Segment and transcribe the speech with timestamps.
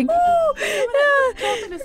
[0.00, 0.58] Ikke Oh,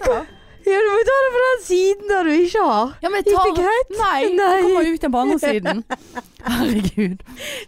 [0.07, 0.23] ja.
[0.67, 2.89] Ja, du må ta det på den siden der du ikke har.
[3.01, 3.91] Ja, men tar det greit?
[3.95, 4.47] Nei, Nei.
[4.57, 5.77] det kommer ut igjen på andre siden.
[6.43, 7.21] Herregud.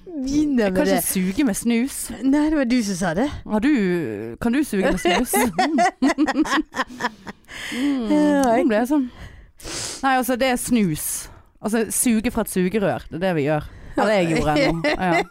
[0.09, 0.97] Begynner Jeg kan det.
[0.97, 1.95] ikke suge med snus.
[2.27, 3.29] Nei, det var du som sa det.
[3.47, 3.71] Har du
[4.43, 5.31] Kan du suge med snus?
[7.71, 9.07] mm, nå ble jeg sånn
[10.03, 11.07] Nei, altså, det er snus.
[11.59, 13.03] Altså suge fra et sugerør.
[13.09, 13.63] Det er det vi gjør.
[13.99, 14.91] Eller jeg gjorde nå.
[14.93, 15.23] Ja.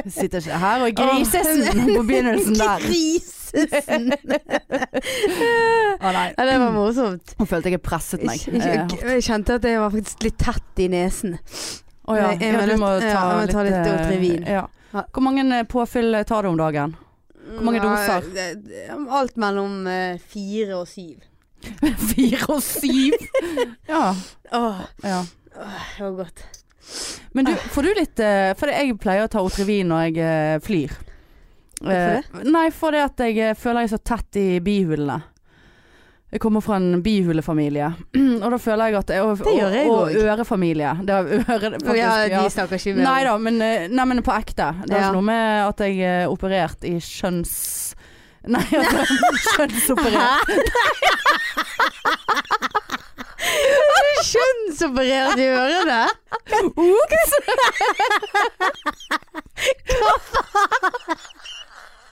[0.00, 2.78] Jeg sitter ikke her og er grisesen på begynnelsen der.
[3.52, 4.10] Grisesen.
[6.00, 6.26] Å nei.
[6.36, 7.34] Ja, det var morsomt.
[7.38, 8.42] Nå følte jeg presset meg.
[8.46, 11.36] Jeg, kjente at jeg var faktisk litt tett i nesen.
[12.10, 12.30] Å ja.
[12.34, 14.46] Jeg- ja, du må ta, ja, må ta litt eh, Otrivin.
[14.48, 14.64] Ja.
[14.94, 16.96] Hvor mange eh, påfyll eh, tar du om dagen?
[17.50, 18.26] Hvor mange doser?
[19.20, 21.20] Alt mellom eh, fire og syv.
[22.14, 23.12] Fire og syv?
[23.90, 24.14] ja.
[24.56, 25.20] Åh, ja.
[25.52, 26.42] det var godt.
[27.36, 30.56] Men du, får du litt eh, For jeg pleier å ta Otrivin når jeg eh,
[30.64, 30.94] flyr.
[31.80, 32.44] Hvorfor det?
[32.52, 35.20] Nei, fordi at jeg eh, føler jeg er så tett i bihulene.
[36.30, 37.88] Jeg kommer fra en bihulefamilie,
[38.44, 40.92] og da føler jeg at jeg, og, Det gjør jeg og, og ørefamilie.
[41.02, 41.40] Det er øre,
[41.80, 42.12] faktisk, ja,
[42.44, 44.68] de snakker ikke med Nei da, men, eh, nei, men på ekte.
[44.84, 45.08] Det er Ja.
[45.08, 47.56] ikke noe med at jeg er operert i kjønns...
[48.54, 49.04] Nei, altså
[49.56, 50.48] kjønnsoperert.
[54.30, 56.00] Kjønnsoperert i ørene?
[56.76, 57.32] Ops!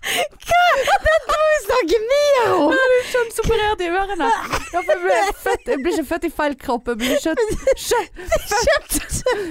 [0.00, 2.72] Dette må vi snakke mer om!
[2.72, 4.28] Er du kjønnsoperert i ørene?
[4.74, 6.88] Jeg ble, født, jeg ble ikke født i feil kropp.
[6.92, 7.40] Jeg ble kjøtt,
[7.84, 8.92] kjøtt.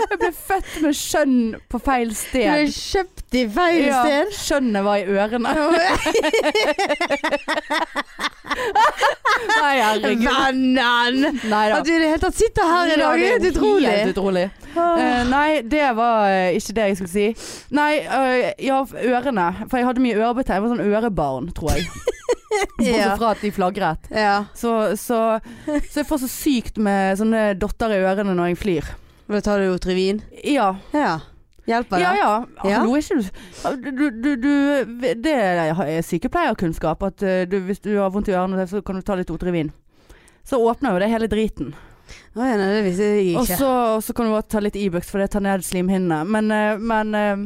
[0.10, 1.36] Jeg ble født med skjønn
[1.70, 2.72] på feil Du ble sted.
[2.74, 4.32] kjøpt i feil Ja, sted.
[4.40, 5.52] skjønnet var i ørene.
[9.60, 10.24] Nei, herregud.
[10.26, 11.42] Vennen!
[11.54, 13.92] At du i det hele tatt sitter her i dag, det er helt utrolig.
[13.92, 14.46] Helt utrolig.
[14.70, 17.28] Uh, nei, det var eh, ikke det jeg skulle si.
[17.76, 19.48] Nei, uh, ja, ørene.
[19.70, 20.56] For jeg hadde mye ørebetegn.
[20.56, 21.90] Jeg var sånn ørebarn, tror jeg.
[22.80, 24.08] Bortsett fra at de flagret.
[24.12, 24.36] Ja.
[24.58, 25.20] Så, så,
[25.68, 28.90] så jeg får så sykt med sånne dotter i ørene når jeg flyr.
[29.30, 30.24] Da tar du Otrivin?
[30.44, 30.74] Ja.
[30.96, 31.20] Ja.
[31.70, 32.06] Hjelper det?
[32.08, 32.32] Ja ja.
[32.66, 32.80] Ja.
[32.82, 33.20] Hallo, ikke
[33.78, 37.04] du du, du, Det er sykepleierkunnskap.
[37.06, 39.70] At eh, du, hvis du har vondt i ørene, så kan du ta litt Otrivin.
[40.48, 41.76] Så åpner jo det hele driten.
[42.34, 43.58] Å ja, nei, det visste jeg Og ikke.
[43.60, 46.24] så, og så kan du også ta litt Ibux, for det tar ned slimhinnene.
[46.26, 47.44] Men, eh, men eh,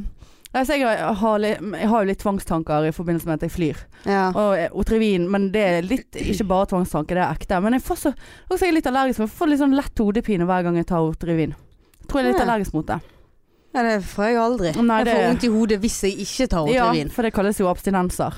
[0.62, 3.80] altså jeg, har, jeg har jo litt tvangstanker i forbindelse med at jeg flyr.
[4.06, 4.26] Ja.
[4.36, 7.60] Og eh, Otrivin, men det er litt Ikke bare tvangstanker, det er ekte.
[7.64, 8.12] Men jeg får så
[8.50, 9.20] også er litt allergisk.
[9.26, 11.56] Jeg får litt sånn lett hodepine hver gang jeg tar Otrivin.
[12.08, 12.46] Tror jeg er litt Ja.
[12.48, 13.00] allergisk mot det.
[13.74, 14.72] ja, det får jeg aldri.
[14.84, 17.68] Nei, jeg får vondt i hodet hvis jeg ikke tar Ja, for det kalles jo
[17.72, 18.34] abstinenser.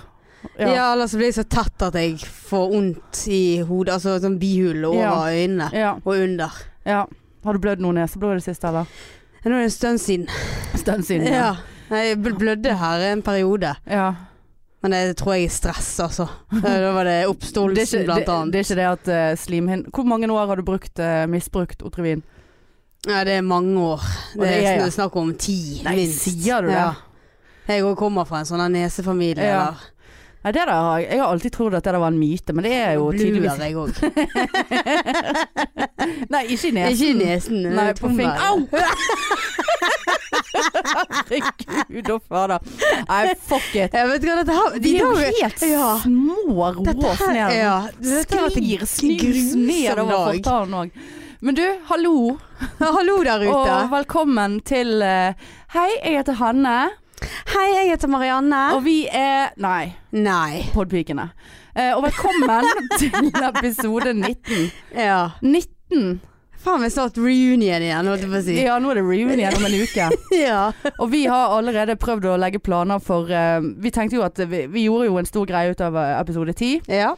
[0.59, 0.67] Ja.
[0.69, 0.93] Ja.
[0.93, 3.95] eller så blir jeg så tett at jeg får vondt i hodet.
[3.97, 5.13] Altså sånn bihule over Ja.
[5.33, 5.93] øynene Ja.
[6.05, 6.51] og under.
[6.85, 7.05] ja.
[7.43, 8.85] Har du blødd noe neseblod i det siste, eller?
[9.45, 10.27] Nå er det en stund siden.
[10.75, 11.27] Stund siden.
[11.27, 11.55] Ja.
[11.90, 13.75] Jeg blødde her en periode.
[13.90, 14.13] ja.
[14.85, 16.28] Men det tror jeg er stress, altså.
[16.62, 18.51] Da var det oppståelsen, blant annet.
[18.53, 21.81] det er ikke det at uh, slimhinn Hvor mange år har du brukt, uh, misbrukt
[21.81, 22.22] Otrivin?
[23.07, 24.03] Ja, det er mange år.
[24.35, 26.22] Det det er- er snakk om ti, Nei, minst.
[26.22, 26.75] sier du det?
[26.78, 26.91] Ja.
[27.68, 29.41] Jeg òg kommer fra en sånn nesefamilie.
[29.41, 29.63] Ja.
[29.72, 29.75] der.
[30.45, 32.53] Nei, det der har jeg, jeg har alltid trodd at det der var en myte,
[32.53, 33.89] men det er jo Bluer tydeligvis jeg òg.
[36.35, 36.91] Nei, ikke i nesen.
[36.94, 37.63] Ikke i nesen.
[37.73, 38.29] Nei, på fing...
[38.29, 38.45] tommeln.
[38.45, 38.61] Au!
[41.25, 42.59] Herregud og fader.
[43.09, 43.97] Nei, fuck it.
[43.97, 45.88] Jeg vet ikke hva dette her De er jo helt ja.
[46.03, 47.56] små rås her- ned.
[47.57, 48.53] ja, har
[48.85, 50.89] Sklir snus nedover fortalen òg.
[51.45, 52.38] Men du, hallo,
[52.79, 53.57] Hallo der ute.
[53.57, 55.33] og velkommen til uh,
[55.73, 56.77] Hei, jeg heter Hanne,
[57.25, 58.59] Hei, jeg heter Marianne.
[58.75, 60.63] og vi er Nei, Nei.
[60.74, 61.30] Podpikene.
[61.75, 62.68] Eh, og velkommen
[63.00, 64.72] til episode 19.
[64.96, 65.31] Ja.
[65.41, 66.19] 19!
[66.66, 68.56] Faen meg snart reunion igjen, holdt jeg på å si.
[68.66, 70.08] Ja, nå er det reunion om en uke.
[70.46, 70.62] Ja.
[71.00, 74.66] Og vi har allerede prøvd å legge planer for uh, Vi tenkte jo at vi,
[74.74, 76.86] vi gjorde jo en stor greie ut av eh, episode 10.
[77.01, 77.13] ja.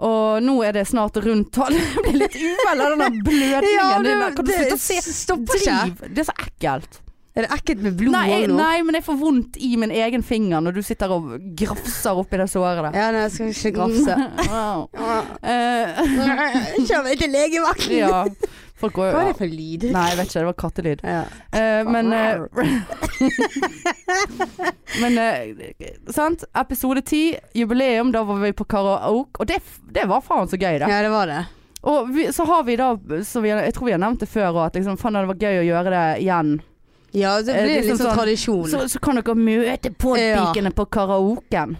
[0.00, 1.76] Og nå er det snart rundt tolv.
[1.98, 4.14] Det blir litt uvel av den blødningen Ja, det-
[4.48, 4.96] det å se?
[5.04, 6.08] stopper ikke.
[6.08, 7.02] Det er så ekkelt.
[7.40, 8.56] Er det ekkelt med blod Nei, nå?
[8.58, 12.36] nei, men jeg får vondt i min egen finger når du sitter og grafser oppi
[12.40, 12.98] det såret der.
[13.00, 14.16] Ja, nei, jeg skal ikke grafse.
[14.50, 14.88] Wow.
[15.46, 16.00] Eh,
[16.88, 17.96] Kjør meg til legevakten.
[18.02, 18.24] ja.
[18.80, 19.82] Folk går Hva er det for lyd?
[19.92, 20.40] Nei, jeg vet ikke.
[20.40, 21.02] Det var kattelyd.
[21.04, 21.22] Ja.
[21.52, 22.48] Uh, men uh,
[25.02, 25.84] Men uh,
[26.16, 26.46] sant.
[26.56, 28.12] Episode 10, jubileum.
[28.14, 29.42] Da var vi på karaoke.
[29.42, 29.60] Og det,
[29.92, 30.88] det var faen så gøy, det.
[30.88, 31.42] ja, det var det.
[31.80, 32.90] Og vi, så har vi da
[33.24, 35.44] så vi, Jeg tror vi har nevnt det før òg, at liksom, faen, det var
[35.48, 36.56] gøy å gjøre det igjen.
[37.12, 38.68] Ja, det Eh, blir liksom litt sånn tradisjon.
[38.70, 41.76] Så, så kan dere møte podpikene på karaoken.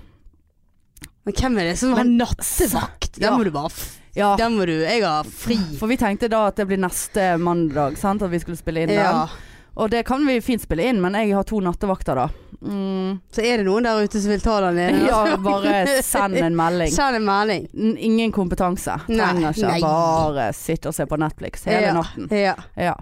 [1.25, 3.12] Men hvem er det som har nattevakt?
[3.19, 3.37] Den Ja.
[3.38, 3.71] må du bare
[4.17, 4.37] Ja.
[4.37, 5.56] Den må du Jeg har fri.
[5.79, 8.23] For vi tenkte da at det blir neste mandag, sant?
[8.23, 9.12] At vi skulle spille inn Ja.
[9.27, 9.29] den.
[9.77, 12.29] Og det kan vi fint spille inn, men jeg har to nattevakter da.
[12.62, 15.06] Mm, Så er det noen der ute som vil ta den inn.
[15.09, 16.91] ja, bare send en melding.
[16.99, 17.69] Send en melding.
[17.97, 18.99] Ingen kompetanse.
[19.06, 19.81] Trenger ikke nei.
[19.81, 21.93] bare sitte og se på Netflix hele ja.
[21.94, 22.29] natten.
[22.31, 22.56] Ja.
[22.77, 22.97] Ja.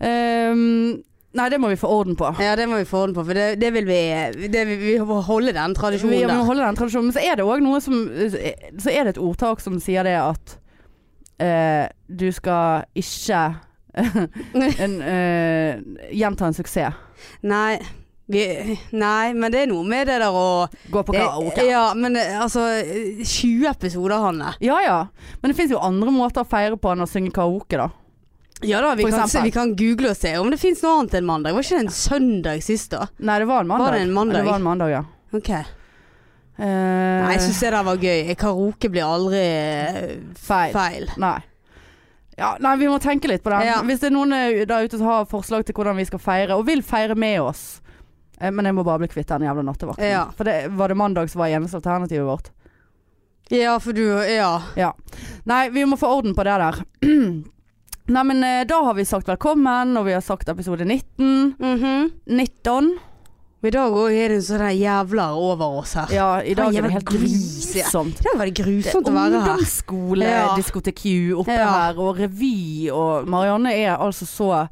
[0.00, 1.02] Ehm,
[1.38, 2.32] nei, det må vi få orden på.
[2.42, 4.00] ja, det må vi få orden på, for det, det vil vi
[4.50, 7.10] det vil, Vi må holde den tradisjonen Vi må holde den tradisjonen.
[7.10, 8.00] Men så er det òg noe som
[8.80, 10.56] Så er det et ordtak som sier det at
[11.40, 13.44] eh, du skal ikke
[14.84, 15.80] en, eh,
[16.14, 16.94] gjenta en suksess.
[17.42, 17.80] Nei.
[18.30, 18.44] Vi,
[18.94, 21.64] nei, men det er noe med det der å Gå på karaoke.
[21.66, 24.52] Ja, men eh, altså 20 episoder, Hanne.
[24.62, 24.98] Ja ja.
[25.40, 27.88] Men det fins jo andre måter å feire på enn å synge karaoke, da.
[28.62, 31.14] Ja da, vi kan, se, vi kan google og se om det fins noe annet
[31.20, 31.54] enn mandag.
[31.56, 33.06] Var ikke det en søndag sist, da?
[33.16, 33.86] Nei, det var en mandag.
[33.86, 34.40] Var det en mandag?
[34.42, 35.04] Det var en mandag, ja.
[35.32, 35.52] Ok.
[36.60, 38.34] Uh, Nei, jeg syns det der var gøy.
[38.36, 40.74] Karaoke blir aldri eh, feil.
[40.74, 41.06] feil.
[41.22, 41.38] Nei.
[42.40, 43.62] Ja, nei, vi må tenke litt på det.
[43.68, 43.78] Ja.
[43.84, 46.56] Hvis det er noen eh, der ute som har forslag til hvordan vi skal feire,
[46.56, 47.80] og vil feire med oss
[48.40, 50.04] Men jeg må bare bli kvitt den jævla nattevakten.
[50.04, 50.26] Ja.
[50.36, 52.52] For det, var det mandag som var eneste alternativet vårt?
[53.52, 54.92] Ja, for du Ja.
[55.44, 56.84] Nei, vi må få orden på det der.
[58.10, 61.54] Nei, men eh, da har vi sagt velkommen, og vi har sagt episode 19.
[61.58, 62.10] Mhm.
[62.26, 62.90] 19.
[63.60, 66.08] I dag òg er det en sånn der jævler over oss her.
[66.16, 68.22] Ja, i dag er det helt grusomt.
[68.22, 69.50] I dag var det Det grusomt å være her.
[69.50, 70.56] ungdomsskole, Ja.
[70.56, 71.02] diskotek
[71.36, 71.68] oppe Ja.
[71.92, 74.68] her, og revy, og Marianne er altså så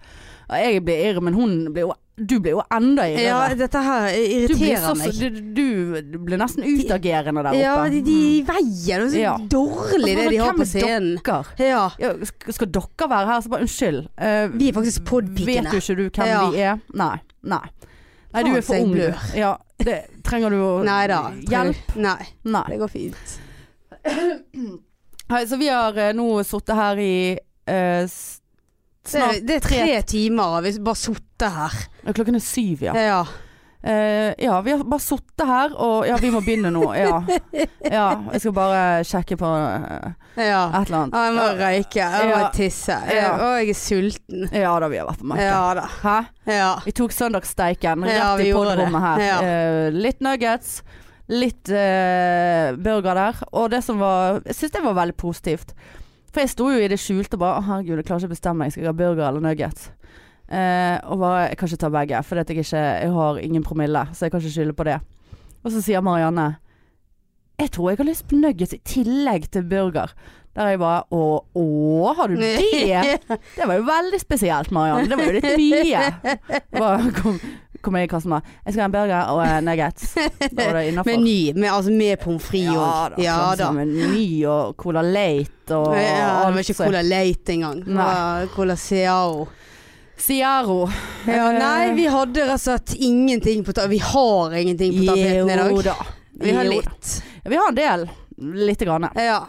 [0.51, 4.19] Jeg blir irr, men hun blir jo Du blir jo enda Ja, dette her du,
[4.19, 5.13] irriterer så, meg.
[5.15, 7.61] du, du, du nesten utagerende der oppe.
[7.61, 8.17] Ja, de, de
[8.49, 9.37] veier er så Ja.
[9.39, 11.13] dårlig det de har hvem på er scenen.
[11.23, 11.45] Dere?
[11.63, 11.85] Ja.
[12.03, 12.13] Ja,
[12.51, 13.41] skal dere være her?
[13.45, 14.01] Så bare unnskyld.
[14.19, 15.71] Uh, Vi er faktisk podpikene.
[15.71, 16.43] Vet jo ikke du hvem Ja.
[16.51, 16.81] vi er?
[16.95, 17.17] Nei.
[17.43, 17.63] Nei.
[18.35, 18.93] Nei, du er for ung.
[18.99, 19.15] du.
[19.39, 21.23] Ja, det trenger du å Nei da.
[21.49, 21.95] Hjelp?
[21.97, 22.65] Nei, Nei.
[22.69, 23.39] det går fint.
[25.29, 27.15] Hei, så vi har eh, nå sittet her i
[27.69, 28.05] eh,
[29.09, 31.85] s- Det, det er tre timer, og vi bare sittet her.
[32.13, 32.97] Klokken er syv, ja.
[32.97, 33.21] Ja.
[33.79, 36.83] Uh, ja, vi har bare sittet her, og ja, vi må begynne nå.
[36.99, 37.21] Ja.
[37.97, 40.65] ja jeg skal bare sjekke på uh, ja.
[40.81, 41.15] et eller annet.
[41.15, 42.97] Ja, jeg må røyke, jeg må tisse.
[43.07, 43.21] Ja.
[43.21, 43.31] Ja.
[43.37, 44.49] Og jeg er sulten.
[44.51, 45.87] Ja da, vi har vært på markedet.
[46.03, 46.17] Hæ?
[46.51, 46.73] Ja.
[46.89, 49.25] Vi tok søndagssteiken rett i podrommet her.
[49.47, 50.81] Eh, litt nuggets,
[51.31, 53.41] litt burger der.
[53.53, 55.77] Og det som var Jeg syns det var veldig positivt.
[56.29, 58.37] For jeg sto jo i det skjulte og bare Å, herregud, jeg klarer ikke å
[58.37, 58.73] bestemme meg.
[58.75, 59.91] Skal jeg ha burger eller nuggets?
[60.49, 64.07] Eh, og bare Jeg kan ikke ta begge, for jeg, ikke, jeg har ingen promille.
[64.13, 64.99] Så jeg kan ikke skylde på det.
[65.65, 66.51] Og så sier Marianne
[67.59, 70.13] Jeg tror jeg har lyst på nuggets i tillegg til burger.
[70.59, 71.23] Der jeg bare Å,
[71.59, 73.19] å har du det?
[73.29, 75.09] Det var jo veldig spesielt, Marianne.
[75.11, 76.37] Det var jo litt mye.
[76.81, 77.37] Bare kom,
[77.83, 80.15] kom jeg i kassen med Jeg skal ha en burger og en nuggets.
[80.59, 81.11] Det innafor.
[81.13, 83.23] Med ny, med, altså med pommes frites Ja da.
[83.23, 83.69] Ja sånn da.
[83.69, 87.83] som Meny og Cola Late og Ja, det var ikke Cola Late engang.
[87.87, 88.47] Nei.
[88.57, 89.49] Cola Ciao.
[90.19, 90.89] Ciaro.
[91.27, 93.91] Ja, Eh, nei, vi hadde rett og slett ingenting på tapeten.
[93.91, 95.85] Vi har ingenting på tapeten i Jo dag.
[95.85, 95.95] da.
[96.41, 97.13] Vi har litt.
[97.45, 98.09] Vi har en del.
[98.39, 99.09] Lite grann.
[99.15, 99.47] Ja.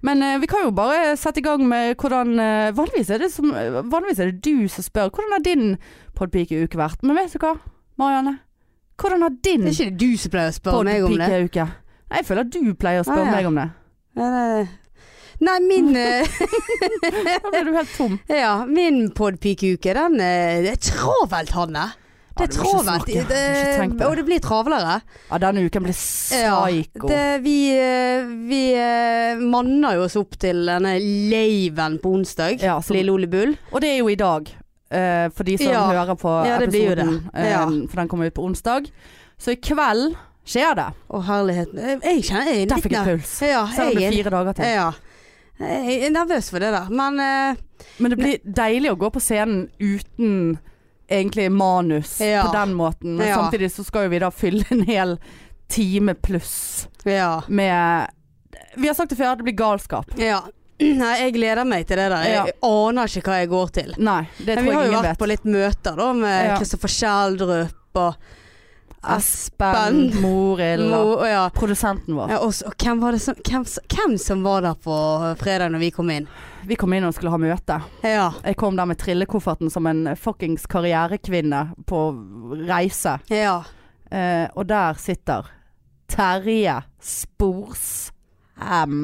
[0.00, 3.30] Men eh, vi kan jo bare sette i gang med hvordan eh, vanligvis, er det
[3.32, 3.50] som,
[3.90, 5.10] vanligvis er det du som spør.
[5.10, 5.76] Hvordan har din
[6.18, 7.02] podpike-uke vært?
[7.06, 7.54] Men vet du hva,
[8.00, 8.38] Marianne?
[8.96, 11.26] Hvordan har din Det er ikke du som pleier å spørre meg om det.
[11.28, 11.66] podpike-uke?
[12.06, 13.36] Nei, Jeg føler at du pleier å spørre Ah, ja.
[13.36, 13.68] meg om det.
[15.46, 16.24] Nei, min eh,
[17.42, 18.14] Da blir du helt tom.
[18.32, 21.86] Ja, min podpikeuke, den eh, Det er travelt, Hanne.
[22.36, 23.04] Det er du må ikke travelt.
[23.04, 23.12] snakke.
[23.16, 24.06] Jeg har ikke tenkt på det.
[24.10, 24.96] og det blir travlere.
[25.30, 25.96] Ja, denne uken blir
[26.36, 27.08] Ja, psyko.
[27.08, 30.96] Det, vi eh, vi eh, manner jo oss opp til denne
[31.32, 32.60] laven på onsdag.
[32.64, 33.54] Ja, som- Lille Ole Bull.
[33.72, 34.52] Og det er jo i dag,
[34.90, 35.86] eh, for de som Ja.
[35.90, 37.30] hører på Ja, det episoden.
[37.34, 37.50] det.
[37.50, 37.62] Ja.
[37.66, 38.90] eh, For den kommer ut på onsdag.
[39.38, 40.14] Så i kveld
[40.46, 40.88] skjer det.
[41.10, 41.76] Å, herligheten.
[41.78, 43.40] Jeg jeg kjenner jeg er Der fikk jeg puls.
[43.42, 44.64] Ja, Selv om det er fire dager til.
[44.64, 44.92] ja.
[45.58, 46.90] Jeg er nervøs for det der.
[46.90, 47.56] Men uh,
[47.98, 50.58] Men det blir deilig å gå på scenen uten
[51.08, 53.16] egentlig manus på den måten.
[53.16, 55.18] Men samtidig så skal jo vi da fylle en hel
[55.68, 57.42] time pluss ja.
[57.48, 58.08] med
[58.76, 60.06] Vi har sagt det før, det blir galskap.
[60.18, 60.42] ja.
[61.02, 62.24] Nei, jeg gleder meg til det der.
[62.28, 62.44] Jeg Ja.
[62.68, 63.94] aner ikke hva jeg går til.
[63.98, 65.18] Nei, det tror vi har jo vært vet.
[65.22, 66.56] på litt møter da med Ja.
[66.58, 68.14] Kristoffer Schjelderup og
[69.06, 71.44] Espen, Morild og ja.
[71.54, 72.30] produsenten vår.
[72.34, 73.64] Ja, også, og hvem, var det som, hvem,
[73.94, 74.96] hvem som var der på
[75.38, 76.26] fredag når vi kom inn?
[76.66, 77.76] Vi kom inn og skulle ha møte.
[78.02, 78.32] Ja.
[78.42, 82.02] Jeg kom der med trillekofferten som en fuckings karrierekvinne på
[82.66, 83.18] reise.
[83.30, 83.60] ja.
[84.10, 85.46] Eh, og der sitter
[86.08, 89.02] Terje Sporsem.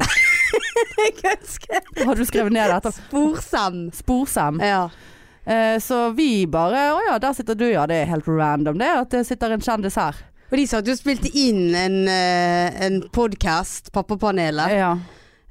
[2.07, 2.93] Har du skrevet ned dette?
[2.97, 3.81] Sporsem.
[3.95, 4.61] Sporsem.
[4.65, 4.89] Ja.
[5.45, 7.87] Eh, så vi bare Å ja, der sitter du, ja.
[7.91, 10.21] Det er helt random det at det sitter en kjendis her.
[10.53, 14.75] Og de satt jo og spilte inn en, eh, en podkast, Pappapanelet.
[14.77, 14.93] Ja.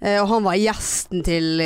[0.02, 1.62] Eh, og han var gjesten til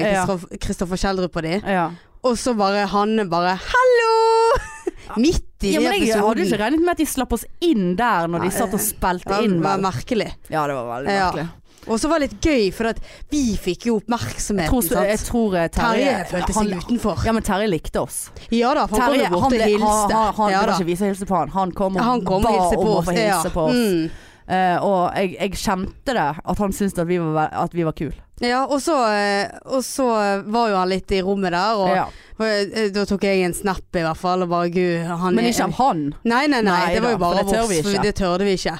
[0.63, 1.59] Kristoffer Kjeldrup og de.
[1.65, 1.89] ja.
[2.25, 4.55] Og så bare Hanne bare 'hallo'!
[5.21, 6.45] Midt i Ja, men jeg hadde episoden.
[6.47, 9.41] ikke regnet med at de slapp oss inn der når de satt og spilte Ja,
[9.45, 9.59] inn.
[9.59, 10.31] det var merkelig.
[10.49, 11.45] Ja, det var veldig merkelig.
[11.85, 12.99] Og så var det litt gøy, for at
[13.31, 17.25] vi fikk jo Jeg tror, jeg tror eh, Terje Terje følte seg han- utenfor.
[17.25, 18.19] Ja, men Terje likte oss.
[18.49, 20.13] Ja da, kom Terje, jo bort og hilste.
[20.13, 21.49] han, han, ja, det ikke vise hilse på han.
[21.55, 23.53] Han kom og han kom ba og om å få hilse ja.
[23.53, 23.75] på oss.
[23.75, 24.09] Mm.
[24.45, 27.97] Uh, og jeg, jeg kjente det, at han syntes at vi var, at vi var
[27.97, 28.24] kule.
[28.43, 30.05] Ja, og så, eh, og så
[30.43, 32.05] var jo han litt i rommet der, og, Ja.
[32.39, 35.45] og eh, da tok jeg en snap i hvert fall, og bare gud, han Men
[35.45, 36.01] ikke av han.
[36.25, 38.75] Nei, nei, nei, Nei det var jo bare det oss, det tørde vi ikke.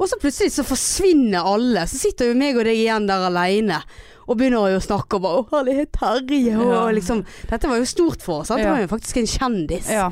[0.00, 3.78] Og så plutselig så forsvinner alle, så sitter jo meg og deg igjen der alene.
[4.26, 7.84] Og begynner jo å snakke og bare 'Å, er Terje', og, liksom Dette var jo
[7.84, 8.72] stort for oss, Han Ja.
[8.72, 9.88] var jo faktisk en kjendis.
[9.88, 10.10] Ja.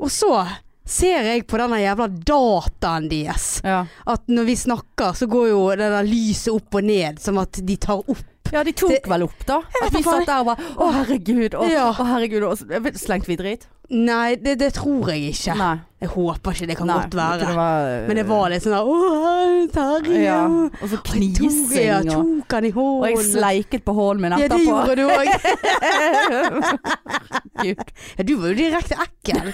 [0.00, 0.44] Og så
[0.84, 3.84] ser jeg på denne jævla dataen deres, Ja.
[4.06, 7.52] at når vi snakker, så går jo det der lyset opp og ned, som at
[7.64, 8.24] de tar opp.
[8.52, 9.62] ja, de tok Det- vel opp, da.
[9.82, 11.54] At vi satt der og bare Å, herregud.
[11.54, 11.92] Å, Ja.
[11.92, 12.42] å herregud.
[12.42, 13.66] Og så slengte vi drit?
[13.90, 15.54] Nei, det, det tror jeg ikke.
[15.58, 15.76] Nei.
[16.02, 17.38] Jeg håper ikke, det kan Nei, godt være.
[17.46, 20.22] Det var, Men det var litt sånn 'Å, Terje'.
[20.24, 20.38] Ja.
[20.46, 24.20] og- Og så Jeg tok, knising jeg tok han i Og jeg sleiket på hånden
[24.22, 24.42] min etterpå.
[24.42, 25.26] Ja, det gjorde du òg.
[27.62, 29.52] Ja, du var jo direkte ekkel.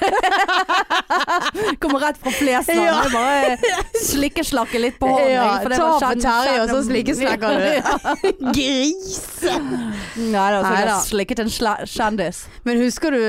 [1.83, 2.81] Kommer rett fra Flesland.
[2.81, 3.03] Ja.
[3.13, 3.59] Bare
[4.09, 5.33] slikkeslakke litt på hånden.
[5.35, 7.65] Ja, for det ta var på Terje, og så slikkeslakker du.
[8.57, 9.53] Grise!
[10.17, 11.53] Nei da, så jeg slikket en
[11.85, 12.47] kjendis.
[12.65, 13.21] Men husker du,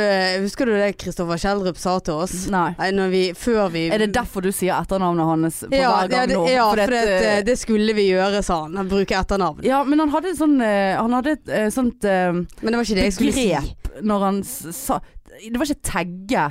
[0.45, 2.33] husker du det Kristoffer Kjeldrup sa til oss?
[2.51, 2.71] Nei.
[2.79, 6.21] Nei, vi, før vi Er det derfor du sier etternavnet hans på ja, hver gang
[6.23, 6.45] ja, det, nå?
[6.49, 8.77] ja, for, for det, det, det skulle vi gjøre, sa han.
[8.79, 9.61] Han bruker etternavn.
[9.67, 12.87] Ja, men han hadde sånn eh, Han hadde et eh, sånt eh, Men det var
[12.87, 13.47] ikke det jeg skulle si.
[14.05, 14.99] når han sa
[15.45, 16.47] Det var ikke tagge.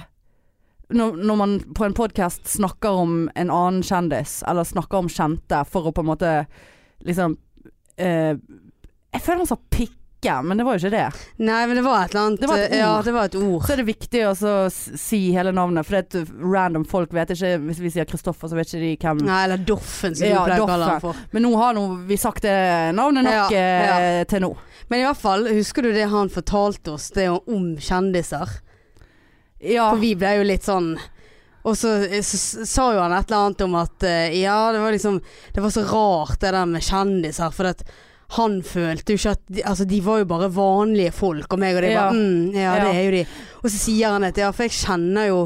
[0.89, 5.61] Når, når man på en podkast snakker om en annen kjendis, eller snakker om kjente,
[5.69, 6.33] for å på en måte
[7.05, 7.37] liksom
[8.01, 8.33] eh,
[9.13, 9.61] Jeg føler han sa
[10.21, 11.21] pikke, men det var jo ikke det.
[11.39, 13.63] Nei, men det var et eller annet Det var et Ja, det var et ord.
[13.67, 14.33] Så er det viktig å
[14.73, 18.49] si hele navnet, for det er et random folk vet ikke Hvis vi sier Kristoffer,
[18.51, 21.01] så vet ikke de hvem Nei, eller Doffen, som Ja, du pleier å kalle han
[21.05, 21.17] for.
[21.33, 22.57] Men nå har nå vi sagt det
[22.99, 24.01] navnet nok Ja, ja.
[24.01, 24.53] eh, til nå.
[24.89, 28.59] Men i hvert fall, husker du det han fortalte oss, det om kjendiser?
[29.61, 29.91] Ja.
[29.93, 30.93] For vi ble jo litt sånn
[31.67, 34.95] Og så, så sa jo han et eller annet om at eh, Ja, det var
[34.95, 35.19] liksom
[35.55, 37.83] Det var så rart det der med kjendiser, for at
[38.37, 41.77] han følte jo ikke at de, Altså, de var jo bare vanlige folk, og meg
[41.79, 42.03] og de Ja.
[42.11, 43.23] bare mm, ja, det er jo de.
[43.63, 45.39] Og så sier han at ja, for jeg kjenner jo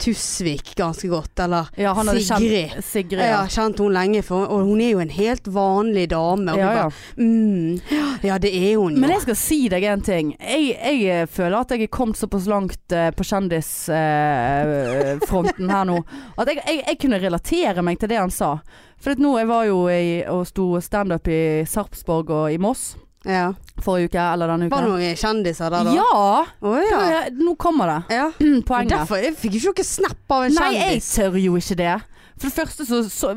[0.00, 2.70] Tusvik ganske godt, eller ja, Sigrid.
[2.70, 3.20] kjent Sigrid.
[3.20, 3.36] Jeg Ja.
[3.42, 6.54] har kjent hun lenge, for, og hun er jo en helt vanlig dame.
[6.56, 6.82] Ja, ja.
[6.88, 7.80] bare mm,
[8.24, 9.00] Ja, det er hun jo.
[9.00, 10.32] Men jeg skal si deg en ting.
[10.40, 15.98] Jeg, jeg eh, føler at jeg er kommet såpass langt uh, på kjendisfronten her nå
[16.40, 18.54] at jeg, jeg, jeg kunne relatere meg til det han sa.
[19.00, 23.50] For nå jeg var jo i, og sto standup i Sarpsborg og i Moss ja.
[23.82, 24.76] forrige uke, eller denne uka.
[24.76, 25.96] Var det noen kjendiser der da?
[25.96, 26.44] Ja!
[26.60, 27.00] Oh, ja.
[27.10, 27.20] ja.
[27.36, 28.16] Nå kommer det.
[28.16, 28.30] ja.
[28.68, 28.94] Poenget.
[28.94, 31.98] Derfor jeg fikk jo ikke snap av en Nei, jeg tør jo ikke det.
[32.40, 33.30] For det første så, så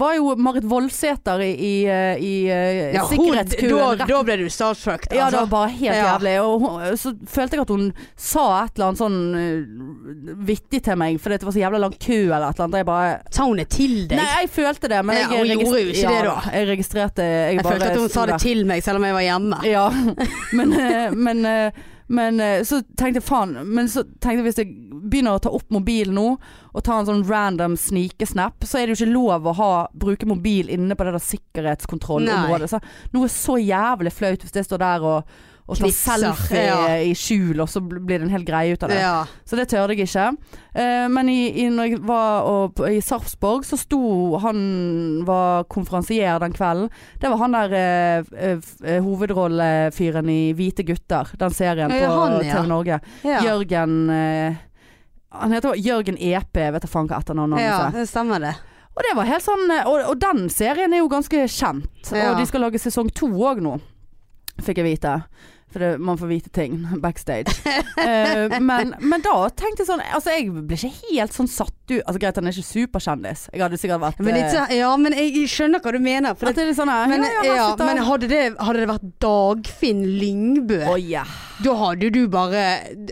[0.00, 5.04] var jo Marit Voldsæter i, i, i, i Ja, sikkerhetskøen da, da ble du starstruck.
[5.12, 5.42] Ja, det Altså.
[5.42, 6.06] var bare helt Ja.
[6.14, 6.32] jævlig.
[6.40, 7.84] Og hun, så følte jeg at hun
[8.16, 11.98] sa et eller annet sånn uh, vittig til meg, fordi det var så jævla lang
[12.00, 12.80] kø eller et eller annet.
[12.80, 14.16] Jeg bare Sa hun det til deg?
[14.22, 16.36] Nei, jeg følte det, men Ja, jeg hun gjorde jo ikke det da.
[16.56, 19.26] Jeg registrerte Jeg, jeg følte at hun sa det til meg selv om jeg var
[19.28, 19.60] hjemme.
[19.68, 19.86] Ja,
[20.58, 24.58] men, eh, men, eh, men eh, så tenkte jeg faen Men så tenkte jeg hvis
[24.58, 24.72] jeg
[25.10, 26.26] begynner å ta opp mobilen nå
[26.70, 30.28] og ta en sånn random snikesnap, så er det jo ikke lov å ha, bruke
[30.28, 32.68] mobil inne på det der sikkerhetskontrollområdet.
[32.70, 32.78] Så
[33.16, 35.32] noe så jævlig flaut hvis det står der og,
[35.70, 36.78] og tar selfie ja.
[37.06, 38.98] i skjul, og så blir det en hel greie ut av det.
[38.98, 39.14] Ja.
[39.46, 40.26] Så det tørde jeg ikke.
[40.74, 44.00] Eh, men i, i, når jeg var og, i Sarpsborg, så sto
[44.42, 44.62] han
[45.28, 46.90] var konferansier den kvelden.
[47.22, 52.18] Det var han der eh, eh, eh, hovedrollefyren i Hvite gutter, den serien Ja, på
[52.18, 52.56] han, ja.
[52.56, 53.00] TV Norge.
[53.26, 53.44] Ja.
[53.46, 54.58] Jørgen eh,
[55.30, 58.02] Han heter Jørgen EP, vet jeg faen hva etternavnet ja, hans er.
[58.02, 58.56] det stemmer det.
[58.96, 62.10] Og det var helt sånn eh, og, og den serien er jo ganske kjent.
[62.10, 62.32] Ja.
[62.32, 63.76] Og de skal lage sesong to òg nå,
[64.60, 65.14] fikk jeg vite.
[65.70, 67.52] For det, man får vite ting backstage.
[67.66, 72.00] uh, men, men da tenkte jeg sånn Altså jeg ble ikke helt sånn satt ut
[72.00, 73.44] Altså Greit, han er ikke superkjendis.
[73.52, 76.36] Jeg hadde sikkert vært Men litt, eh, ja, men jeg skjønner hva du mener.
[76.38, 79.08] For At det, er sånn her, men, ja, ja, men hadde, det, hadde det vært
[79.22, 81.24] Dagfinn Lyngbø, oh, ja.
[81.64, 82.64] da hadde du bare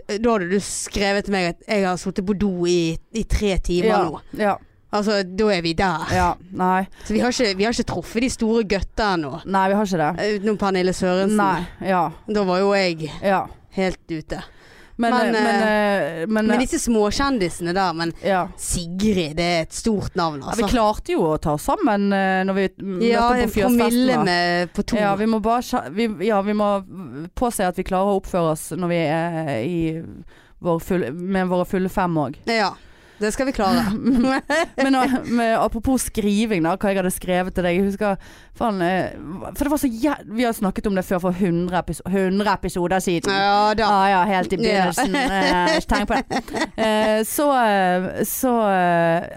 [0.09, 3.55] Da hadde du skrevet til meg at jeg har sittet på do i, i tre
[3.63, 4.23] timer Ja, nå.
[4.39, 4.55] ja,
[4.91, 6.05] Altså, da er vi der.
[6.15, 6.29] ja.
[6.51, 6.87] Nei.
[7.05, 9.35] Så vi har, ikke, vi har ikke truffet de store gutta ennå.
[9.45, 10.11] Nei, vi har ikke det.
[10.23, 11.37] Eh, Utenom Pernille Sørensen.
[11.37, 11.89] Nei.
[11.91, 12.07] Ja.
[12.27, 13.43] Da var jo jeg Ja.
[13.77, 14.41] helt ute.
[14.99, 18.41] Men, Men, men, men, eh, men, Men disse småkjendisene der, men ja.
[18.59, 20.51] Sigrid, det er et stort navn, ja.
[20.57, 20.71] Vi altså.
[20.73, 22.65] klarte jo å ta oss sammen eh, når vi
[23.07, 24.97] Ja, på en promille med på to.
[24.99, 26.67] Ja, vi må bare vi, ja, vi må
[27.33, 29.79] påse at vi klarer å oppføre oss når vi er i
[30.59, 32.35] vår full, med våre fulle fem òg.
[32.51, 32.73] Ja.
[33.19, 33.83] Det skal vi klare.
[34.83, 34.95] Men
[35.35, 37.75] med, apropos skriving, da, hva jeg hadde skrevet til deg.
[37.79, 38.15] Jeg husker
[38.59, 39.17] faen, eh,
[39.55, 40.13] For det var så jæ...
[40.37, 43.33] Vi har snakket om det før for 100, episo 100 episoder siden.
[43.35, 43.89] Ja da.
[43.89, 45.15] Ah, ja, helt i begynnelsen.
[45.19, 46.43] Eh, Ikke tenk på det.
[46.79, 47.49] Eh, så
[48.29, 48.53] så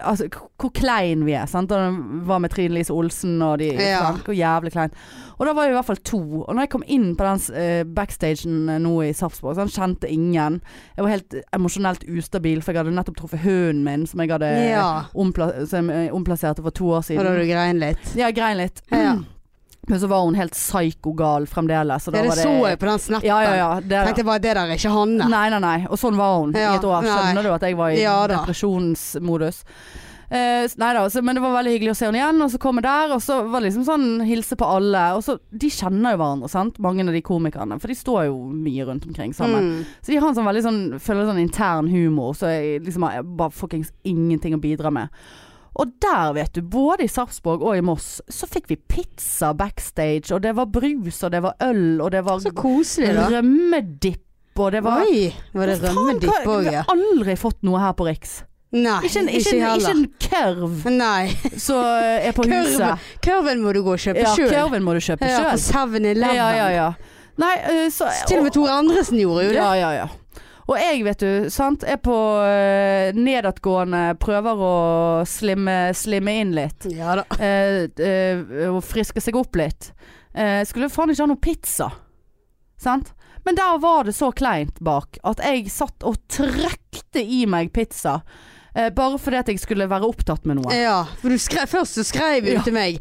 [0.03, 0.27] Altså,
[0.59, 1.45] hvor klein vi er.
[1.49, 1.71] Sant?
[1.71, 1.89] Da
[2.27, 4.13] var med Trine Lise Olsen og de Ja.
[4.23, 4.93] Hvor jævlig klein.
[5.39, 6.21] Og da var vi i hvert fall to.
[6.43, 10.61] Og når jeg kom inn på den backstagen nå i Sarpsborg, så kjente ingen.
[10.95, 14.49] Jeg var helt emosjonelt ustabil, for jeg hadde nettopp truffet hunden min, som jeg hadde
[14.69, 15.05] Ja.
[15.15, 17.19] ompla som jeg omplasserte for to år siden.
[17.19, 18.15] Og da du grein litt.
[18.15, 18.81] Ja, grein litt.
[18.91, 19.15] Ja.
[19.87, 22.05] Men så var hun helt psyko-gal fremdeles.
[22.07, 23.27] Og Ja, det var så jeg på den snappen.
[23.27, 23.71] Ja, ja, ja.
[23.81, 25.27] Det, Tenkte bare det der er ikke Hanne.
[25.27, 25.87] Nei, nei, nei.
[25.89, 27.03] Og sånn var hun i et år.
[27.03, 27.43] Skjønner nei.
[27.43, 29.63] du at jeg var i Ja depresjonsmodus?
[30.33, 32.41] Eh, s- nei da, men det var veldig hyggelig å se henne igjen.
[32.41, 35.03] Og så kom jeg der, og så var det liksom sånn hilse på alle.
[35.13, 36.79] Og så, De kjenner jo hverandre, sant.
[36.81, 37.77] Mange av de komikerne.
[37.79, 39.63] For de står jo mye rundt omkring sammen.
[39.69, 39.85] Mm.
[40.01, 43.21] Så de har en sånn veldig sånn Føler sånn intern humor, så jeg liksom har
[43.23, 45.09] bare fuckings ingenting å bidra med.
[45.75, 50.31] Og der, vet du, både i Sarpsborg og i Moss, så fikk vi pizza backstage,
[50.31, 53.25] og det var brus, og det var øl, og det var Så koselig, da.
[53.39, 54.21] rømmedipp,
[54.59, 56.83] og det var Oi, var det rømmedipp òg, ja?
[56.83, 58.43] Vi har aldri fått noe her på Riks.
[58.73, 61.27] Nei, Ikke en, ikke ikke en, ikke en kurv Nei.
[61.61, 63.03] som er på huset.
[63.21, 64.49] Kurven må du gå og kjøpe Ja, sjøl.
[64.49, 65.93] kurven må du kjøpe Ja, på sjøl.
[65.93, 66.35] 7-Eleven.
[66.39, 66.87] Ja, ja, ja.
[67.37, 69.59] Nei, eh, så Til og med Tor Andresen gjorde jo det.
[69.61, 70.07] Ja, ja, ja.
[70.63, 72.15] Og jeg, vet du, sant, er på
[72.47, 74.73] eh, nedadgående, prøver å
[75.27, 76.87] slimme, slimme inn litt.
[76.93, 77.25] Ja da.
[77.37, 79.91] eh, eh, og friske seg opp litt.
[80.33, 81.91] Eh, skulle faen ikke ha noe pizza.
[82.79, 83.11] Sant?
[83.43, 88.21] Men der var det så kleint bak at jeg satt og trøkte i meg pizza.
[88.75, 90.73] Eh, bare fordi at jeg skulle være opptatt med noe.
[90.73, 92.61] Ja, for du skrev, først så skrev hun Ja.
[92.65, 92.99] til meg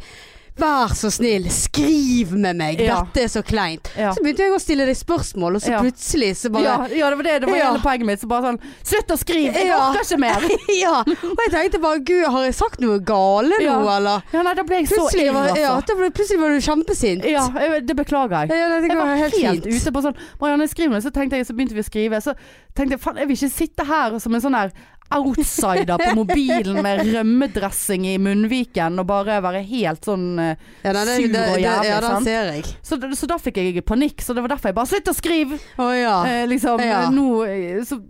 [0.55, 2.99] Vær så snill, skriv med meg, Ja.
[3.09, 3.89] dette er så kleint.
[3.97, 4.11] Ja.
[4.13, 7.17] Så begynte jeg å stille deg spørsmål, og så plutselig så bare Ja, ja, det
[7.17, 7.41] var det.
[7.41, 8.21] Det var hele poenget mitt.
[8.21, 9.55] Så bare sånn Slutt å skrive!
[9.55, 9.79] Jeg Ja.
[9.79, 10.41] orker ikke mer!
[10.83, 14.23] Ja, og jeg tenkte bare Gud, har jeg sagt noe gale nå, eller?
[14.31, 15.57] Ja, nei, da ble jeg så Plutselig altså.
[15.57, 17.25] ja, da ble, plutselig var du kjempesint.
[17.25, 17.49] Ja,
[17.81, 18.51] det beklager jeg.
[18.61, 21.01] Ja, det Jeg var helt, helt, ute på sånn Marianne, skriv meg.
[21.03, 22.21] Så tenkte jeg, så begynte vi å skrive.
[22.21, 22.37] Så
[22.77, 24.71] tenkte jeg faen, jeg vil ikke sitte her som en sånn her
[25.17, 30.53] outsider på mobilen med rømmedressing i munnviken og bare være helt sånn uh,
[30.85, 32.65] Ja, sur det, og det, jævlig, ja, den ser jeg.
[32.83, 34.23] så, så da fikk jeg panikk.
[34.23, 35.59] Så det var derfor jeg bare Slutt å skrive!
[35.81, 36.17] Oh, ja.
[36.29, 37.05] Eh, liksom, Ja.
[37.13, 38.01] nå eh, Så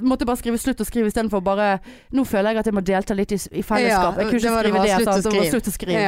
[0.00, 1.78] måtte jeg bare skrive slutt å skrive istedenfor bare
[2.14, 4.20] Nå føler jeg at jeg må delta litt i, i fellesskap.
[4.20, 4.92] Jeg kunne ikke det skrive det.
[4.94, 5.50] slutt å det skrive.
[5.54, 6.04] slutt å skrive.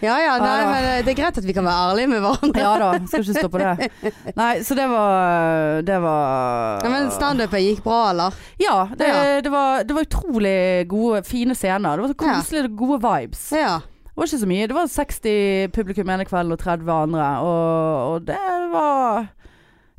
[0.00, 0.14] Ja.
[0.14, 2.62] Ja ja, nei, men eh, det er greit at vi kan være ærlige med hverandre.
[2.62, 3.88] Ja da, skal ikke stå på det.
[4.40, 8.36] Nei, så det var Det var Ja, men standupen gikk bra, eller?
[8.62, 9.40] Ja, det, Ja.
[9.42, 10.56] Det, var, det var utrolig
[10.88, 11.96] gode, fine scener.
[11.98, 12.34] Det var så Ja.
[12.38, 13.44] koselig og gode vibes.
[13.58, 13.78] Ja.
[13.82, 14.66] Det var ikke så mye.
[14.70, 17.26] Det var 60 publikum ene kvelden og 30 andre.
[17.46, 18.38] Og, og det
[18.72, 19.26] var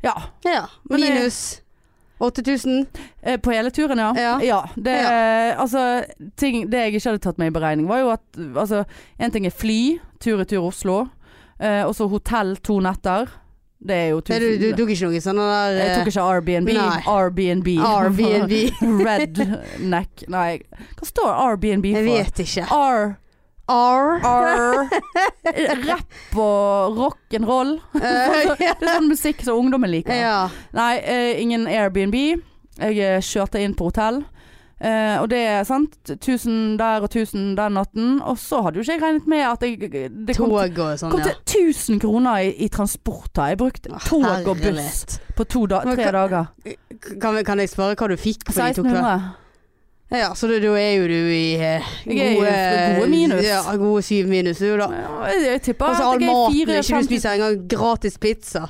[0.04, 0.16] Ja.
[0.48, 0.64] ja.
[0.90, 1.60] Minus
[2.20, 2.86] 8000.
[3.22, 4.38] Eh, På hele turen, ja.
[4.44, 4.60] Ja.
[4.76, 4.96] det,
[5.56, 6.04] Altså,
[6.36, 8.84] ting, det jeg ikke hadde tatt med i beregning, var jo at altså,
[9.18, 11.06] En ting er fly, tur-retur Oslo.
[11.60, 13.28] Eh, og så hotell to netter.
[13.80, 14.42] Det er jo tusen.
[14.44, 16.72] du, du tok ikke noe sånn der Jeg tok ikke Airbnb.
[16.76, 16.98] Nei.
[17.08, 17.68] Airbnb.
[17.80, 18.52] Airbnb.
[19.08, 20.50] Redneck Nei,
[20.98, 21.96] hva står Airbnb for?
[21.96, 22.66] Jeg vet ikke.
[22.68, 23.14] R.
[23.70, 24.18] R.
[24.24, 24.88] R.
[25.88, 27.76] Rapp og rock'n'roll.
[28.00, 30.16] Det er sånn musikk som ungdommen liker.
[30.16, 30.48] ja.
[30.76, 32.18] Nei, uh, ingen Airbnb.
[32.80, 34.22] Jeg eh, kjørte inn på hotell.
[34.80, 38.14] Uh, og det er sant 1000 der og 1000 den natten.
[38.24, 41.12] Og så hadde jo ikke jeg regnet med at jeg det kom, Tog og sånn,
[41.12, 43.28] kom til 1000 kroner i, i transport.
[43.36, 46.48] da Jeg brukte tog og buss på da, tre kan, dager.
[47.20, 49.28] Kan, kan jeg spørre hva du fikk for de to kveld?
[50.10, 50.18] 1600.
[50.18, 53.44] Ja, så da da er jo du i eh, Jeg er gode minus.
[53.46, 54.88] Ja, gode syv minus, du da.
[54.90, 57.66] Ja, Jeg, tipper Og så at all jeg er maten, fire, ikke du spiser engang
[57.70, 58.66] gratis pizza.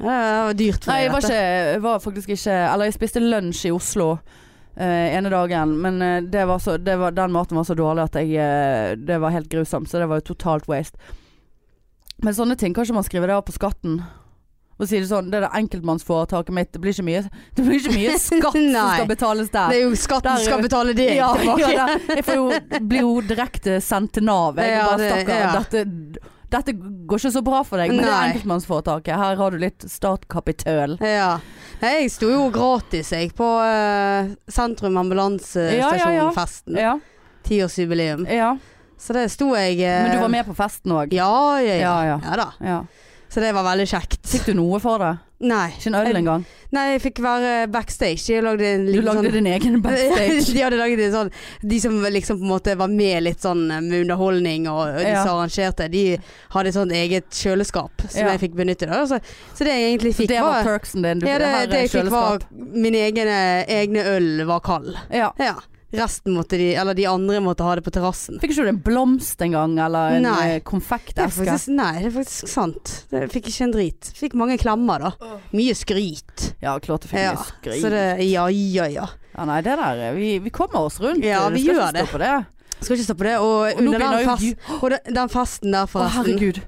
[0.00, 1.26] Ja, det var dyrt for Nei, deg, dette.
[1.28, 4.16] ikke, jeg var faktisk ikke Eller jeg spiste lunsj i Oslo
[4.72, 8.06] Uh, ene dagen, men uh, det var så, det var, den maten var så dårlig
[8.06, 10.96] at jeg uh, Det var helt grusomt, så det var jo totalt waste.
[12.24, 13.98] Men sånne ting kan ikke man skrive det av på skatten.
[14.82, 16.72] Og si det sånn, det er det enkeltmannsforetaket mitt.
[16.74, 17.20] Det blir ikke mye,
[17.54, 19.68] det blir ikke mye skatt som skal betales der.
[19.70, 21.70] Det er jo skatten Der- skal betale deg ja, tilbake.
[21.70, 22.46] ja, jeg får jo,
[22.90, 24.58] blir jo direkte sendt til Nav.
[24.58, 25.38] Jeg Ja, bare det- stakkar.
[25.38, 25.52] ja.
[25.62, 25.84] Dette,
[26.52, 26.72] dette
[27.08, 29.14] går ikke så bra for deg, men det er enkeltmannsforetaket.
[29.22, 30.98] Her har du litt startkapital.
[31.00, 31.30] Ja.
[31.80, 36.76] Jeg sto jo gratis jeg på uh, Sentrum ambulansestasjon-festen.
[36.76, 36.98] Ja,
[37.46, 38.26] Tiårsjubileum.
[38.28, 38.56] ja.
[39.02, 41.10] Så det sto jeg uh, Men du var med på festen òg?
[41.16, 41.80] Ja, ja, ja.
[41.80, 42.18] Ja, ja.
[42.22, 42.82] ja da.
[43.32, 44.18] Så det var veldig kjekt.
[44.28, 45.14] Fikk du noe for det?
[45.42, 45.70] Nei.
[45.72, 46.42] Ikke en øl engang?
[46.76, 48.28] Nei, jeg fikk være backstage.
[48.30, 50.52] Jeg lagde en Du lagde sånn din egen backstage?
[50.52, 51.30] de hadde laget en sånn
[51.72, 55.08] De som liksom på en måte var med litt sånn eh, med underholdning og de
[55.08, 55.24] Ja.
[55.24, 56.04] som arrangerte, de
[56.52, 58.34] hadde et sånt eget kjøleskap som Ja.
[58.36, 58.86] jeg fikk benytte.
[58.92, 59.00] Da.
[59.08, 59.18] Så,
[59.56, 61.24] så det jeg egentlig fikk Så det var var perksen din?
[61.24, 64.92] Du, ja, det, er det jeg fikk var min egen egne øl var kald.
[65.10, 65.32] Ja.
[65.40, 65.56] Ja.
[65.92, 68.38] Resten måtte de Eller de andre måtte ha det på terrassen.
[68.40, 70.60] Fikk ikke du en blomst engang, eller en Nei.
[70.64, 71.42] konfekteske?
[71.44, 72.92] Det faktisk, nei, det er faktisk sant.
[73.10, 74.12] Det fikk ikke en drit.
[74.16, 75.36] Fikk mange klemmer, da.
[75.52, 76.46] Mye skryt.
[76.64, 77.82] Ja, klart du fikk Ja, mye skryt.
[77.84, 79.06] Så det Ja, ja, ja.
[79.36, 81.24] Ja, nei, det der eh, Vi, vi kommer oss rundt.
[81.24, 82.06] Ja, det vi skal gjør ikke det.
[82.08, 82.32] stå på det.
[82.82, 83.36] Skal ikke stå på det.
[83.38, 86.62] Og Og under den, fest, og den, festen der, Å, herregud.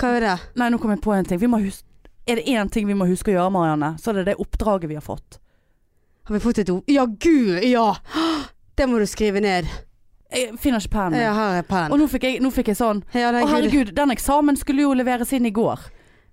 [0.00, 0.34] Hva er det?
[0.56, 1.38] Nei, nå kom jeg på en ting.
[1.38, 1.84] Vi må huske
[2.26, 4.88] Er det én ting vi må huske å gjøre, Marianne, så er det det oppdraget
[4.88, 5.38] vi har fått.
[6.28, 6.84] Har vi fått et ord?
[6.86, 7.94] Ja, gud, ja!
[8.76, 9.70] Det må du skrive ned.
[10.30, 11.24] Jeg finner ikke pennen min.
[11.24, 11.88] Ja, her er.
[11.90, 13.50] Og nå fikk, jeg, nå fikk jeg sånn Ja, Å, gud.
[13.50, 15.88] herregud, den eksamen skulle jo leveres inn i går.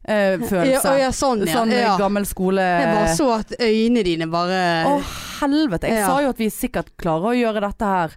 [0.08, 0.94] Uh, følelse.
[0.94, 1.58] Ja, ja, sånn, ja.
[1.58, 1.98] Sånn eh, ja.
[2.00, 2.64] gammel skole...
[2.64, 4.94] Jeg bare så at øynene dine bare Å,
[5.42, 5.90] helvete.
[5.92, 8.16] Jeg sa jo at vi sikkert klarer å gjøre dette her.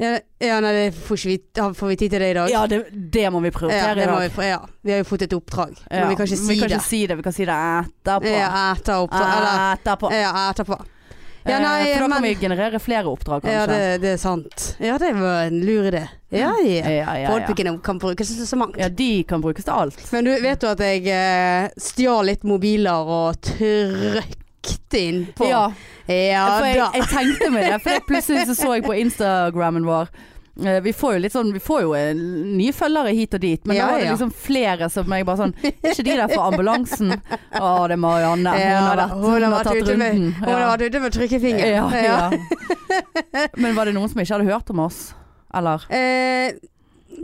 [0.00, 1.36] ja, ja, nei, det får vi
[1.76, 2.54] Får vi tid til det i dag?
[2.54, 4.24] Ja, det, det må vi prioritere det i dag.
[4.38, 4.62] vi, ja.
[4.80, 6.80] vi har jo fått et oppdrag, men vi kan ikke si vi kan det.
[6.80, 7.18] ikke si det.
[7.20, 8.32] Vi kan si det etterpå.
[8.32, 10.14] Ja, etterpå.
[10.14, 10.80] ja, etterpå.
[11.44, 13.52] Ja, Eh, nei, For da kan men- vi generere flere oppdrag, kanskje.
[13.52, 14.76] Ja, det, det er sant.
[14.80, 16.08] Ja, det var en lur idé.
[16.32, 16.88] Ja, ja.
[16.88, 18.76] ja, ja, kan brukes til så mangt.
[18.80, 20.00] ja, de kan brukes til alt.
[20.12, 25.66] Men du, vet jo at jeg eh, stjal litt mobiler og trykte inn på Ja,
[26.08, 27.80] Ja jeg, jeg tenkte meg det.
[27.84, 31.58] For plutselig så, så jeg på Instagrammen vår eh, vi får jo litt sånn Vi
[31.58, 34.86] får jo eh, nye følgere hit og dit, men Ja, da var det liksom flere
[34.92, 37.10] som jeg bare sånn Er ikke de der for ambulansen?
[37.58, 38.52] Å, det er Marianne.
[38.54, 40.28] Hun Ja, har vært, hun har hun har tatt med- runden.
[40.38, 41.66] Hun har vært ute med trykkefinger.
[41.74, 43.50] ja, ja.
[43.58, 45.00] Men var det noen som ikke hadde hørt om oss?
[45.54, 45.84] Eller?
[45.90, 46.54] Eh,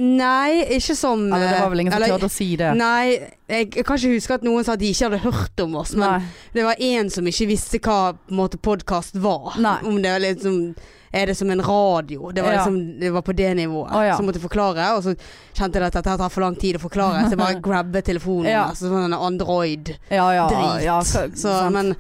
[0.01, 2.71] nei, ikke som Eller det var vel ingen som klarte turte å si det?
[2.79, 3.03] Nei,
[3.51, 5.93] jeg, jeg kan ikke huske at noen sa at de ikke hadde hørt om oss,
[5.99, 6.47] men Nei.
[6.57, 8.15] det var en som ikke visste hva
[8.63, 9.61] podkast var.
[9.61, 9.77] Nei.
[9.85, 10.63] Om det var liksom
[11.11, 12.31] er det som en radio?
[12.31, 12.57] Det var, Ja.
[12.61, 13.91] liksom, det var på det nivået.
[13.91, 14.17] Oh, ja.
[14.17, 15.17] Så måtte jeg forklare, og så
[15.55, 17.25] kjente jeg at dette tar for lang tid å forklare.
[17.25, 18.47] Så jeg bare grabbet telefonen.
[18.53, 18.69] Ja.
[18.71, 19.97] Altså sånn en Android.
[20.09, 20.47] Ja, ja.
[20.47, 20.85] Drit.
[20.87, 21.97] ja så, men,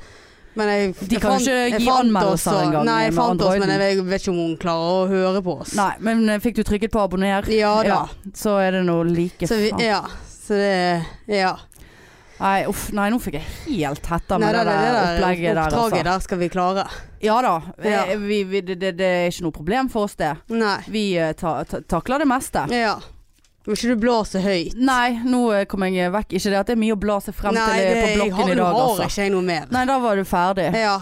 [0.61, 3.73] men jeg, De jeg kan fant- ikke gi anmeldelser engang Nei, jeg fant oss, men
[3.75, 5.73] jeg vet ikke om hun klarer å høre på oss.
[5.81, 7.49] Nei, men eh, fikk du trykket på abonner?
[7.53, 8.03] Ja da.
[8.37, 10.03] Så er det noe like Så vi, ja.
[10.31, 11.05] Så det
[11.41, 11.57] Ja.
[12.41, 15.11] Nei, uff, nei, nå fikk jeg helt hetta Nei, med det, det, det, der der
[15.19, 15.59] opplegget der.
[15.67, 16.05] oppdraget Altså.
[16.09, 16.85] der skal vi klare.
[17.21, 17.51] Ja da.
[17.85, 18.05] Ja.
[18.15, 20.31] eh, Vi, vi, det, det, det er ikke noe problem for oss, det.
[20.49, 20.79] Nei.
[20.89, 22.63] Vi eh, ta, ta, takler det meste.
[22.73, 22.95] Ja.
[23.71, 24.73] Må ikke du blåse høyt.
[24.83, 26.33] Nei, nå kom jeg vekk.
[26.35, 28.49] Ikke det at det er mye å blase frem Nei, til det, på blokken har,
[28.51, 29.05] i dag, nå har altså.
[29.07, 29.69] ikke jeg noe mer.
[29.71, 30.65] Nei, da var du ferdig.
[30.75, 30.95] Ja.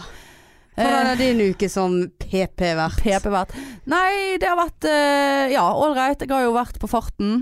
[0.78, 3.00] Hvordan Eh, er din uke som PP-vert?
[3.02, 3.54] PP-vert.
[3.90, 6.20] Nei, det har vært eh, Ja, ålreit.
[6.22, 7.40] Jeg har jo vært på farten.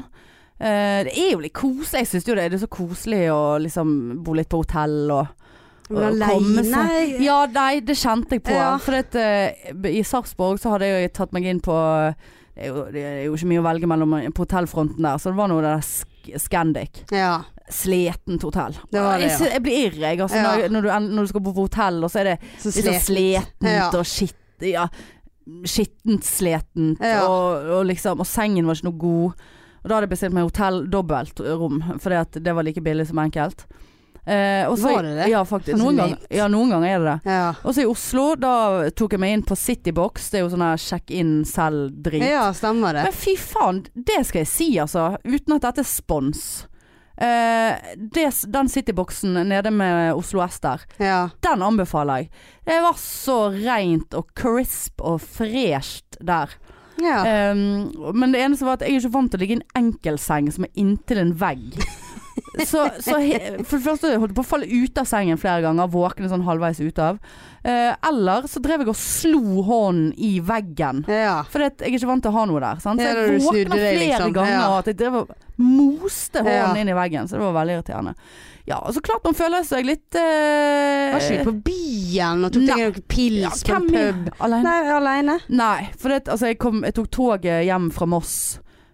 [0.56, 2.04] Eh, det er jo litt koselig.
[2.06, 5.26] Jeg syns jo det, det er så koselig å liksom bo litt på hotell og
[5.90, 6.64] aleine?
[7.20, 8.54] Ja, nei, det kjente jeg på.
[8.56, 8.72] Ja.
[8.80, 9.18] For at,
[9.90, 11.76] i Sarpsborg så hadde jeg jo tatt meg inn på
[12.57, 15.29] det er, jo, det er jo ikke mye å velge mellom på hotellfronten der, så
[15.29, 17.03] det var noe det der Scandic.
[17.12, 17.35] Ja.
[17.71, 18.79] Sletent hotell.
[18.90, 20.21] Det var det, jeg, jeg blir irr, jeg.
[20.25, 20.55] Altså, Ja.
[20.57, 22.97] når, når, du, når du skal bo på hotell, og så er det Så sånn
[23.05, 23.90] sletent Ja.
[23.92, 24.35] og skitt...
[24.64, 24.87] Ja,
[25.69, 27.21] skittent sletent, Ja.
[27.29, 29.45] og, og liksom Og sengen var ikke noe god.
[29.85, 33.66] Og da hadde jeg bestilt meg hotell dobbeltrom, for det var like billig som enkelt.
[34.26, 35.26] Eh, også, Var det det?
[35.30, 35.78] Ja, faktisk.
[35.78, 37.30] Noen ganger, ja, noen ganger er det det.
[37.30, 37.54] Ja.
[37.62, 38.54] Og så i Oslo, da
[38.90, 40.30] tok jeg meg inn på Citybox.
[40.32, 42.24] Det er jo sånn her sjekk inn selv-drit.
[42.26, 43.04] ja, stemmer det.
[43.06, 45.12] Men fy faen, det skal jeg si altså.
[45.22, 46.42] Uten at dette er spons.
[47.16, 51.28] Eh, det, den Cityboxen nede med Oslo S der, Ja.
[51.40, 52.30] den anbefaler jeg.
[52.66, 56.50] Det var så rent og crisp og fresht der.
[57.00, 57.52] ja.
[57.52, 59.92] Um, men det eneste var at jeg er ikke vant til å ligge i en
[59.92, 61.78] enkelseng som er inntil en vegg.
[62.66, 65.61] Så, så he, for det første holdt jeg på å falle ut av sengen flere
[65.64, 67.18] ganger, våkne sånn halvveis ut av.
[67.66, 71.05] Eh, eller så drev jeg og slo hånden i veggen.
[71.11, 71.38] ja.
[71.53, 72.83] For jeg er ikke vant til å ha noe der.
[72.83, 73.03] Sant?
[73.03, 74.37] Så jeg våkna flere liksom.
[74.37, 77.29] ganger og at jeg drev og moste hånden inn i veggen.
[77.29, 78.14] Så det var veldig irriterende.
[78.66, 82.51] Ja, og så klart man føler seg litt eh, Var ikke du på byen og
[82.51, 84.33] tok deg noen pils ja, på en pub?
[84.42, 84.64] Alene?
[84.66, 85.37] Nei, aleine?
[85.55, 88.35] Nei, for det, altså, jeg, kom, jeg tok toget hjem fra Moss.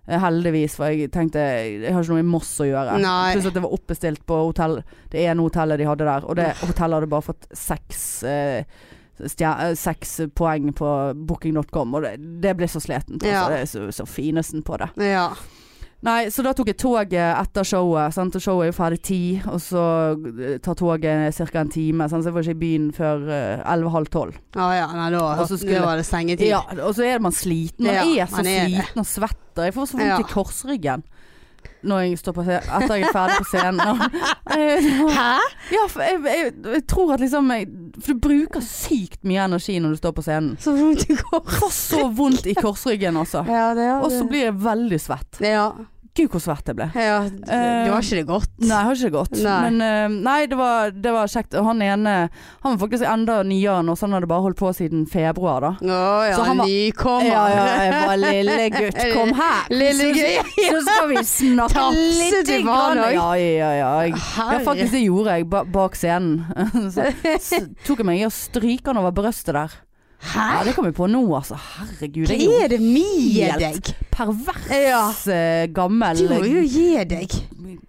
[0.08, 2.98] Eh, Heldigvis, for jeg tenkte jeg har ikke noe i Moss å gjøre.
[3.02, 3.32] Nei.
[3.36, 4.80] Pluss at det var oppbestilt på hotell
[5.12, 6.24] det ene hotellet de hadde der.
[6.28, 8.64] Og det hotellet hadde bare fått seks, eh,
[9.22, 10.92] stjer- eh, seks poeng på
[11.26, 13.22] booking.com, og det, det ble så sletent.
[13.22, 13.44] Ja.
[13.46, 14.90] Altså, det er så, så finesen på det.
[15.12, 15.28] Ja.
[16.02, 18.14] Nei, så da tok jeg toget etter showet.
[18.16, 18.34] Sant?
[18.34, 19.84] Og showet er jo ferdig ti, og så
[20.18, 21.60] eh, tar toget ca.
[21.60, 22.08] en time.
[22.10, 22.24] Sant?
[22.24, 23.22] Så jeg var ikke i byen før
[23.62, 24.38] elleve-halv tolv.
[24.58, 26.48] Å ja, nei, da, skulle- da var det sengetid.
[26.50, 27.86] Ja, og så er man sliten.
[27.86, 28.70] Man Ja, er så man er det.
[28.82, 29.68] sliten og svetter.
[29.70, 30.18] Jeg får så vondt Ja.
[30.18, 31.02] i korsryggen.
[31.84, 34.02] når jeg står på scenen, etter jeg er ferdig på scenen.
[34.52, 35.38] Eh, Hæ?
[35.72, 37.68] Ja, for jeg, jeg, jeg tror at liksom jeg,
[38.02, 40.56] For du bruker sykt mye energi når du står på scenen.
[40.60, 41.70] Så vondt i korsryggen.
[41.72, 43.44] Så vondt i korsryggen, altså.
[43.48, 45.40] Ja, det Og så blir jeg veldig svett.
[45.40, 45.70] Ja.
[46.12, 46.86] Gud, hvor svært det ble.
[46.92, 47.22] ja.
[47.24, 48.50] Du har ikke det godt?
[48.60, 49.36] Nei, jeg har ikke det godt.
[49.40, 49.54] Nei.
[49.64, 51.54] Men eh, nei, det var, det var kjekt.
[51.56, 52.12] Han ene
[52.60, 55.70] Han var faktisk enda nyere nå, så han hadde bare holdt på siden februar, da.
[55.80, 57.28] Å ja, Så han var- nykommer.
[57.30, 59.72] Ja, ja, jeg var lille gutt, kom her.
[59.72, 60.52] Lille Så- gutt.
[60.68, 63.92] Så skal vi snakke litt du var han Ja, ja, ja.
[64.04, 66.44] Jeg, ja, faktisk det gjorde jeg ba bak scenen.
[66.92, 67.08] Så,
[67.40, 69.72] så tok jeg meg i å stryke han over brøstet der.
[70.22, 70.42] Hæ?
[70.54, 71.56] Ja, det kom jeg på nå, altså.
[71.58, 72.28] Herregud.
[72.30, 73.88] Hva er det med deg?
[74.14, 75.00] pervers Ja.
[75.34, 77.26] eh, gammel Du må jo gi deg.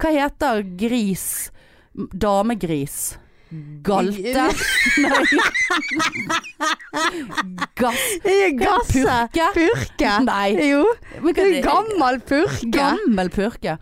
[0.01, 1.51] Hva heter gris?
[1.93, 3.19] Damegris?
[3.85, 4.47] Galte?
[5.03, 5.13] Nei.
[7.77, 8.01] Gass...
[8.57, 9.03] Gasse.
[9.03, 9.45] Purke?
[9.53, 10.13] Purke.
[10.25, 10.49] Nei.
[10.71, 10.87] Jo.
[11.61, 12.65] Gammel purke.
[12.73, 13.77] Gammel purke.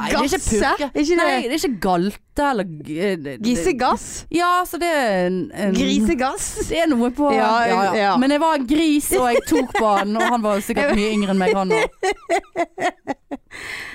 [0.00, 0.86] Nei, det er ikke purke.
[0.90, 4.04] Ikke det- Nei, det er ikke galte eller g- eh, Gisegass.
[4.32, 6.46] Ja, så det er en, en Grisegass.
[6.70, 7.50] Det er noe på Ja,
[7.94, 8.16] ja.
[8.20, 11.12] Men jeg var en gris, og jeg tok på han, og han var sikkert mye
[11.14, 11.88] yngre enn meg, han òg.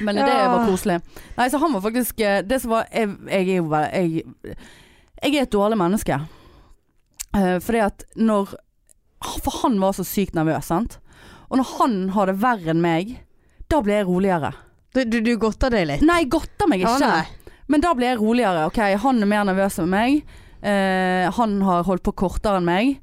[0.01, 0.49] Men det Ja.
[0.51, 0.99] var koselig.
[1.37, 4.23] Nei, så han var faktisk eh, Det som var Jeg, jeg er jo bare jeg,
[5.23, 6.19] jeg er et dårlig menneske.
[7.35, 8.53] Uh, fordi at når
[9.43, 10.99] For han var så sykt nervøs, sant.
[11.49, 13.15] Og når han har det verre enn meg,
[13.71, 14.51] da blir jeg roligere.
[14.95, 16.05] Du, du, du godter deg litt?
[16.07, 16.95] Nei, jeg godter meg ikke.
[17.03, 18.65] Ja, Men da blir jeg roligere.
[18.69, 20.21] Ok, han er mer nervøs enn meg.
[20.65, 22.95] Eh, han har holdt på kortere enn meg.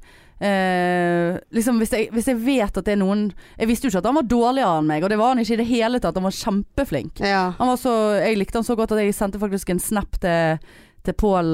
[0.43, 4.01] Eh, liksom hvis jeg, hvis jeg vet at det er noen Jeg visste jo ikke
[4.01, 6.17] at han var dårligere enn meg, og det var han ikke i det hele tatt.
[6.19, 7.21] Han var kjempeflink.
[7.23, 7.43] Ja.
[7.59, 10.57] Han var så, jeg likte han så godt at jeg sendte faktisk en snap til,
[11.05, 11.53] til Pål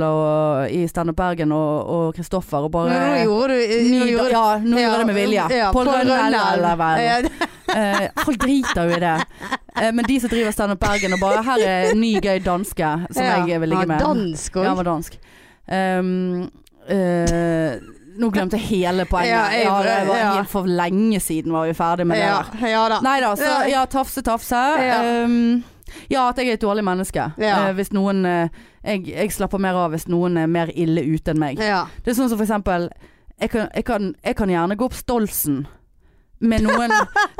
[0.74, 4.44] i Stand Up Bergen og, og Kristoffer og bare Nå gjorde du nå gjorde, ja,
[4.64, 5.48] nå gjorde jeg det med vilje.
[5.60, 7.00] Ja, Pål Rønne eller.
[7.06, 7.22] Ja,
[7.70, 9.18] Eh, folk driter jo i det.
[9.82, 12.90] Eh, men de som driver Stand Up Bergen og bare Her er ny gøy danske
[13.12, 13.46] som ja.
[13.48, 14.02] jeg vil ligge med.
[14.02, 15.20] Ja, dansk Ja, var dansk.
[15.70, 16.50] Um,
[16.90, 17.74] uh,
[18.20, 19.30] nå glemte jeg hele poenget.
[19.32, 20.44] Ja, Ja, det var ja.
[20.50, 22.68] for lenge siden var vi ferdig med Ja, det der.
[22.68, 23.00] ja da.
[23.06, 23.68] Nei da, så Ja.
[23.68, 24.64] ja, tafse, tafse.
[24.82, 25.24] Ja.
[25.24, 25.64] Um,
[26.10, 27.32] ja, at jeg er et dårlig menneske.
[27.38, 27.70] Ja.
[27.70, 28.50] Uh, hvis noen uh,
[28.84, 31.60] jeg, jeg slapper mer av hvis noen er mer ille ute enn meg.
[31.60, 31.86] Ja.
[32.04, 32.90] Det er sånn som for eksempel
[33.40, 35.62] Jeg kan, jeg kan, jeg kan gjerne gå opp Stolsen
[36.40, 36.94] med noen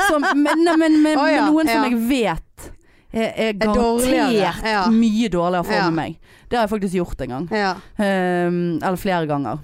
[0.10, 1.88] som, men, men, Å, ja, med noen som ja.
[1.88, 2.70] jeg vet
[3.12, 4.84] er, er garantert ja.
[4.94, 6.20] mye dårligere for meg.
[6.50, 7.48] Det har jeg faktisk gjort en gang.
[7.54, 7.72] Ja.
[8.02, 9.60] Ehm, eller flere ganger.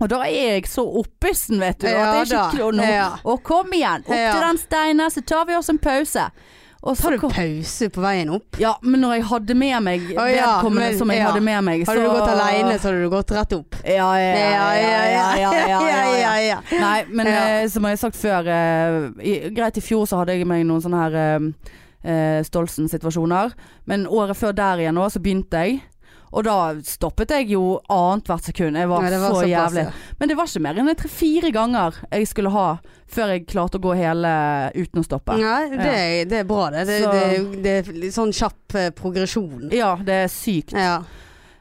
[0.00, 1.88] Og da er jeg så oppissen, vet du.
[1.90, 2.86] Ja at det er ikke klo- nå.
[3.28, 6.30] Og kom igjen, opp til den steinen, så tar vi oss en pause.
[6.80, 8.56] Og så Tar du pause på veien opp?
[8.60, 11.26] Ja, men når jeg hadde med meg oh, ja, vedkommende men- som jeg ja.
[11.28, 13.76] hadde med meg, Hadde du gått alene, så hadde du gått rett opp.
[13.84, 14.46] Ja, ja, ja.
[14.48, 16.32] ja, ja, ja, ja, ja, ja.
[16.46, 16.60] ja.
[16.80, 20.38] Nei, men eh, som jeg har sagt før eh, i, Greit, i fjor så hadde
[20.38, 21.76] jeg meg noen sånne her eh,
[22.08, 23.52] eh, Stolsen-situasjoner.
[23.84, 25.82] Men året før der igjen òg, så begynte jeg.
[26.30, 28.78] Og da stoppet jeg jo annethvert sekund.
[28.78, 29.84] Jeg var, Nei, var så så jævlig.
[29.88, 30.14] ja.
[30.20, 32.66] Men det var ikke mer enn tre-fire ganger jeg skulle ha
[33.10, 34.30] før jeg klarte å gå hele
[34.76, 35.38] uten å stoppe.
[35.40, 36.84] Nei, det, er- det er bra det.
[36.86, 39.70] Det, Så- det, det er litt sånn kjapp eh, progresjon.
[39.74, 40.76] Ja, det er sykt.
[40.78, 41.00] Ja.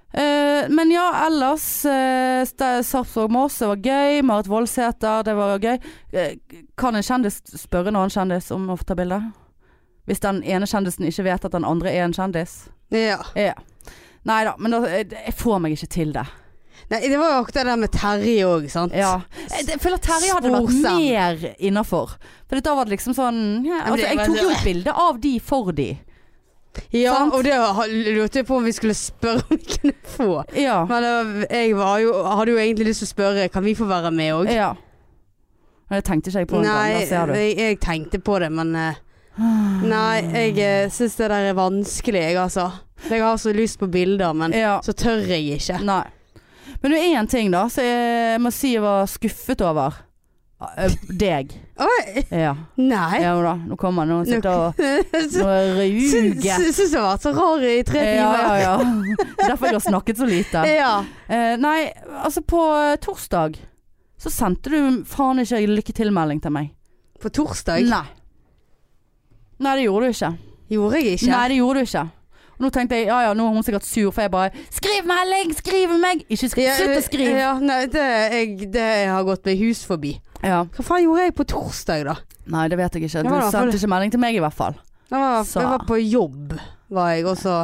[0.09, 2.41] Uh, men ja, ellers uh,
[2.81, 4.21] Sarpsborg-Moss, det var gøy.
[4.25, 5.77] Marit Voldsæter, det var gøy.
[6.13, 9.19] Uh, kan en kjendis spørre en annen kjendis om å få ta bilde?
[10.09, 12.67] Hvis den ene kjendisen ikke vet at den andre er en kjendis?
[12.93, 13.19] ja.
[13.37, 13.53] Ja.
[14.29, 16.25] Nei da, men da, eh, jeg får meg ikke til det.
[16.89, 18.93] Nei, det var jo akkurat det der med Terje òg, sant.
[18.97, 19.15] Ja.
[19.37, 22.15] Jeg, jeg føler Terje hadde vært mer innafor.
[22.49, 25.33] For da var det liksom sånn ja, altså, Jeg tok jo et bilde av de
[25.43, 25.89] for de.
[26.93, 27.33] Ja, Sant?
[27.33, 27.55] og det
[28.15, 30.29] lurte jeg på om vi skulle spørre om vi kunne få.
[30.57, 30.83] Ja.
[30.89, 34.13] Men jeg var jo, hadde jo egentlig lyst til å spørre Kan vi få være
[34.15, 34.53] med òg.
[34.53, 34.73] ja.
[35.89, 36.75] Men Det tenkte ikke jeg på engang.
[36.77, 38.97] Nei, gang, jeg, jeg tenkte på det, men eh,
[39.39, 40.21] Nei,
[40.51, 42.67] jeg uh, syns det der er vanskelig, jeg altså.
[43.09, 44.79] Jeg har så lyst på bilder, men Ja.
[44.83, 45.79] så tør jeg ikke.
[45.87, 46.03] Nei.
[46.81, 49.95] Men det er én ting da, som jeg må si jeg var skuffet over.
[50.77, 51.53] Eh, Deg.
[51.79, 52.51] Oi, Ja.
[52.75, 53.21] nei.
[53.23, 56.35] Ja da, nå kommer han og sitter og ruger.
[56.35, 58.43] Er syns jeg har vært så rar i tre timer.
[58.43, 58.75] ja, ja.
[59.45, 60.65] Derfor jeg har snakket så lite.
[60.67, 60.91] Ja.
[61.31, 61.77] Eh, nei,
[62.25, 63.55] altså på eh, torsdag
[64.19, 66.73] så sendte du faen ikke lykke til-melding til meg.
[67.23, 68.03] På torsdag Nei.
[69.59, 70.31] Nei, det gjorde du ikke.
[70.71, 71.29] gjorde jeg ikke.
[71.33, 72.05] Nei, det gjorde du ikke.
[72.59, 75.05] Og nå tenkte jeg ja ja, nå er hun sikkert sur, for jeg bare Skriv
[75.07, 75.53] melding!
[75.55, 76.25] Skriv meg!
[76.27, 77.37] Ikke skri Ja, Slutt å skrive!
[77.39, 78.03] Ja, nei, det,
[78.35, 80.17] jeg, det har gått meg hus forbi.
[80.43, 80.65] Ja.
[80.75, 82.17] Hva faen gjorde jeg på torsdag, da?
[82.51, 83.23] Nei, det vet jeg ikke.
[83.23, 84.75] Du sendte ikke melding til meg i hvert fall.
[85.09, 86.53] Jeg var, jeg var på jobb,
[86.93, 87.55] var jeg, og så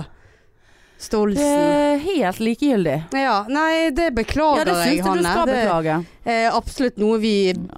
[0.98, 1.44] Stolsen.
[1.44, 3.04] er helt likegyldig.
[3.14, 6.06] Ja, nei, det Ja, beklager det syns jeg, jeg du skal skal Det beklage.
[6.26, 7.34] er absolutt noe vi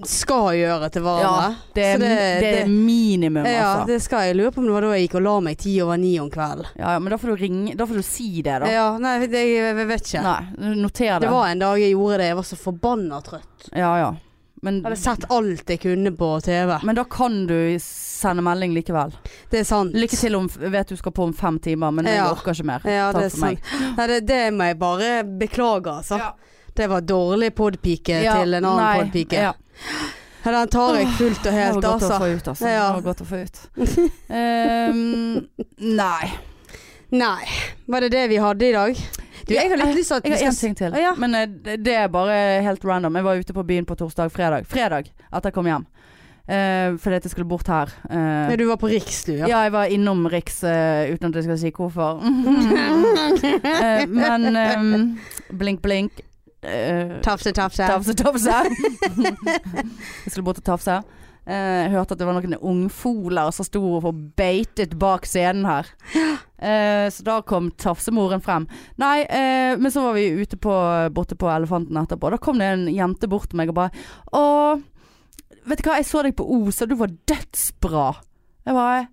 [0.06, 1.56] skal gjøre til hverandre.
[1.74, 2.10] Det er, det-
[2.42, 3.88] det er det- minimum, Ja, altså.
[3.88, 4.36] det skal jeg.
[4.36, 6.20] Jeg lurer på om det var da jeg gikk og la meg ti over ni
[6.20, 6.66] om kvelden.
[6.78, 8.66] Ja, ja, men da får du ringe Da får du si det, da.
[8.68, 10.24] Ja, nei, det, jeg, jeg vet ikke.
[10.24, 11.22] Nei, noter det.
[11.22, 12.26] Det var en dag jeg gjorde det.
[12.28, 13.70] Jeg var så forbanna trøtt.
[13.76, 14.14] Ja, ja.
[14.66, 16.80] Men, hadde sett alt jeg kunne på TV.
[16.84, 19.14] men da kan du sende melding likevel.
[19.52, 19.94] Det er sant.
[19.94, 22.32] Lykke til om Vet du skal på om fem timer, men jeg Ja.
[22.32, 22.82] orker ikke mer.
[22.86, 23.60] Ja, det er sant.
[23.98, 26.18] Nei, det, det må jeg bare beklage, altså.
[26.18, 26.32] Ja.
[26.78, 29.34] Det var dårlig podpike Ja, til en annen podpike.
[29.34, 29.54] Ja.
[30.46, 32.18] Ja, Den tar jeg fullt og helt, det altså.
[32.24, 32.68] ut, altså.
[32.68, 32.84] Ja.
[32.88, 33.58] Det var godt å få ut.
[34.30, 36.30] um, nei.
[37.12, 37.46] Nei.
[37.88, 39.02] Var det det vi hadde i dag?
[39.48, 40.96] Du, jeg har litt lyst til at Jeg har én ting til.
[41.00, 41.14] Ja.
[41.20, 43.16] Men eh, det er bare helt random.
[43.16, 44.68] Jeg var ute på byen på torsdag, fredag.
[44.68, 45.88] Fredag etter jeg kom hjem.
[46.48, 47.92] Uh, fordi at jeg skulle bort her.
[48.08, 49.50] Uh, Du var på Riks, du, ja.
[49.52, 49.66] ja.
[49.66, 52.22] jeg var innom Riks uh, uten at jeg skal si hvorfor.
[52.24, 52.30] uh,
[54.22, 55.20] men um,
[55.60, 56.24] blink, blink.
[57.24, 57.84] Tafse, tafse.
[57.84, 58.56] tafse, tafse.
[58.64, 61.02] jeg skulle bort og tafse.
[61.48, 65.88] Eh, Jeg hørte at det var noen ungfoler som sto og beitet bak scenen her.
[66.58, 68.68] Eh, så da kom tafsemoren frem.
[68.98, 70.74] Nei, eh, men så var vi ute på,
[71.14, 72.32] borte på Elefanten etterpå.
[72.34, 73.92] Da kom det en jente bort til meg og bare
[74.34, 74.44] Å,
[75.70, 78.08] vet du hva, jeg så deg på Os, og du var dødsbra.
[78.68, 79.04] Jeg bare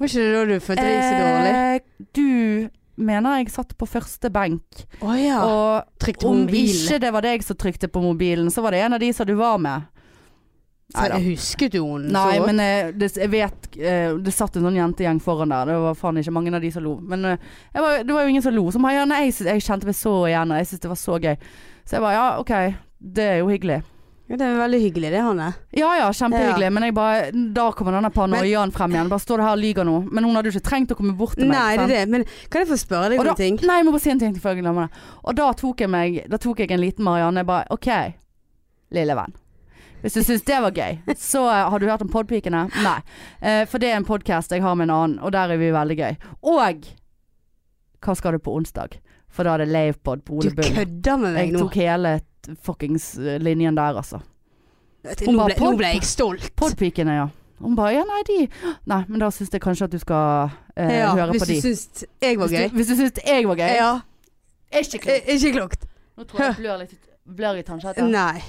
[0.00, 1.52] Var ikke det da du følte deg så dårlig?
[1.54, 5.38] eh, Du mener jeg satt på første benk, Å ja.
[5.46, 9.00] og om ikke det var deg som trykte på mobilen, så var det en av
[9.02, 9.86] de som du var med.
[10.94, 14.66] Så jeg husket jo henne Nei, men eh, det, jeg vet eh, Det satt en
[14.68, 15.72] sånn jentegjeng foran der.
[15.72, 16.96] Det var faen ikke mange av de som lo.
[17.02, 18.68] Men eh, var, det var jo ingen som lo.
[18.70, 21.18] Som, ja, nei, jeg, jeg kjente meg så igjen, og jeg syntes det var så
[21.18, 21.34] gøy.
[21.84, 22.54] Så jeg bare ja, OK.
[23.18, 23.82] Det er jo hyggelig.
[24.24, 25.50] Ja, det er veldig hyggelig det, Hanne.
[25.76, 26.70] Ja ja, kjempehyggelig.
[26.72, 27.26] Men jeg bare
[27.58, 29.10] Da kommer denne paranoiaen frem igjen.
[29.12, 29.98] Bare står det her og lyver nå.
[30.08, 31.58] Men hun hadde jo ikke trengt å komme bort til meg.
[31.58, 32.04] Nei, det er det.
[32.14, 33.60] Men kan jeg få spørre deg om en ting?
[33.60, 35.04] nei, jeg må bare si en ting før jeg glemmer det.
[35.26, 37.44] Og da tok jeg meg Da tok jeg en liten Marianne.
[37.44, 37.90] Jeg bare OK,
[38.96, 39.36] lille venn.
[40.04, 42.66] Hvis du syns det var gøy, så eh, har du hørt om Podpikene?
[42.84, 42.98] Nei.
[43.40, 45.70] Eh, for det er en podkast jeg har med en annen, og der er vi
[45.72, 46.18] veldig gøy.
[46.52, 46.90] Og
[48.04, 48.98] hva skal du på onsdag?
[49.32, 50.68] For da er det Lavepod på Ole Bull.
[50.68, 52.12] Du kødder med meg Jeg tok hele
[52.66, 54.20] fuckings eh, linjen der, altså.
[55.04, 56.50] Nå ble, nå ble jeg stolt.
[56.60, 57.24] Podpikene, ja.
[57.64, 58.36] Hun bare ja, nei, de
[58.90, 61.54] Nei, men da syns jeg kanskje at du skal eh, Ja, høre på de.
[61.54, 62.68] Hvis du syns jeg var Hvis gøy.
[62.68, 63.72] du, hvis du syns jeg var gøy.
[63.78, 63.92] Ja.
[64.82, 65.32] Ikke klokt.
[65.38, 65.88] Ikke klokt.
[66.18, 68.04] Nå tror jeg jeg blør litt Blør i tannkjøttet.
[68.12, 68.42] Nei.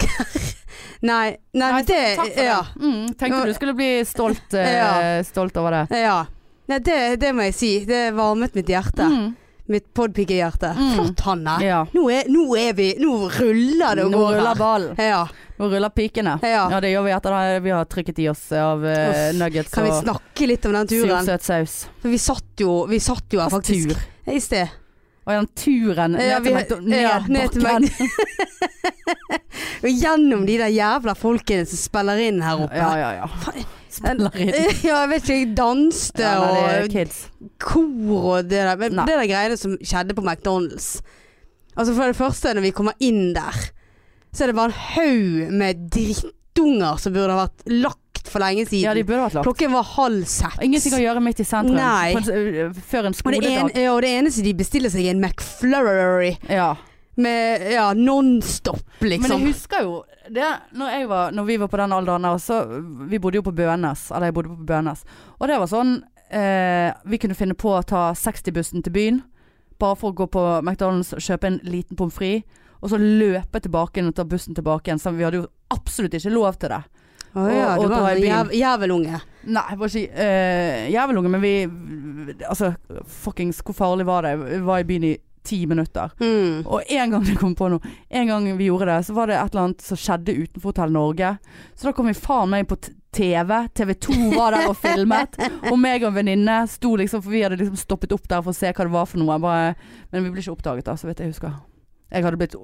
[0.00, 0.24] Ja.
[1.02, 2.58] Nei, nei, det Takk for Ja.
[2.78, 2.82] det.
[2.86, 5.98] Mm, tenkte du skulle bli stolt, eh, stolt over det.
[6.00, 6.20] ja.
[6.70, 7.70] Nei, det, det må jeg si.
[7.84, 9.02] Det varmet mitt hjerte.
[9.10, 9.32] Mm.
[9.72, 10.70] Mitt podpikehjerte.
[10.78, 10.92] Mm.
[10.94, 11.56] Flott, Hanne.
[11.64, 11.80] Ja.
[11.92, 14.60] Nå er, nå er vi Nå ruller det og Nå går ruller her.
[14.60, 14.94] ballen.
[15.02, 15.24] Ja.
[15.58, 16.36] Nå ruller pikene.
[16.42, 16.68] Ja.
[16.70, 19.86] Ja, det gjør vi etter at vi har trykket i oss av uh, nuggets Kan
[19.90, 21.18] vi snakke litt om den turen?
[21.26, 21.76] sursøt saus.
[22.02, 24.06] For vi satt jo, vi satt jo her faktisk tur?
[24.32, 24.70] i sted.
[25.22, 27.90] Og den turen Ja, ned vi- til ned ja, ned til bakken.
[29.82, 32.78] Og gjennom de der jævla folkene som spiller inn her oppe.
[32.78, 33.64] Ja, ja, ja.
[33.92, 34.52] Spiller inn.
[34.88, 38.76] Ja, jeg vet ikke, jeg danste Ja, nei, og kor og det der.
[38.80, 39.06] Men Nei.
[39.10, 40.96] det der greiene som skjedde på McDonald's.
[41.76, 43.58] Altså For det første, når vi kommer inn der,
[44.32, 48.66] så er det bare en haug med drittunger som burde ha vært lagt for lenge
[48.68, 48.84] siden.
[48.84, 49.46] Ja, de burde vært lagt.
[49.46, 50.58] Klokken var halv seks.
[50.62, 51.76] Ingenting å gjøre midt i sentrum.
[51.76, 52.12] Nei.
[52.12, 53.76] En, s- før en og det, en, skoledag.
[53.82, 56.74] ja, og det eneste de bestiller seg, er en McFlurry Ja.
[57.16, 59.40] med ja, nonstop, Men liksom.
[59.42, 60.46] jeg husker jo det
[60.78, 62.60] når, var, når vi var på den alderen der, så
[63.10, 64.10] Vi bodde jo på Bønes.
[64.14, 65.02] Eller jeg bodde på Bønes.
[65.40, 65.96] Og det var sånn
[66.30, 69.22] eh, Vi kunne finne på å ta 60-bussen til byen.
[69.82, 72.46] Bare for å gå på McDonald's og kjøpe en liten pommes frites.
[72.82, 74.98] Og så løpe tilbake igjen og ta bussen tilbake igjen.
[75.02, 76.80] Så vi hadde jo absolutt ikke lov til det.
[77.34, 79.20] Å ja, og- og du var en jæv, jævelunge.
[79.44, 81.52] Nei, jeg var ikke uh, jævelunge, men vi
[82.46, 82.74] Altså,
[83.08, 84.36] fuckings, hvor farlig var det?
[84.38, 86.12] Vi var i byen i ti minutter.
[86.20, 86.62] Mm.
[86.70, 89.34] Og en gang det kom på noe En gang vi gjorde det, så var det
[89.40, 91.32] et eller annet som skjedde utenfor Hotell Norge.
[91.74, 92.76] Så da kom vi faen meg på
[93.12, 93.50] TV.
[93.74, 95.34] TV 2 var der og filmet.
[95.72, 98.54] Og meg og en venninne sto liksom For vi hadde liksom stoppet opp der for
[98.54, 99.40] å se hva det var for noe.
[99.42, 99.74] Bare,
[100.12, 101.58] men vi ble ikke oppdaget, da, så vidt jeg husker.
[102.12, 102.54] Jeg hadde, blitt,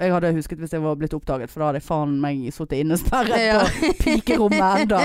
[0.00, 2.78] jeg hadde husket hvis jeg var blitt oppdaget, for da hadde jeg faen meg sittet
[2.80, 3.58] innesperret Ja.
[3.66, 5.00] på pikerommet enda.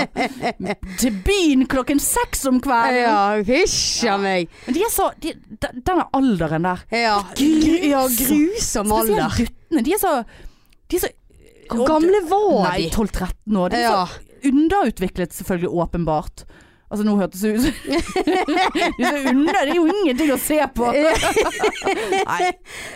[1.02, 3.02] Til byen klokken seks om kvelden!
[3.02, 4.14] Ja, hysj Ja.
[4.14, 4.48] a meg.
[4.66, 6.80] Men de er så de, de- Denne alderen der.
[6.96, 9.28] Ja, grusom, ja grusom alder.
[9.28, 9.84] Spesielt guttene.
[9.84, 10.14] De er så
[10.90, 11.12] De er så
[11.70, 12.90] Hvor gamle var Nei, de?
[12.96, 13.68] 12-13 år.
[13.70, 14.06] De er Ja.
[14.06, 16.44] så underutviklet, selvfølgelig, åpenbart.
[16.90, 17.72] Altså, nå hørtes det ut som
[18.98, 20.88] De under, det er jo ingenting å se på.
[22.30, 22.48] Nei,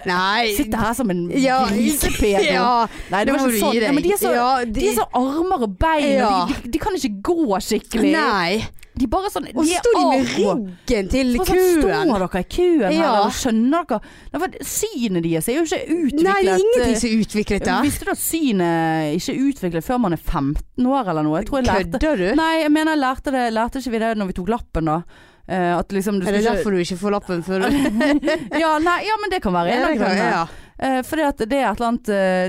[0.08, 0.48] Nei.
[0.56, 2.42] sitter her som en Ja, grisepedo.
[2.56, 3.78] Ja, Nei, det var ikke sånn.
[3.78, 6.30] Ja, men de er så, Ja, de er så armer og bein, Ja.
[6.42, 8.16] og de, de, de kan ikke gå skikkelig.
[8.16, 8.64] Nei.
[8.94, 11.62] De bare sånn Og så sto de med ryggen til Så sånn.
[11.80, 13.10] Står dere i kuen her, Ja.
[13.24, 14.50] og skjønner dere?
[14.62, 16.22] Synet deres er jo ikke utviklet.
[16.28, 17.82] Nei, det er ingenting eh, som er utviklet der.
[17.82, 21.42] Visste du at synet ikke er utviklet før man er 15 år eller noe?
[21.42, 22.26] Jeg jeg lærte Kødder du?
[22.38, 25.00] Nei, jeg mener jeg lærte det Lærte ikke vi det når vi tok lappen da?
[25.44, 26.54] Eh, liksom du Er det ikke...
[26.56, 27.74] derfor du ikke får lappen før du
[28.64, 30.30] ja, nei, ja, men det kan være en av grunnene.
[30.38, 30.44] ja.
[30.74, 32.08] Eh, fordi at det er et eller annet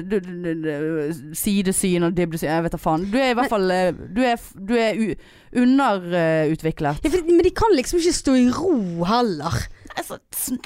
[0.10, 0.16] du,
[1.38, 3.04] sidesyn og dybdesyn, jeg vet da faen.
[3.12, 3.68] Du er i hvert fall
[4.16, 4.96] Du er, du er
[5.56, 7.02] underutviklet.
[7.04, 8.76] Ja, for, men de kan liksom ikke stå i ro
[9.10, 9.56] heller.
[9.96, 10.62] Altså, sn-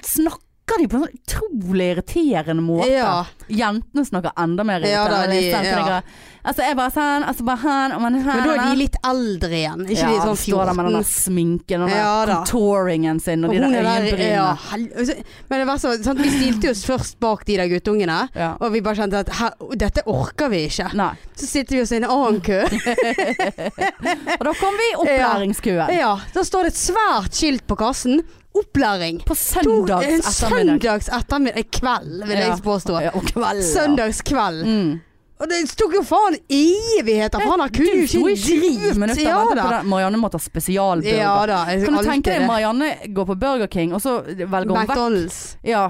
[0.70, 2.89] snakker de på en sånn utrolig irriterende måte?
[2.93, 3.26] Ja.
[3.49, 5.63] Jentene snakker enda mer Ja, da, irriterende.
[5.63, 5.86] de- ja.
[5.86, 6.03] dere-
[6.49, 9.49] Altså, jeg bare sånn, altså bare han, og man Men da er de litt eldre
[9.51, 9.82] igjen.
[9.91, 13.49] Ikke de sånn Står der med den der sminken og den Ja, contouringen sin og,
[13.49, 14.30] Og de der er øyenbrynene.
[14.32, 15.13] ja, hel- altså,
[15.49, 18.30] Men det var så, sånn, vi stilte oss først bak de der guttungene.
[18.34, 18.55] Ja.
[18.61, 20.93] Og vi bare kjente at her, dette orker vi ikke.
[20.95, 21.11] Nei.
[21.36, 22.63] Så sitter vi oss i en annen kø.
[24.39, 25.93] Og da kom vi i opplæringskøen.
[25.97, 28.22] Ja, Da står det et svært skilt på kassen.
[28.60, 29.22] Opplæring.
[29.26, 30.80] På søndags ettermiddag.
[30.80, 31.70] Søndags ettermiddag.
[31.80, 32.97] Kveld, vil jeg påstå.
[33.05, 33.62] Ja, og kveld.
[33.64, 33.70] ja.
[33.74, 34.66] Søndagskveld.
[34.66, 34.97] Mm.
[35.39, 39.22] Og det tok jo faen evigheter, for han har kunne jo ikke 20 drit.
[39.24, 39.68] Ja da.
[39.88, 41.16] Marianne måtte ha spesialburger.
[41.16, 41.62] Ja da.
[41.86, 42.43] Kan du tenke deg.
[42.49, 45.39] Marianne går på Burger King, og så velger hun vekk McDonald's.
[45.64, 45.86] Ja,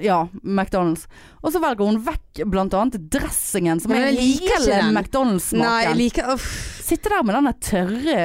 [0.00, 1.04] ja, McDonald's.
[1.44, 4.80] Og så velger hun vekk blant annet dressingen, som er hele.
[4.96, 6.40] McDonald's-smaken.
[6.80, 8.16] Sitte der med den tørre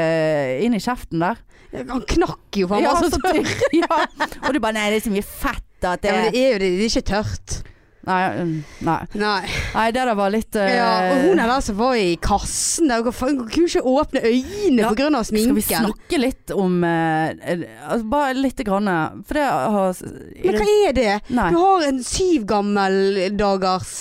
[0.64, 1.44] inn i kjeften der.
[1.92, 3.54] Han knakk jo, for han Ja, var så tørr.
[3.82, 4.02] ja.
[4.46, 6.52] Og du bare Nei, det er så mye fett at det Ja, men det er
[6.56, 7.62] jo det, det er ikke tørt.
[8.06, 9.00] Nei, mm, nei.
[9.18, 9.40] Nei.
[9.74, 10.66] nei, det der var litt uh...
[10.70, 14.92] Ja, og hun er der som var i kassen der, kunne ikke åpne øynene Ja,
[14.98, 18.92] grunn av Skal vi snakke litt om eh, eh, altså Bare lite grann.
[19.26, 21.10] For det har Men hva er det?
[21.34, 21.50] Nei.
[21.56, 23.02] Du har en syv gammel
[23.40, 23.96] dagers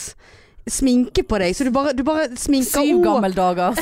[0.71, 3.77] sminke på deg, så du bare, du bare sminker Syv gammeldager.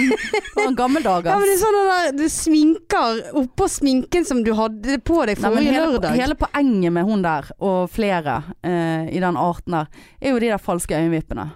[0.80, 1.30] gammeldager.
[1.30, 5.40] Ja, men det er sånn der, du sminker oppå sminken som du hadde på deg
[5.40, 6.18] forrige lørdag.
[6.20, 9.88] hele poenget med hun der, og flere eh, i den arten der,
[10.20, 11.48] er jo de der falske øyenvippene.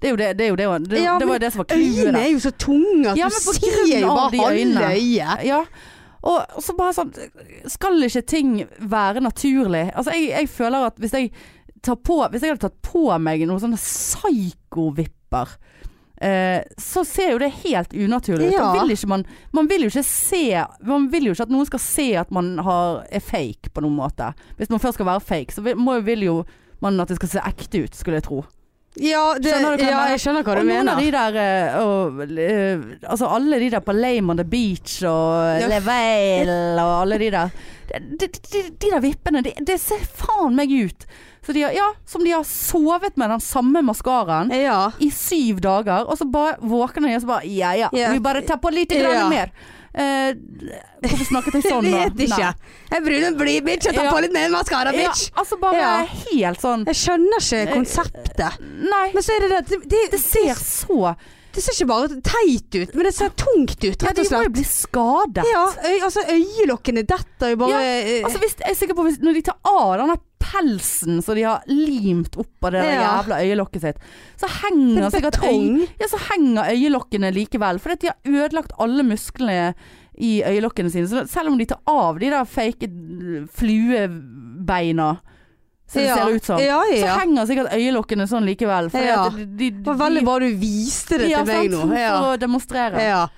[0.00, 1.62] Det er jo det, det, er jo det, det, Ja, det var jo det som
[1.62, 5.44] var clouet Øynene er jo så tunge at Ja, du ser jo bare halve øyet.
[5.48, 5.60] Ja.
[6.24, 7.12] Og så bare sånn
[7.72, 8.50] Skal ikke ting
[8.80, 9.86] være naturlig?
[9.94, 11.30] Altså, jeg, jeg føler at hvis jeg
[11.84, 15.54] tar på Hvis jeg hadde tatt på meg noen sånne psyko-vipper
[16.24, 18.56] eh, så ser jo det helt unaturlig ut.
[18.56, 18.72] Ja.
[18.86, 19.24] Vil man,
[19.56, 20.42] man vil jo ikke se
[20.86, 23.98] Man vil jo ikke at noen skal se at man har, er fake på noen
[23.98, 24.32] måte.
[24.58, 26.42] Hvis man først skal være fake, så vil, må, vil jo
[26.84, 28.42] man at det skal se ekte ut, skulle jeg tro.
[29.00, 31.00] Ja, det, Skjønner ja, jeg skjønner hva og du av mener.
[31.02, 35.64] de der eh, og, eh, Altså alle de der på Lame on the Beach og
[35.64, 35.66] Ja.
[35.72, 37.56] Leveil og alle de der.
[37.90, 41.08] De, de, de, de der vippene, det de ser faen meg ut.
[41.46, 44.92] Så de har, ja, som de har sovet med den samme maskaraen Ja.
[44.98, 48.12] i syv dager, og så bare våkner de og så bare Ja ja, Ja.
[48.12, 49.50] vi bare tar på litt grann mer.
[49.96, 50.32] Eh,
[51.04, 52.08] hvorfor snakket jeg sånn, Jeg da?
[52.16, 52.48] vet ikke.
[52.90, 54.10] Jeg bryr og blid, bitch, jeg tar Ja.
[54.16, 55.30] på litt mer maskara, Ja, bitch.
[55.36, 55.92] altså bare Ja.
[56.32, 58.58] helt sånn Jeg skjønner ikke konseptet.
[58.60, 61.14] Nei, Men så er det det Det, det, det ser så
[61.54, 64.50] det ser ikke bare teit ut, men det ser tungt ut, Ja, de må jo
[64.50, 65.44] bli skadet.
[65.46, 69.04] Ja, øy, altså øyelokkene detter jo bare Ja, eh, Altså hvis, jeg er sikker på
[69.06, 73.08] hvis, Når de tar av denne pelsen som de har limt oppå det der Ja.
[73.22, 73.98] jævla øyelokket sitt,
[74.40, 75.80] så henger er sikkert betong.
[75.80, 77.80] øy, ja, så henger øyelokkene likevel.
[77.80, 79.74] For de har ødelagt alle musklene
[80.18, 81.08] i øyelokkene sine.
[81.08, 82.86] Så selv om de tar av de der fake
[83.50, 85.16] fluebeina,
[85.86, 86.14] som det Ja.
[86.16, 87.18] ser ut som, Ja, så ja.
[87.18, 88.90] henger sikkert øyelokkene sånn likevel.
[88.90, 89.28] For Ja.
[89.28, 91.96] de, de, Det var veldig bra du viste det ja, til meg sant, nå.
[91.98, 92.20] Ja.
[92.20, 93.00] For å demonstrere.
[93.00, 93.28] ja.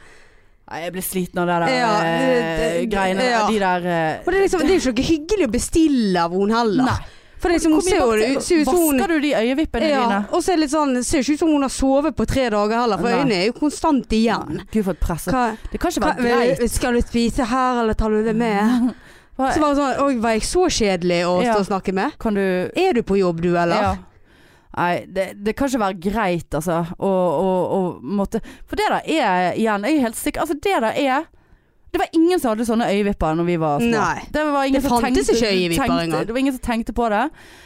[0.67, 3.23] Jeg blir sliten av det der Ja, eh, det- det- greiene.
[3.31, 3.47] ja.
[3.47, 6.33] De der eh, Og det er, liksom, det er ikke noe hyggelig å bestille av
[6.33, 6.85] henne heller.
[6.85, 6.99] Nei.
[7.39, 10.27] For det liksom, ser jo ut som hun Vasker du de øyevippene ja, dine?
[10.33, 12.49] og så er det litt sånn Ser ikke ut som hun har sovet på tre
[12.51, 13.19] dager heller, for Nei.
[13.21, 14.62] øynene er jo konstant igjen.
[14.73, 15.25] Gud, for et press.
[15.27, 16.71] Det kan ikke hva, være greit.
[16.71, 18.95] skal du spise her, eller tar du det med?
[19.39, 22.19] Hva- Så det sånn Oi, var jeg så kjedelig å stå og snakke med?
[22.19, 23.83] Kan du Er du på jobb, du, eller?
[23.83, 23.97] Ja.
[24.77, 26.83] Nei, det, det kan ikke være greit, altså.
[27.01, 27.11] Å,
[28.03, 31.31] måtte For det der er igjen, jeg er helt sikker Altså, det der er
[31.97, 33.88] Det var ingen som hadde sånne øyevipper når vi var små.
[33.97, 34.24] Nei.
[34.32, 36.26] Det, var ingen Det som fantes tenkte- ikke øyevipper engang.
[36.28, 37.20] Det var ingen som tenkte på det.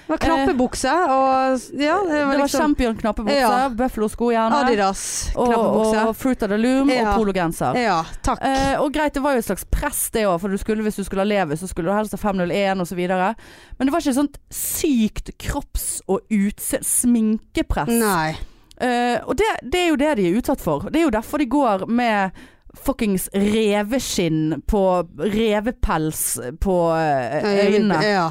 [0.06, 1.32] Det var knappebukse, og
[1.80, 3.68] ja, det Det var var liksom Champion-knappebukse, Ja.
[3.74, 4.60] Buffalo-sko gjerne.
[4.64, 5.02] Adidas
[5.34, 6.04] og, knappebukse.
[6.06, 7.08] og Fruit of the Loom Ja.
[7.10, 7.74] og pologenser.
[7.82, 8.38] Ja, takk.
[8.42, 10.96] Eh, og greit, det var jo et slags press det òg, for du skulle, hvis
[10.96, 13.02] du skulle ha leve, så skulle du helst ha 501 osv.
[13.08, 16.78] Men det var ikke sånt sykt kropps- og utse...
[16.86, 17.88] Sminkepress.
[17.90, 18.36] Nei.
[18.80, 20.86] Eh, og det, det er jo det de er utsatt for.
[20.90, 22.30] Det er jo derfor de går med
[22.74, 24.84] fuckings reveskinn på
[25.18, 28.00] Revepels på eh, øynene.
[28.04, 28.30] Ja.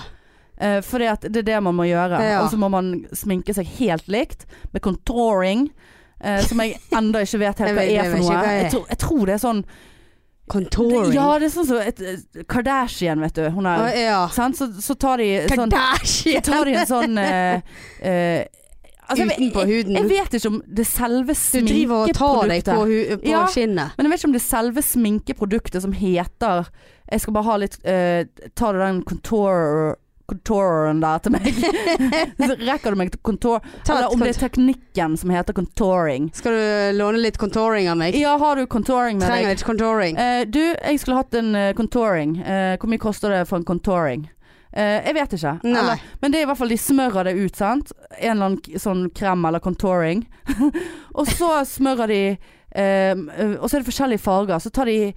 [0.60, 2.20] Uh, fordi at det er det man må gjøre.
[2.24, 2.42] Ja.
[2.44, 5.70] Og så må man sminke seg helt likt, med contouring.
[6.20, 8.42] eh, som jeg enda ikke vet helt hva er for noe.
[8.44, 9.64] Jeg tror, jeg tror det er sånn
[10.50, 11.14] Contouring.
[11.14, 13.44] Ja, det er sånn som Kardashian, vet du.
[13.54, 14.24] Hun er, ja.
[14.34, 14.58] sant?
[14.58, 16.42] Så, så tar de sånn Kardashian!
[16.42, 18.48] Så tar de en sånn eh, eh,
[19.10, 19.96] altså, jeg- Utenpå huden.
[20.00, 22.84] jeg vet ikke om det selve sminkeproduktet Du driver og tar deg på,
[23.24, 23.46] på Ja.
[23.48, 23.96] skinnet.
[23.98, 26.68] Men jeg vet ikke om det selve sminkeproduktet som heter
[27.12, 28.24] Jeg skal bare ha litt uh,
[28.56, 29.96] Ta den contour
[30.30, 31.48] contouren der til meg?
[32.38, 33.64] Så Rekker du meg contour?
[33.90, 36.28] Eller om det er teknikken som heter contouring.
[36.38, 38.14] Skal du låne litt contouring av meg?
[38.14, 39.58] Ja, har du contouring med Trenger deg?
[39.58, 40.20] litt contouring.
[40.22, 42.38] Eh, du, jeg skulle hatt en eh, contouring.
[42.46, 44.28] Eh, hvor mye koster det for en contouring?
[44.70, 45.56] Eh, jeg vet ikke.
[45.66, 47.92] Eller, men det er i hvert fall de smører det ut, sant.
[48.20, 50.24] En eller annen sånn krem eller contouring.
[51.18, 54.62] og så smører de eh, eh, Og så er det forskjellige farger.
[54.62, 55.12] Så tar de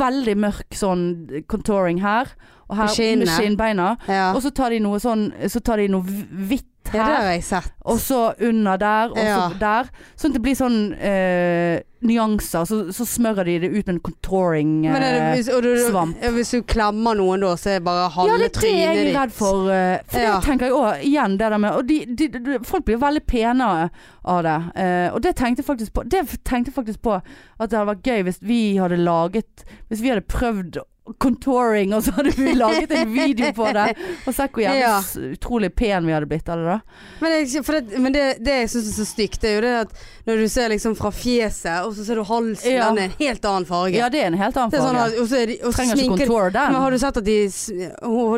[0.00, 1.04] veldig mørk sånn
[1.50, 2.30] contouring her.
[2.70, 3.96] Og her Med skinnbeina.
[4.08, 4.32] Ja.
[4.34, 7.16] Og så tar de noe sånn Så tar de noe hvitt ja, det her.
[7.22, 7.72] har jeg sett.
[7.86, 9.48] Og så under der, og så Ja.
[9.60, 9.90] der.
[10.16, 12.64] Sånn at det blir sånn eh, nyanser.
[12.66, 15.68] Så, så smører de det ut med en contouring Men er eh, hvis, og du,
[15.90, 16.16] svamp.
[16.24, 19.04] ja, hvis du klemmer noen da, så er det bare Ja, det er det jeg
[19.04, 19.70] er redd for.
[19.70, 20.32] eh, For Ja.
[20.40, 23.24] det tenker jeg òg, igjen det der med Og de, de, de, folk blir veldig
[23.26, 23.90] penere
[24.24, 24.56] av det.
[24.76, 27.92] eh, og det tenkte jeg faktisk på Det tenkte jeg faktisk på at det hadde
[27.94, 30.80] vært gøy hvis vi hadde laget Hvis vi hadde prøvd
[31.18, 33.86] contouring, og så hadde vi laget en video på det.
[34.28, 34.98] Og sett hvor jævlig Ja.
[35.32, 36.76] utrolig pen vi hadde blitt av det da.
[37.20, 39.72] Men, det, det, men det, det jeg syns er så stygt, det er jo det
[39.80, 42.88] at når du ser liksom fra fjeset, og så ser du halsen, Ja.
[42.90, 43.96] den er en helt annen farge.
[43.98, 45.08] Ja, det er en helt annen sånn farge.
[45.16, 46.72] at, og så er de, og Trenger sminker ikke contour den.
[46.76, 47.38] Men har du sett at de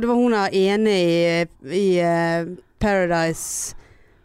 [0.02, 1.46] Det var hun der ene i,
[1.76, 3.74] i uh, Paradise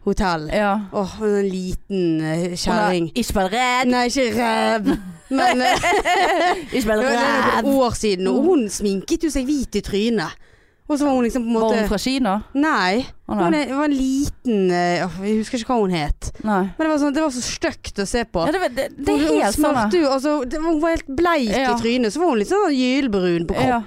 [0.08, 0.48] Hotel.
[0.54, 0.72] Ja.
[0.92, 3.10] Åh, en liten eh, Hun er kjerring.
[3.14, 3.90] ikke bare redd.
[3.92, 4.92] Nei, ikke ræv.
[5.30, 5.88] Men eh,
[6.74, 7.16] Ikke bare
[7.62, 10.44] noen år siden, og hun sminket jo seg hvit i trynet.
[10.88, 12.30] Og så var hun liksom på en Var hun fra Kina?
[12.56, 13.02] Nei.
[13.28, 13.58] Hun nei.
[13.66, 16.30] er, var en liten uh, Jeg husker ikke hva hun het.
[16.40, 16.62] nei.
[16.64, 18.46] Men det var, sånn, det var så stygt å se på.
[18.48, 19.82] Ja, det, var- det, det Hun- hun helt sånn.
[20.08, 21.74] altså, det Hun var helt bleik Ja.
[21.74, 23.82] i trynet, så var hun litt sånn gylbrun på Ja.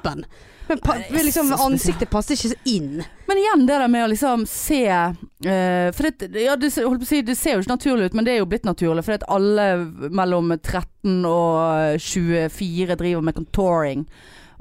[0.71, 3.01] Men pa, Nei, liksom, ansiktet passer ikke så inn.
[3.27, 6.13] Men igjen det der med å liksom se uh, For det,
[6.45, 8.33] ja, det, ser- holdt på å si, det ser jo ikke naturlig ut, men det
[8.37, 9.03] er jo blitt naturlig.
[9.07, 9.65] For at alle
[10.15, 14.01] mellom 13 og 24 driver med contouring.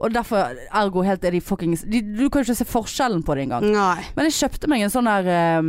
[0.01, 0.39] Og derfor,
[0.73, 3.65] ergo helt er de fuckings de, Du kan jo ikke se forskjellen på det engang.
[3.75, 4.01] Nei.
[4.17, 5.61] Men jeg kjøpte meg en sånn der eh,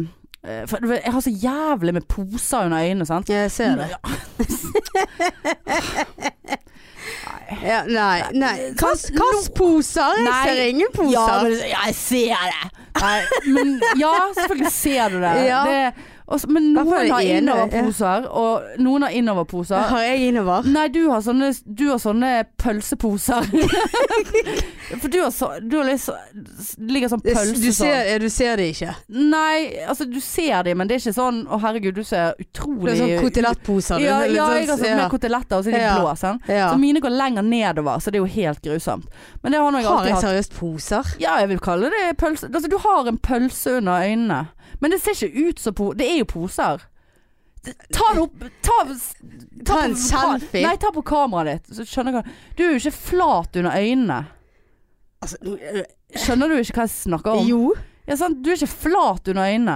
[0.47, 3.27] eh, For jeg har så jævlig med poser under øynene, sant.
[3.29, 3.87] Jeg ser det.
[3.91, 3.99] Ja,
[7.87, 8.23] nei.
[8.33, 8.55] nei.
[8.79, 10.21] Kass, kassposer?
[10.25, 11.15] Jeg ser ingen poser.
[11.15, 12.71] Ja, men jeg ser det.
[13.01, 15.35] Nei, men ja, selvfølgelig ser du det.
[15.47, 15.61] Ja.
[15.67, 19.87] det også, men noen har innoverposer, og noen har innoverposer.
[19.91, 20.67] Har jeg innover?
[20.71, 23.47] Nei, du har sånne, du har sånne pølseposer.
[25.01, 26.15] For du har, så, du har litt så,
[26.77, 27.73] ligger sånn pølse Du sånn.
[27.85, 28.23] ser, sånn.
[28.25, 28.95] du ser det ikke.
[29.15, 32.89] Nei, altså du ser de, men det er ikke sånn Å herregud, du ser utrolig
[32.89, 34.03] Det er sånn kotelettposer.
[34.03, 35.95] Ja, litt ja, sånn- jeg har sånn med koteletter, og så er de Ja.
[35.99, 36.11] blå.
[36.21, 36.41] Sånn.
[36.47, 36.67] ja.
[36.73, 39.07] Så mine går lenger nedover, så det er jo helt grusomt.
[39.43, 41.13] Men det har nå jeg Har alltid jeg seriøst poser?
[41.23, 42.51] Ja, jeg vil kalle det pølse.
[42.51, 44.41] Altså, du har en pølse under øynene.
[44.81, 45.91] Men det ser ikke ut som po...
[45.97, 46.81] Det er jo poser.
[47.93, 48.77] Ta det opp Ta,
[49.67, 50.63] Ta en på- selfie.
[50.65, 51.75] Nei, ta på kameraet ditt.
[51.77, 54.19] Så skjønner jeg hva Du er jo ikke flat under øynene.
[55.21, 55.37] Altså,
[56.17, 57.47] Skjønner du ikke hva jeg snakker om?
[57.47, 57.73] jo.
[58.09, 58.41] Ja, sant?
[58.41, 59.75] Du er ikke flat under øynene.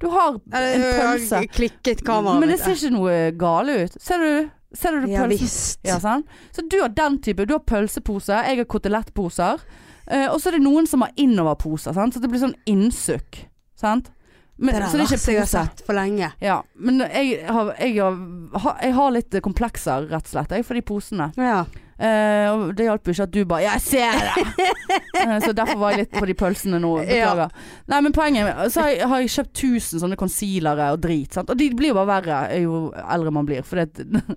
[0.00, 1.40] Du har en pølse.
[1.54, 2.40] Klikket kameraet.
[2.40, 3.96] Men det ser ikke noe gale ut.
[4.02, 4.50] Ser du?
[4.74, 5.80] Ser du Ja visst.
[5.86, 6.30] Ja, sant?
[6.54, 7.46] Så du har den type.
[7.46, 9.62] Du har pølsepose, jeg har kotelettposer.
[10.06, 12.14] Eh, og så er det noen som har innoverposer, sant?
[12.14, 13.44] så det blir sånn innsukk.
[13.78, 14.10] Sant?
[14.56, 16.28] Men, det er så det er verste jeg har sett for lenge.
[16.44, 20.78] Ja, men jeg har, jeg, har, jeg har litt komplekser, rett og slett, jeg, for
[20.78, 21.32] de posene.
[21.40, 21.64] Ja.
[21.94, 24.70] Eh, og det hjalp jo ikke at du bare 'Jeg ser det!'
[25.24, 26.90] Eh, så derfor var jeg litt på de pølsene nå.
[27.06, 27.50] Beklager.
[27.86, 31.32] Nei, men poenget Så har jeg, har jeg kjøpt 1000 sånne concealere og drit.
[31.32, 31.50] Sant?
[31.50, 33.62] Og de blir jo bare verre jo eldre man blir.
[33.62, 33.94] For det,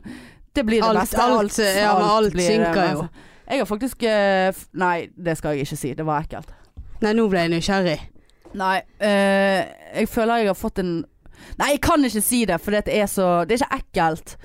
[0.55, 1.17] det blir det Alt- beste.
[1.21, 2.85] alt- ja, alt, alt synker jo.
[2.89, 3.09] altså.
[3.49, 5.93] Jeg har faktisk eh, Nei, det skal jeg ikke si.
[5.97, 6.53] Det var ekkelt.
[7.01, 7.99] Nei, nå ble jeg nysgjerrig.
[8.57, 9.65] Nei, eh,
[10.01, 10.93] jeg føler jeg har fått en
[11.57, 14.37] Nei, jeg kan ikke si det, for det er så Det er ikke ekkelt.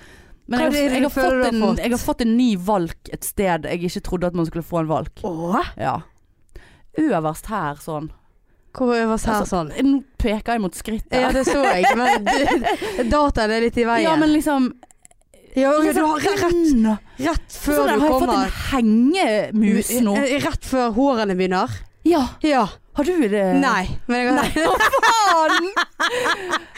[0.50, 1.78] Men jeg, jeg, jeg, har fått en, fått?
[1.80, 4.82] jeg har fått en ny valk et sted jeg ikke trodde at man skulle få
[4.82, 5.22] en valk.
[5.24, 5.70] Åh?
[5.80, 6.00] Ja.
[6.98, 8.11] Øverst her, sånn.
[8.76, 9.72] Hvor øverst her Altså, sånn?
[9.86, 11.14] Nå peker jeg mot skrittet.
[11.14, 12.26] Ja, det så jeg, men
[13.14, 14.09] dataen er litt i veien.
[14.09, 14.72] Ja, men liksom
[15.57, 20.16] Ja, du har rett, rett før du du har jeg fått en hengemus nå.
[20.46, 21.82] Rett før hårene begynner?
[22.09, 22.66] Ja, Ja.
[22.95, 23.45] Har du det?
[23.62, 23.84] Nei.
[24.07, 25.68] Men jeg har Nei, hva faen!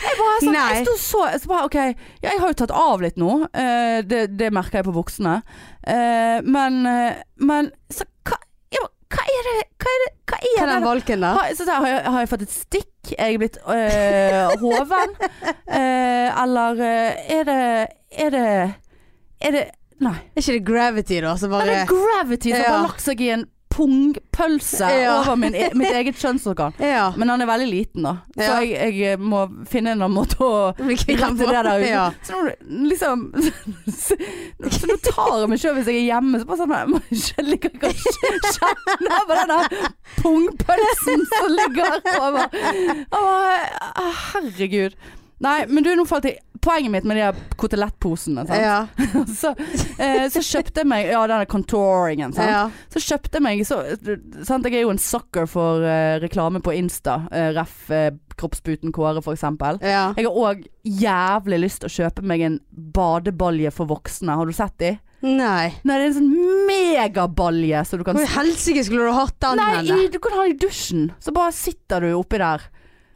[0.05, 0.65] Jeg bare sånn, Nei.
[0.77, 1.77] jeg sto så, så bare, ok,
[2.23, 5.41] ja, jeg har jo tatt av litt nå, eh, det, det merker jeg på buksene.
[5.83, 8.39] Eh, men, eh, men, så hva,
[8.75, 8.85] ja,
[9.15, 11.39] hva er det, hva er det, hva er Hva den valken der?
[11.41, 12.91] Har, så har, jeg, har jeg fått et stikk?
[13.19, 15.17] Er jeg blitt øh, hoven?
[15.75, 17.63] Eh, eller eh, er det
[18.15, 18.45] Er det
[19.43, 19.63] Er det
[20.05, 20.13] Nei.
[20.35, 21.33] Er ikke det Gravity, da?
[21.41, 22.71] Som bare det er gravity som Ja.
[22.77, 23.45] har lagt seg i en
[23.75, 25.17] pungpølse Ja.
[25.21, 26.75] over min, e- mitt eget kjønnsorgan.
[26.95, 27.09] Ja.
[27.19, 28.13] Men han er veldig liten, da.
[28.37, 28.61] Så Ja.
[28.63, 32.21] jeg, jeg må finne en måte å rette det der ut.
[32.29, 33.25] Så nå liksom
[33.91, 34.17] Så
[34.79, 37.01] så nå tar jeg meg sjøl hvis jeg er hjemme, så bare sånn Jeg må
[37.19, 38.07] ikke ligge og
[38.55, 39.91] kjenne på den der
[40.23, 42.49] pungpølsen som ligger over.
[43.15, 44.97] Jeg Herregud.
[45.45, 48.47] Nei, men du, nå falt jeg Poenget mitt med de her kotelettposene.
[48.57, 48.87] Ja.
[49.41, 49.51] så,
[50.01, 52.63] eh, så kjøpte jeg meg Ja, denne contouringen, ja.
[52.89, 53.83] Så kjøpte jeg meg så,
[54.49, 54.65] sant?
[54.65, 57.19] Jeg er jo en sucker for eh, reklame på Insta.
[57.29, 57.83] Uh, Ref.
[57.93, 59.77] eh, Kroppsputen Kåre, for eksempel.
[59.85, 60.09] ja.
[60.17, 64.35] Jeg har òg jævlig lyst til å kjøpe meg en badebalje for voksne.
[64.41, 64.95] Har du sett de?
[65.25, 65.69] Nei.
[65.85, 66.33] Nei, det er en sånn
[66.69, 70.35] megabalje så du kan Hvor i helsike skulle du hatt den Nei, i, du kan
[70.37, 71.07] ha den i dusjen.
[71.23, 72.65] Så bare sitter du oppi der.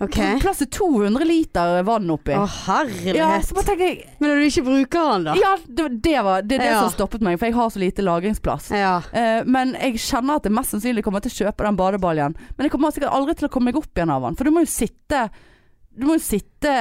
[0.01, 0.17] Ok.
[0.41, 2.35] Plass til 200 liter vann oppi.
[2.39, 3.17] Å herlighet.
[3.19, 5.35] ja, så bare tenker jeg Men når du ikke bruker den, da?
[5.41, 6.83] Ja, det, det var det, er det Ja.
[6.85, 8.71] som stoppet meg, for jeg har så lite lagringsplass.
[8.79, 8.93] Ja.
[9.11, 12.39] Uh, men jeg kjenner at jeg mest sannsynlig kommer til å kjøpe den badebaljen.
[12.55, 14.39] Men jeg kommer sikkert aldri til å komme meg opp igjen av den.
[14.39, 15.29] For du må jo sitte
[15.99, 16.75] Du må jo sitte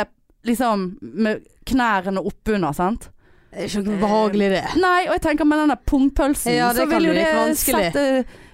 [0.45, 3.09] liksom med knærne oppunder, sant?
[3.49, 4.63] Det er ikke noe behagelig, det.
[4.78, 8.03] Nei, og jeg tenker med den der pungpølsen, Ja, så vil jo det sette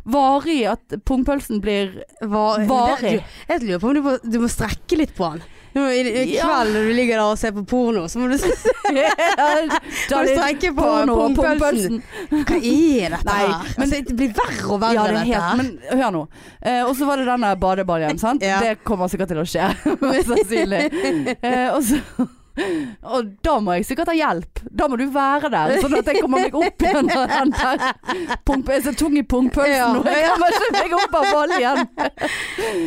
[0.06, 3.18] varig at pungpølsen blir Var, Varig.
[3.22, 3.24] Det,
[3.54, 5.44] jeg lurer på om du må, du må strekke litt på den.
[5.74, 8.36] Nå, I i kveld når du ligger der og ser på porno, så må du,
[8.38, 11.98] må du strekke på pungpølsen.
[12.30, 13.56] Hva er dette Nei, her?
[13.80, 15.58] men- altså, det blir verre og verre, Ja, det er dette.
[15.58, 16.22] Men hør nå.
[16.62, 18.46] Eh, og så var det denne badebaljen, sant.
[18.46, 18.60] Ja.
[18.62, 19.72] Det kommer sikkert til å skje,
[20.06, 20.84] mest sannsynlig.
[21.44, 21.98] Eh, og så
[23.04, 24.62] og da må jeg sikkert ha hjelp.
[24.70, 28.38] Da må du være der, sånn at jeg kommer meg opp igjen av den der
[28.46, 29.88] pump, Jeg er så tung i pungpølsen Ja.
[29.96, 30.04] nå.
[30.06, 31.82] Jeg kommer ikke meg opp av baljen.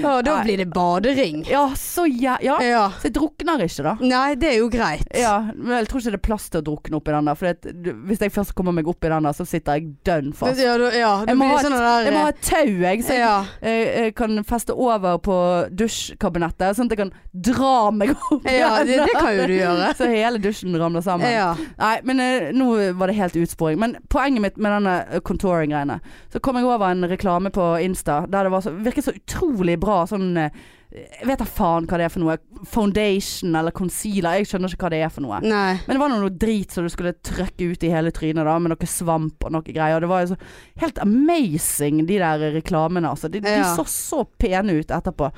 [0.03, 0.43] Ja, da Nei.
[0.47, 1.43] blir det badering.
[1.51, 2.59] Ja, så ja, Ja.
[2.62, 2.85] Ja.
[3.01, 3.97] Så jeg drukner ikke, da.
[4.01, 5.07] Nei, det er jo greit.
[5.17, 7.39] Ja, men jeg tror ikke det er plass til å drukne oppi den der.
[7.39, 10.33] For det, hvis jeg først kommer meg opp i den der, så sitter jeg dønn
[10.37, 10.61] fast.
[10.62, 13.05] Ja, da, ja, da Jeg må ha sånn der Jeg må ha et tau, jeg,
[13.07, 13.37] så jeg ja.
[13.62, 15.37] jeg, eh, kan feste over på
[15.77, 18.47] dusjkabinettet, sånn at jeg kan dra meg opp.
[18.51, 19.90] ja, det, det kan jo du gjøre.
[19.98, 21.30] Så hele dusjen ramler sammen.
[21.32, 21.50] Ja.
[21.80, 23.80] Nei, men eh, nå var det helt utsporing.
[23.82, 25.98] Men poenget mitt med denne eh, contouring-greiene
[26.32, 29.76] Så kom jeg over en reklame på Insta der det var så, virket så utrolig
[29.82, 30.54] bra sånn eh,
[30.94, 32.36] Jeg vet da faen hva det er for noe.
[32.70, 34.38] Foundation eller concealer.
[34.40, 35.42] Jeg skjønner ikke hva det er for noe.
[35.44, 35.74] Nei.
[35.84, 38.72] Men det var noe drit som du skulle trykke ut i hele trynet da, med
[38.72, 40.00] noe svamp og noe greier.
[40.00, 40.40] Det var jo så
[40.80, 43.12] helt amazing, de der reklamene.
[43.12, 43.28] Altså.
[43.32, 45.32] De, de så så pene ut etterpå.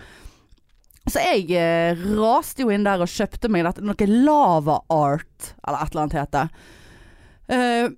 [1.08, 5.80] Så jeg eh, raste jo inn der og kjøpte meg dette, noe Lava Art, eller
[5.84, 6.50] et eller annet heter.
[7.48, 7.88] Eh,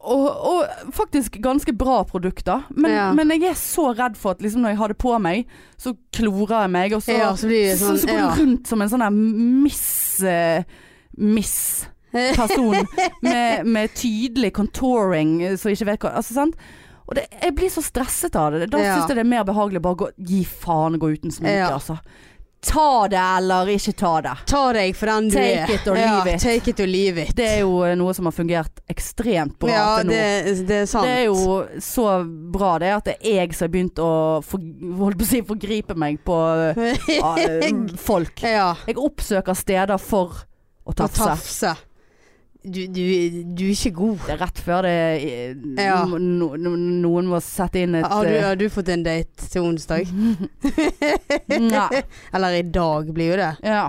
[0.00, 2.62] og, og faktisk ganske bra produkter.
[2.72, 3.12] Men, Ja.
[3.12, 5.46] men jeg er så redd for at liksom, når jeg har det på meg,
[5.76, 8.30] så klorer jeg meg, og så, Ja, så blir det sånn, så går ja.
[8.34, 10.62] du rundt som en sånn der miss eh,
[11.20, 11.56] Miss
[12.36, 12.78] person
[13.22, 16.56] med, med tydelig contouring, eh, så jeg ikke vet hva Altså, sant?
[17.10, 18.68] Og det, jeg blir så stresset av det.
[18.70, 18.94] Da Ja.
[18.96, 21.56] syns jeg det er mer behagelig å bare gå, gi faen og gå uten sminke,
[21.58, 21.72] Ja.
[21.74, 21.98] altså.
[22.66, 24.32] Ta det eller ikke ta det.
[24.50, 25.70] Ta deg for den du Take er.
[25.74, 26.42] it or ja, leave it.
[26.42, 27.32] Take it or leave it.
[27.36, 30.12] Det er jo eh, noe som har fungert ekstremt bra ja, til nå.
[30.12, 31.08] det, det er sant.
[31.08, 32.06] Det er jo så
[32.52, 34.10] bra det at det er jeg som har begynt å
[34.44, 34.68] for,
[35.00, 36.36] holdt på å si, forgripe meg på
[36.76, 38.44] uh, folk.
[38.44, 38.74] ja.
[38.86, 40.42] Jeg oppsøker steder for
[40.84, 41.74] å Å tafse.
[42.62, 43.00] Du, du,
[43.56, 44.18] du er ikke god.
[44.26, 44.90] Det er rett før det
[45.24, 46.02] eh, Ja.
[46.04, 46.18] no,
[46.60, 49.64] no, noen må sette inn et Har du, eh, har du fått en date til
[49.64, 50.10] onsdag?
[51.70, 52.02] Nei.
[52.36, 53.50] Eller i dag blir jo det.
[53.64, 53.86] Ja.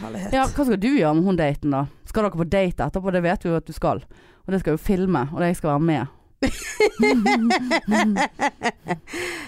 [0.00, 0.32] Herlighet.
[0.34, 1.84] ja, hva skal du gjøre med hun daten da?
[2.10, 3.12] Skal dere på date etterpå?
[3.14, 4.02] Det vet vi jo at du skal.
[4.46, 6.16] Og det skal jo filme, og jeg skal være med.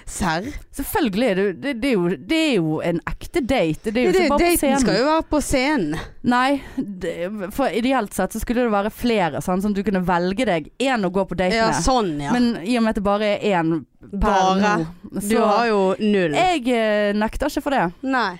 [0.06, 0.42] Serr?
[0.70, 1.36] Selvfølgelig.
[1.36, 3.90] Det, det, det, er jo, det er jo en ekte date.
[3.90, 4.80] Det er jo ikke bare på daten scenen.
[4.84, 5.96] skal jo være på scenen.
[6.28, 7.14] Nei, det,
[7.56, 11.08] for ideelt sett så skulle det være flere, sånn, som du kunne velge deg én
[11.08, 12.32] å gå på date Ja, sånn ja.
[12.34, 13.68] Men i og med at det bare er én
[14.12, 14.72] per nå,
[15.16, 16.34] du har jo null.
[16.36, 17.86] Jeg eh, nekter ikke for det.
[18.04, 18.36] Nei.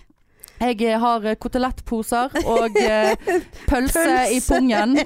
[0.63, 3.17] Jeg eh, har eh, kotelettposer og eh,
[3.71, 4.99] pølse, i pungen.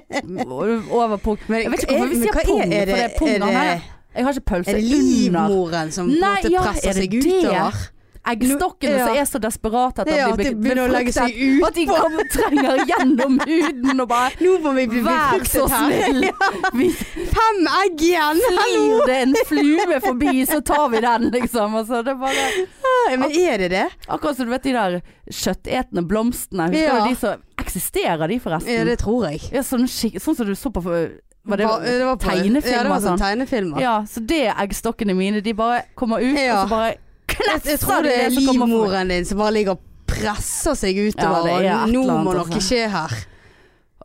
[0.91, 1.39] Over pung.
[1.49, 3.93] Men, Jeg vet ikke hvorfor vi sier pung, for det er pungen her.
[4.17, 7.83] Jeg har ikke pølse er det livmoren som på en måte presser er seg utover?
[8.27, 9.07] Eggstokkene Ja.
[9.07, 11.37] som er så desperate at de Ja, blir seg befruktet.
[11.37, 15.69] ut At de kommer, trenger gjennom huden og bare Nå må vi bli Vær så
[15.71, 16.25] snill!
[17.37, 18.41] Fem egg igjen!
[18.59, 19.05] Hallo!
[19.07, 21.75] det en flue forbi, så tar vi den, liksom.
[21.79, 23.85] Altså, det er bare Men er det det?
[24.09, 24.99] Akkurat som du vet de der
[25.31, 26.69] kjøttetende blomstene.
[26.73, 27.05] Husker Ja.
[27.05, 28.71] du de som Eksisterer de forresten?
[28.75, 29.41] Ja, det tror jeg.
[29.53, 32.83] Ja, sånn, sånn som du så på Var det Ba- det var på- tegnefilmer Ja,
[32.83, 33.23] det var sånn sånn?
[33.23, 33.81] tegnefilmer.
[33.81, 35.41] Ja, så det er eggstokkene mine.
[35.41, 36.63] De bare kommer ut, Ja.
[36.63, 36.95] og så bare
[37.47, 41.47] Jeg, jeg tror det er livmoren din som bare ligger og presser seg Ja, utover.
[41.47, 42.53] det er et og nå må altså.
[42.55, 43.15] noe skje her.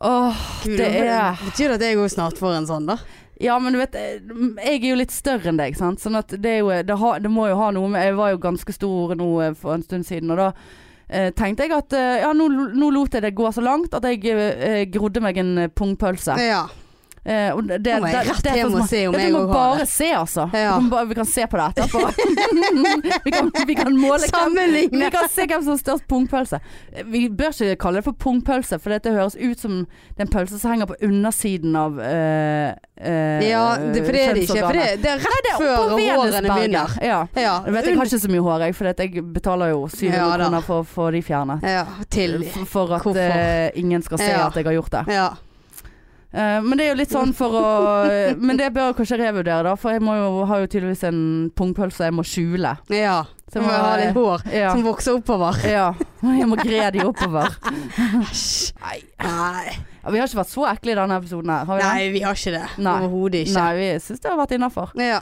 [0.02, 2.96] Åh, Gud, det er Betyr det at jeg òg snart får en sånn, da?
[3.42, 6.02] Ja, men du vet, jeg er jo litt større enn deg, sant.
[6.02, 8.40] Sånn at det jo Det, ha, det må jo ha noe med Jeg var jo
[8.42, 10.48] ganske stor nå eh, for en stund siden, og da
[11.08, 14.06] eh, tenkte jeg at eh, ja, nå, nå lot jeg det gå så langt at
[14.06, 16.36] jeg eh, grodde meg en eh, pungpølse.
[16.42, 16.64] Ja.
[17.24, 19.36] Eh, det, det, må jeg det- rett det er hjem og se om jeg Du
[19.36, 20.48] må òg har bare se, altså.
[20.58, 20.72] Ja.
[20.74, 22.00] Vi, kan bare, vi kan se på det etterpå.
[23.24, 24.58] vi, kan, vi kan måle hvem
[24.90, 26.58] vi kan se hvem som har størst pungpølse.
[27.06, 30.32] Vi bør ikke kalle det for pungpølse, for det høres ut som det er en
[30.34, 34.58] pølse som henger på undersiden av uh, Ja, det, for det er det ikke.
[34.58, 36.98] For det, det er rett før hårene begynner.
[37.02, 37.20] Ja.
[37.38, 37.54] Ja.
[37.66, 40.28] Jeg vet jeg har ikke så mye hår, jeg, for jeg betaler jo 700 Ja,
[40.42, 41.62] kroner for å få de fjernet.
[41.66, 45.06] ja, til For, for at eh, ingen skal se at jeg har gjort det.
[45.14, 45.30] Ja.
[46.32, 47.66] Eh, men det er jo litt sånn for å
[48.46, 49.74] Men det bør jeg kanskje revurdere, da.
[49.76, 51.20] For jeg må jo, har jo tydeligvis en
[51.58, 52.76] pungpølse jeg må skjule.
[52.92, 53.22] ja.
[53.52, 54.70] Så jeg må ha litt hår Ja.
[54.72, 55.58] som vokser oppover.
[55.68, 55.90] ja.
[56.24, 57.52] Jeg må gre de oppover.
[58.22, 58.70] Æsj.
[59.20, 59.74] Nei.
[60.08, 61.66] Vi har ikke vært så ekle i denne episoden her.
[61.68, 61.84] Har vi?
[61.84, 62.62] Nei, vi har ikke det.
[62.80, 63.54] Overhodet ikke.
[63.58, 64.94] Nei, vi syns det har vært innafor.
[64.96, 65.20] Ja.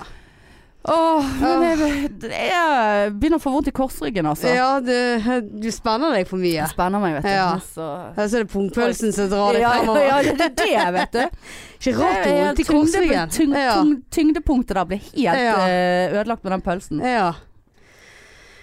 [0.88, 4.48] Åh, men jeg, det er, begynner å få vondt i korsryggen, altså.
[4.48, 6.62] ja, du, du spenner deg for mye.
[6.64, 7.32] Det spenner meg, vet du.
[7.34, 7.50] Ja.
[7.60, 10.06] Så så er det pungpølsen som drar deg ja, ja, fremover.
[10.08, 11.44] ja, det er det, vet du.
[11.80, 13.34] Ikke rart du vondt i korsryggen.
[13.36, 13.74] tyng- Ja.
[13.82, 15.58] tyng- Tyngdepunktet der blir helt Ja.
[15.68, 17.00] eh, ødelagt med den pølsen.
[17.04, 17.32] ja.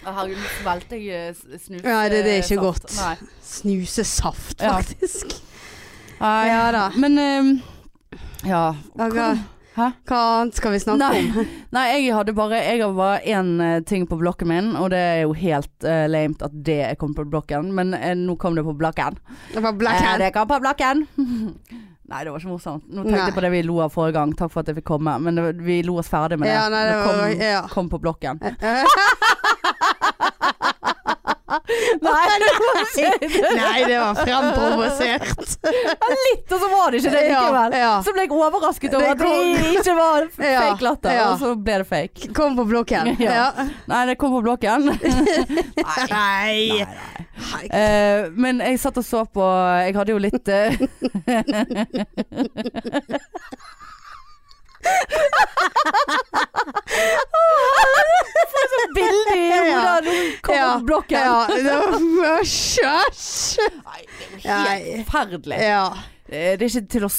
[0.08, 1.64] Herregud, nå svelget jeg snusesaft.
[1.66, 1.82] snus.
[1.84, 2.64] Nei, det- det er ikke saft.
[2.66, 2.96] godt.
[2.96, 3.16] Nei.
[3.44, 4.72] Snusesaft, Ja.
[4.78, 5.34] faktisk.
[6.20, 6.46] Nei.
[6.48, 6.90] Ja da.
[6.96, 7.62] Men um,
[8.44, 8.74] Ja.
[8.96, 9.38] Ja, Hva,
[9.78, 9.88] Hæ?
[10.10, 11.18] hva annet skal vi snakke Nei.
[11.22, 11.50] om?
[11.76, 15.02] Nei, jeg hadde bare Jeg har bare én eh, ting på blokken min, og det
[15.02, 17.70] er jo helt uh, lamet at det er kommet på blokken.
[17.76, 19.20] Men uh, nå kom det på blokken.
[19.52, 20.08] Det var blokken.
[20.14, 21.06] Eh, det kom på blokken.
[22.08, 22.86] Nei, det var ikke morsomt.
[22.88, 23.24] Nå tenkte Nei.
[23.28, 24.32] jeg på det vi lo av forrige gang.
[24.32, 25.18] Takk for at jeg fikk komme.
[25.20, 26.54] Men det, vi lo oss ferdig med det.
[26.56, 27.60] Ja, nei, det det kom, ja.
[27.68, 28.40] kom på blokken.
[32.00, 32.38] Nei,
[33.60, 35.58] Nei, det var fremprovosert.
[36.24, 37.76] Litt, og så var det ikke det likevel.
[37.76, 37.90] ja.
[38.06, 41.26] Så ble jeg overrasket over at det ikke var Ja, fake latter, ja.
[41.32, 42.30] og så ble det fake.
[42.36, 43.12] Kom på blokken.
[43.20, 43.36] Ja.
[43.38, 43.68] Ja.
[43.90, 44.88] Nei, det kom på blokken.
[46.10, 46.86] Nei.
[47.70, 49.44] Eh, men jeg satt og så på
[49.84, 50.48] Jeg hadde jo litt
[57.08, 60.00] eh, sånt bilde i hodet Ja.
[60.00, 60.68] da kommer Ja.
[60.78, 61.18] på blokken.
[61.18, 63.58] Ja, det var Hysj!
[63.84, 65.58] Nei, det er jo helt forferdelig.
[65.62, 65.82] Ja.
[66.28, 67.10] Eh, Det er ikke til å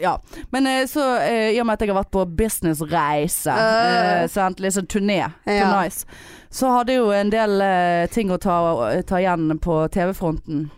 [0.00, 0.14] Ja.
[0.52, 4.22] Men eh, så, eh, i og med at jeg har vært på businessreise, Øh.
[4.24, 4.28] uh.
[4.32, 5.32] sant, litt sånn turné, Ja.
[5.46, 6.06] så nice,
[6.50, 10.70] så hadde jeg jo en del eh, ting å ta, ta igjen på TV-fronten.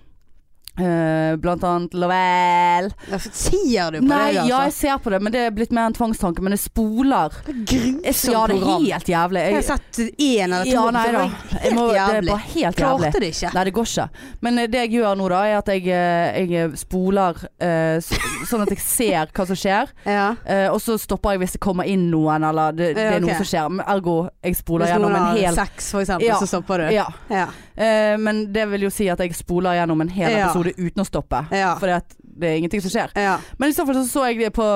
[0.78, 2.92] Eh, blant annet Lovell.
[3.10, 4.78] Ja, Sier du på Nei, det, ja, jeg altså?
[4.78, 6.42] ser på det, men det er blitt mer en tvangstanke.
[6.44, 7.34] Men det spoler.
[7.44, 9.42] Grusomt ja, det er helt jævlig.
[9.42, 10.70] Jeg har Jeg, sett én eller to.
[10.76, 11.24] ja, nei da.
[11.64, 12.78] Jeg må, det er bare helt jævlig.
[12.78, 13.52] Klarte det ikke.
[13.56, 14.08] Nei, det går ikke.
[14.46, 18.12] Men eh, det jeg gjør nå da, er at jeg, eh, jeg spoler uh,
[18.48, 19.94] sånn at jeg ser hva som skjer.
[20.18, 20.30] Ja.
[20.46, 23.36] uh, og så stopper jeg hvis det kommer inn noen, eller det, det er noe
[23.38, 23.80] som skjer.
[23.88, 24.14] Ergo,
[24.44, 26.38] jeg spoler gjennom en hel Hvis noen har sex, for eksempel, Ja.
[26.40, 26.94] så stopper du.
[26.94, 27.08] ja.
[27.32, 27.48] Ja.
[27.78, 30.48] Eh, Men det vil jo si at jeg spoler gjennom en hel Ja.
[30.48, 31.44] episode uten å stoppe.
[31.54, 31.76] Ja.
[31.78, 32.02] For det
[32.42, 33.12] er ingenting som skjer.
[33.14, 33.36] ja.
[33.58, 34.66] Men i så fall så så jeg det på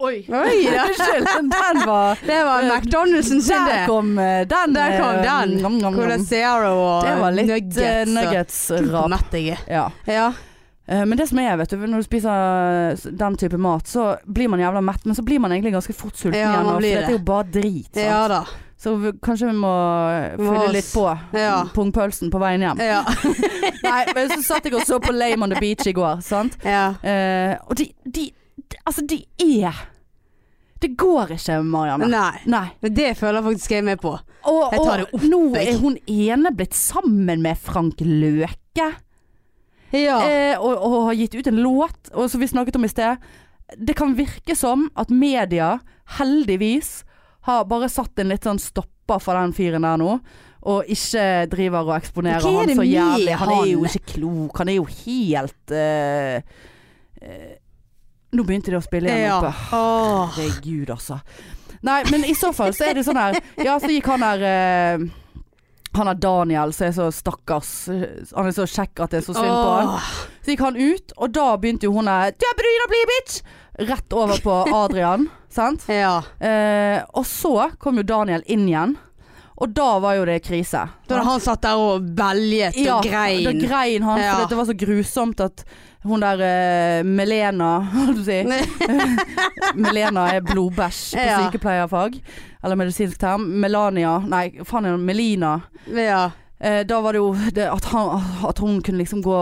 [0.00, 0.24] Oi!
[0.32, 0.86] Oi ja.
[0.88, 4.72] Unnskyld, den var Det var McDonald'sen sin, Der kom eh, den.
[4.76, 5.56] Der kom eh, den.
[5.62, 6.24] nom, nom, nom.
[6.24, 7.76] Zero og Det var litt nuggets.
[7.84, 9.10] eh, nuggets-rap.
[9.12, 9.60] Mett jeg er.
[9.68, 9.90] Ja.
[10.08, 10.30] Ja.
[10.88, 14.48] Eh, Men det som er, vet du, når du spiser den type mat, så blir
[14.48, 16.72] man jævla mett, men så blir man egentlig ganske fort sulten Ja, igjen.
[16.72, 17.92] For dette er jo bare drit.
[17.92, 18.04] Sant?
[18.06, 18.40] ja da.
[18.80, 19.70] Så vi, kanskje vi må
[20.40, 21.02] fylle litt på
[21.36, 21.66] Ja.
[21.74, 22.78] pungpølsen på veien hjem.
[22.80, 23.02] Ja.
[23.84, 26.56] Nei, men så satt jeg og så på Lame on the Beach i går, sant.
[26.64, 26.86] ja.
[27.04, 29.76] Eh, og de, de, de Altså, de er
[30.80, 32.08] Det går ikke, Marianne.
[32.08, 32.40] Nei.
[32.48, 32.64] Nei.
[32.80, 34.14] Men det føler jeg faktisk jeg med på.
[34.48, 38.86] Og, Jeg tar det opp, nå er hun ene blitt sammen med Frank Løke.
[39.92, 40.16] Ja.
[40.24, 43.20] eh, og, og har gitt ut en låt, og som vi snakket om i sted.
[43.76, 45.74] Det kan virke som at media
[46.16, 47.02] heldigvis
[47.48, 50.18] har bare satt en litt sånn stopper for den fyren der nå.
[50.70, 53.36] Og ikke driver og eksponerer er han så jævlig.
[53.40, 54.58] Han er jo ikke klok.
[54.60, 56.42] Han er jo helt uh,
[57.24, 57.54] uh,
[58.30, 59.38] Nå begynte det å spille igjen Ja.
[59.40, 59.54] oppe.
[59.72, 61.16] Herregud, altså.
[61.82, 64.44] Nei, men i så fall så er det sånn her Ja, så gikk han der
[64.44, 65.06] uh,
[65.96, 67.72] Han er Daniel, som er så stakkars.
[68.36, 69.96] Han er så kjekk at det er så synd på han.
[70.44, 73.40] Så gikk han ut, og da begynte jo hun der «Du er bryna bli, bitch!
[73.80, 75.84] Rett over på Adrian, sant?
[75.88, 76.18] Ja.
[76.40, 78.96] Eh, og så kom jo Daniel inn igjen,
[79.60, 80.86] og da var jo det krise.
[81.08, 83.44] Da han satt der og beljet og Ja, grein.
[83.44, 84.34] Da grein han, Ja.
[84.40, 85.64] for det var så grusomt at
[86.04, 88.38] hun der uh, Melena, holdt du si
[89.84, 91.38] Melena er blodbæsj på Ja.
[91.44, 92.20] sykepleierfag,
[92.64, 93.44] eller medisinsk term.
[93.60, 95.60] Melania Nei, faen Melina.
[95.92, 96.30] ja.
[96.60, 99.36] Eh, da var det jo det at, han, at hun kunne liksom gå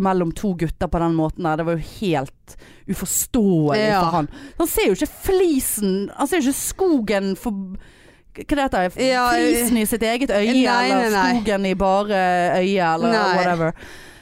[0.00, 1.56] mellom to gutter på den måten der.
[1.60, 2.56] Det var jo helt
[2.88, 4.00] uforståelig Ja.
[4.00, 4.28] for han.
[4.58, 7.52] Han ser jo ikke flisen Han ser jo ikke skogen for
[8.38, 9.06] Hva det heter det?
[9.10, 11.30] Ja, Flisen i sitt eget øye, nei, eller nei, nei.
[11.42, 12.20] skogen i bare
[12.60, 13.72] øyet, eller whatever.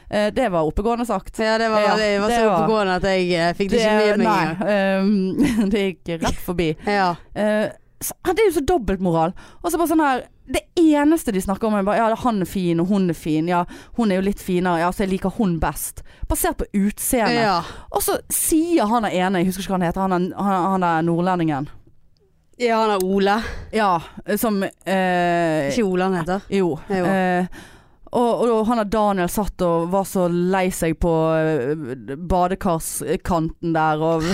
[0.08, 1.36] Eh, det var oppegående sagt.
[1.38, 3.80] Ja, det var, Ja, det var det så var- oppegående at jeg eh, fikk det
[3.82, 5.60] ikke med meg engang.
[5.60, 6.70] Um, det gikk rett forbi.
[6.86, 7.10] Ja.
[7.34, 7.68] Eh,
[8.00, 9.34] så, det er jo så dobbeltmoral.
[9.62, 12.48] Og så bare sånn her Det eneste de snakker om er bare Ja, han er
[12.48, 13.48] fin, og hun er fin.
[13.50, 13.64] Ja,
[13.96, 14.84] hun er jo litt finere.
[14.84, 16.04] Ja, så jeg liker hun best.
[16.28, 17.42] Basert på utseendet.
[17.42, 17.60] ja.
[17.90, 20.70] Og så sier han er ene, jeg husker ikke hva han heter, han er, han,
[20.76, 21.70] han er nordlendingen.
[22.56, 23.40] Ja, han er Ole.
[23.74, 24.02] Ja,
[24.40, 26.46] som eh, Ikke Ole han heter.
[26.48, 26.76] Jo.
[26.88, 27.04] Jo.
[27.04, 27.64] Eh,
[28.16, 34.00] og, og han og Daniel satt og var så lei seg på eh, badekarskanten der,
[34.00, 34.24] og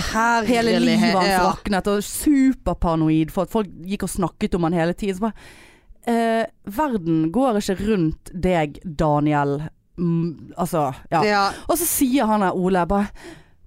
[0.47, 1.41] hele livet hans ja.
[1.49, 5.17] raknet, og superparanoid for at folk gikk og snakket om han hele tiden.
[5.17, 5.72] Så bare
[6.09, 9.61] eh, Verden går ikke rundt deg, Daniel.
[9.97, 11.23] Mm, altså, ja.
[11.25, 11.43] ja.
[11.69, 13.11] Og så sier han der Ole bare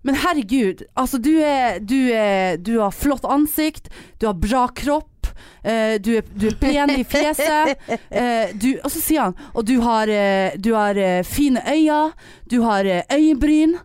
[0.03, 5.28] Men herregud, altså du er Du, er, du har flott ansikt, du har bra kropp,
[5.62, 7.76] eh, du, er, du er pen i fjeset.
[8.11, 12.11] eh, du, og så sier han Og du har, eh, du har fine øyne,
[12.51, 13.78] du har øyebryn.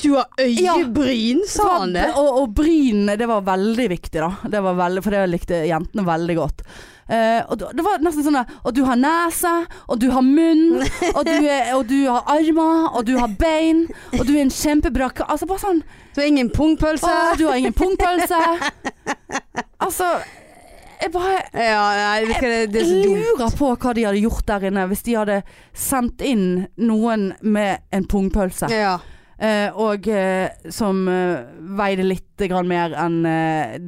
[0.00, 2.06] Du har øyebryn, sa han det?
[2.16, 4.30] Og, og bryn, det var veldig viktig, da.
[4.48, 6.64] Det var veldig, for det likte jentene veldig godt.
[7.10, 9.50] Eh, og det var nesten sånn Og du har nese,
[9.90, 10.78] og du har munn,
[11.16, 14.52] og du, er, og du har armer, og du har bein, og du er en
[14.54, 15.80] kjempebra Altså bare sånn
[16.14, 17.10] Du har ingen pungpølse?
[17.10, 18.38] Å, du har ingen pungpølse.
[19.84, 20.12] altså
[21.00, 24.68] Jeg bare Ja, nei, det, det, det jeg lurer på hva de hadde gjort der
[24.70, 25.40] inne hvis de hadde
[25.74, 28.70] sendt inn noen med en pungpølse.
[28.70, 29.00] Ja.
[29.40, 31.46] Eh, og eh, som eh,
[31.78, 33.18] veide litt grann mer enn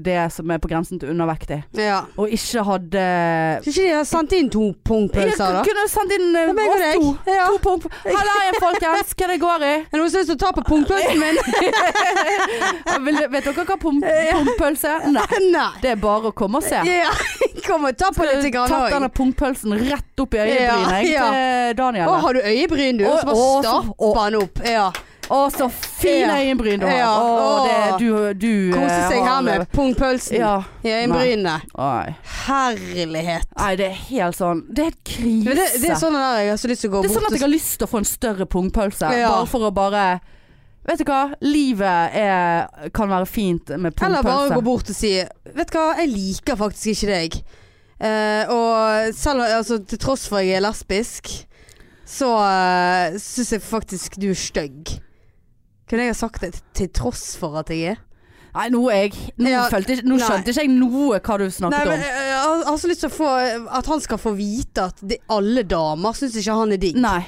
[0.05, 1.63] det som er på grensen til undervektig.
[1.81, 2.03] ja.
[2.21, 3.05] Og ikke hadde
[3.65, 5.63] Skulle ikke de ha sendt inn to pungpølser, da?
[5.65, 7.13] Kunne sendt inn Ja, oss to.
[7.33, 7.47] Ja.
[7.49, 7.81] to pung...
[8.05, 9.15] Halla igjen, folkens.
[9.17, 9.71] Hva det går i?
[9.73, 11.41] Er det noen som har lyst til å ta på pungpølsen min?
[13.33, 15.07] Vet dere hva pung, pungpølse er?
[15.17, 15.25] Nei.
[15.53, 15.69] Nei.
[15.85, 16.81] Det er bare å komme og se.
[16.89, 17.09] Ja,
[17.67, 19.17] kom og ta på litt grann Tatt denne òg.
[19.17, 22.09] pungpølsen rett opp i øyebrynet Ja, til Daniel.
[22.13, 23.07] Å, har du øyebryn, du?
[23.09, 24.63] Og så bare stapper han opp.
[24.69, 24.91] Ja.
[25.33, 26.35] Å, så fine Ja.
[26.43, 26.99] øyenbryn du har.
[26.99, 27.13] Ja.
[27.17, 30.51] Å, det, du, du Kose eh, seg her med pungpølsen Ja.
[30.85, 31.55] i øyenbrynene.
[32.43, 33.49] Herlighet.
[33.57, 35.47] Nei, det er helt sånn Det er et krise.
[35.47, 37.17] Men det, det er sånn der jeg har så lyst til å gå Det er
[37.17, 39.13] sånn at jeg har lyst til å få en større pungpølse.
[39.17, 39.33] Ja.
[39.33, 40.07] Bare for å bare
[40.83, 41.21] Vet du hva?
[41.47, 45.93] Livet er, kan være fint med Eller bare gå bort og si Vet du hva,
[46.01, 47.39] jeg liker faktisk ikke deg.
[48.03, 51.29] Uh, og selv altså, til tross for at jeg er lesbisk,
[52.09, 54.91] så uh, syns jeg faktisk du er stygg.
[55.93, 58.01] Kunne jeg ha sagt det til tross for at jeg er?
[58.53, 61.85] Nei, nå, jeg, nå, Ja, følte, nå skjønte ikke jeg noe hva du snakket Nei,
[61.89, 62.09] men om.
[62.09, 63.29] eh, jeg har så lyst til å få
[63.81, 66.99] At han skal få vite at de, alle damer syns ikke han er digg.
[67.01, 67.23] Nei.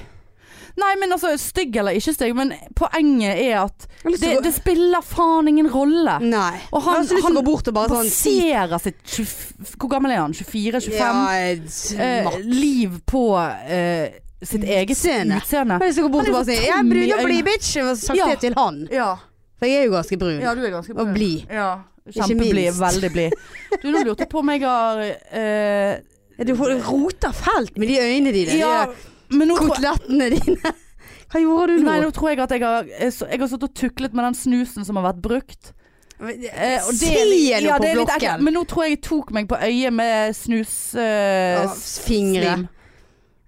[0.74, 5.46] Nei, men altså, stygg eller ikke stygg, men poenget er at det, det spiller faen
[5.52, 6.16] ingen rolle.
[6.24, 6.56] Nei.
[6.74, 10.24] Og han- jeg han gå bort og bare sånn Baserer sitt 20, Hvor gammel er
[10.24, 10.32] han?
[10.34, 10.96] 24-25?
[10.98, 13.22] ja, eh, liv på
[13.70, 15.40] eh, sitt eget Utseende.
[15.42, 15.78] utseende.
[15.80, 17.72] Jeg hvis lyst går bort og bare sier 'Jeg er brun og blid, bitch'.
[17.82, 18.26] og sagt Ja.
[18.30, 18.88] det til han.
[18.92, 19.14] Ja.
[19.59, 20.40] For jeg er jo ganske brun.
[20.40, 21.47] ja, du er ganske Og blid.
[21.51, 21.74] Ja.
[22.12, 22.72] Kjempeblid.
[22.78, 23.32] Veldig blid.
[23.82, 25.01] Du, nå lurte jeg på om jeg har
[25.32, 28.59] eh, Du roter fælt med de øynene dine.
[28.59, 28.86] Ja,
[29.30, 30.74] de men kotelettene dine.
[31.32, 31.88] Hva gjorde du nå?
[31.88, 34.84] nei, nå tror jeg at jeg har Jeg har sittet og tuklet med den snusen
[34.84, 35.72] som har vært brukt.
[36.20, 38.45] Eh, og det Se nå ja, på blokken.
[38.45, 40.95] Men nå tror jeg jeg tok meg på øyet med snus...
[40.95, 41.66] Uh,
[42.07, 42.55] Fingre.
[42.55, 42.68] slim.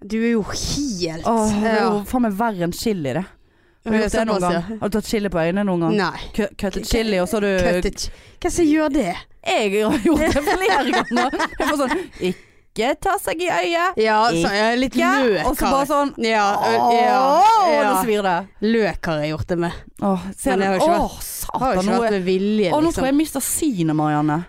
[0.04, 3.24] Du er jo helt Åh, det er jo faen meg verre enn chili, det.
[3.86, 4.64] Har du gjort det noen gang?
[4.80, 5.94] Har du tatt chili på øynene noen gang?
[5.96, 6.18] Nei.
[6.34, 7.90] Kø- Kuttet chili, og så har du.
[8.42, 9.14] Hva som gjør det?
[9.46, 11.36] Jeg har gjort det flere ganger.
[11.56, 11.94] Jeg får sånn
[12.26, 14.00] Ikke ta seg i øyet.
[14.02, 15.12] Ja, så, ja litt Ikke.
[15.22, 18.34] løk Og så bare sånn Ja, ø, Åh, ja, det svir det.
[18.66, 19.78] Løk har jeg gjort det med.
[20.02, 21.78] Åh, ser Men det har jo ikke Åh, Har jo satan.
[21.78, 23.06] ikke Nå, vært med vilje, Åh, nå tror liksom.
[23.06, 24.40] jeg jeg mister synet, Marianne.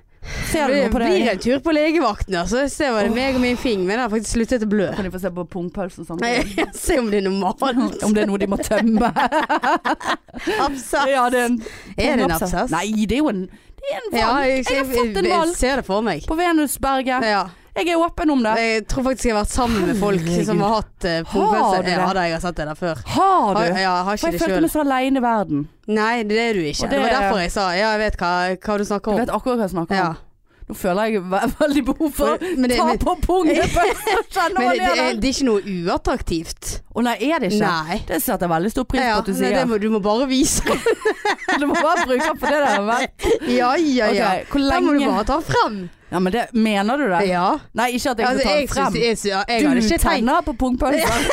[0.51, 1.07] Ser du noe på det?
[1.11, 2.63] blir en tur på legevakten, altså.
[2.71, 4.87] Se hva det er meg og min fing, men den har faktisk sluttet å blø.
[4.95, 6.67] Kan de få se på pungpølsen samtidig?
[6.75, 7.61] Se om det er normalt.
[8.07, 9.11] Om det er noe de må tømme.
[10.67, 11.07] Absats.
[11.11, 11.61] Ja, det er en
[11.97, 12.71] Er det en absats?
[12.73, 14.47] Nei, det er jo en Det er en Ja, valg.
[14.49, 16.25] jeg, jeg har fått en valg ser det for meg.
[16.27, 17.23] på Venusberget.
[17.27, 17.43] Ja.
[17.77, 18.53] Jeg er åpen om det.
[18.57, 20.45] Jeg tror faktisk jeg har vært sammen med folk Herregud.
[20.49, 21.91] som har hatt uh, Har du det?
[21.93, 23.01] Ja da, jeg har sett det der før.
[23.05, 23.79] Har Har, du?
[23.83, 25.67] ja, har For jeg det følte meg så aleine i verden.
[25.87, 26.83] Nei, det er du ikke.
[26.83, 28.31] Og Det, det- var derfor jeg sa ja, jeg vet hva,
[28.65, 29.19] hva du snakker om.
[29.19, 30.07] Du vet akkurat hva jeg snakker Ja.
[30.15, 30.23] om.
[30.67, 33.55] Nå føler jeg ve veldig behov for å ta på pungen.
[34.35, 36.71] Kjenne men det, det er, det er ikke noe uattraktivt.
[36.91, 37.69] Å nei, er det ikke?
[37.71, 37.99] Nei.
[38.09, 39.55] Det setter jeg veldig stor pris Ja, på at du nei, sier.
[39.55, 40.65] det må, du må bare vise.
[41.57, 42.81] Du må bare bruke den for det der.
[42.85, 43.07] vel?
[43.55, 44.27] ja, ja, ja.
[44.27, 45.77] Okay, hvor Da må du bare ta frem.
[46.09, 47.25] Ja, men det, mener du det?
[47.27, 47.59] Ja.
[47.75, 48.93] Nei, ikke at jeg Altså, skal ta den frem.
[48.93, 51.25] Synes, jeg, jeg, jeg du tenner på pungpølser.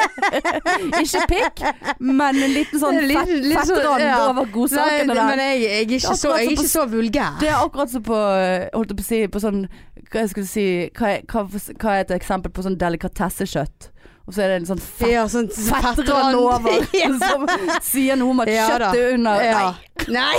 [1.02, 1.62] ikke pikk,
[2.00, 4.16] men en liten sånn fett, sånn, fettrand ja.
[4.30, 5.22] over godsakene der.
[5.28, 7.36] men jeg, er ikke så, er ikke på- så vulgær.
[7.42, 9.62] Det er akkurat som på eh, Holdt jeg på å si På sånn
[10.10, 10.64] Hva si
[10.96, 13.90] Hva hva, hva er et eksempel på sånn delikatessekjøtt?
[14.30, 17.08] Og så er det en sånn fett, ja, sånn fettrand over Ja.
[17.18, 17.48] som
[17.82, 19.62] sier noe om at Ja kjøttet er under Ja.
[20.06, 20.36] Nei.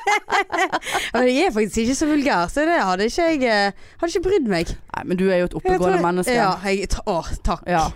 [1.14, 4.24] Men jeg er faktisk ikke så vulgær, så det hadde ikke jeg eh, Hadde ikke
[4.26, 4.72] brydd meg.
[4.90, 6.34] Nei, men du er jo et oppegående menneske.
[6.34, 7.62] Ja, jeg, å, takk.
[7.70, 7.86] Ja.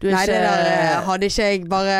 [0.00, 1.98] Du Nei, ikke det der eh, hadde ikke jeg bare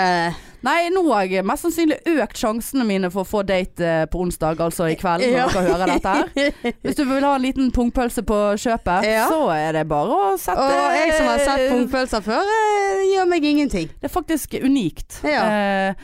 [0.62, 4.20] Nei, nå har jeg mest sannsynlig økt sjansene mine for å få date eh, på
[4.22, 5.46] onsdag, altså i kveld, når Ja.
[5.50, 6.52] dere hører dette her.
[6.84, 9.24] Hvis du vil ha en liten pungpølse på kjøpet, Ja.
[9.28, 13.26] så er det bare å sette Og jeg som har sett pungpølser før, eh, gjør
[13.32, 13.88] meg ingenting.
[13.98, 15.18] Det er faktisk unikt.
[15.26, 15.42] Ja.
[15.48, 15.94] Eh,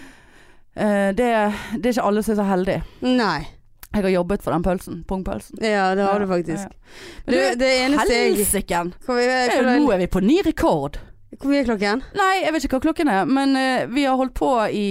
[0.75, 1.31] eh, det,
[1.79, 2.83] det er ikke alle som er så heldige.
[3.07, 3.47] Nei.
[3.95, 4.99] Jeg har jobbet for den pølsen.
[5.09, 5.63] Pungpølsen.
[5.65, 6.67] Ja, det har Ja, du faktisk.
[6.67, 6.69] ja.
[7.25, 8.91] Du, det eneste Helsiken!
[9.09, 9.17] Nå
[9.95, 10.99] er vi på ny rekord.
[11.39, 12.03] Hvor mye er klokken?
[12.19, 14.89] Nei, jeg vet ikke hva klokken er, men uh, vi har holdt på i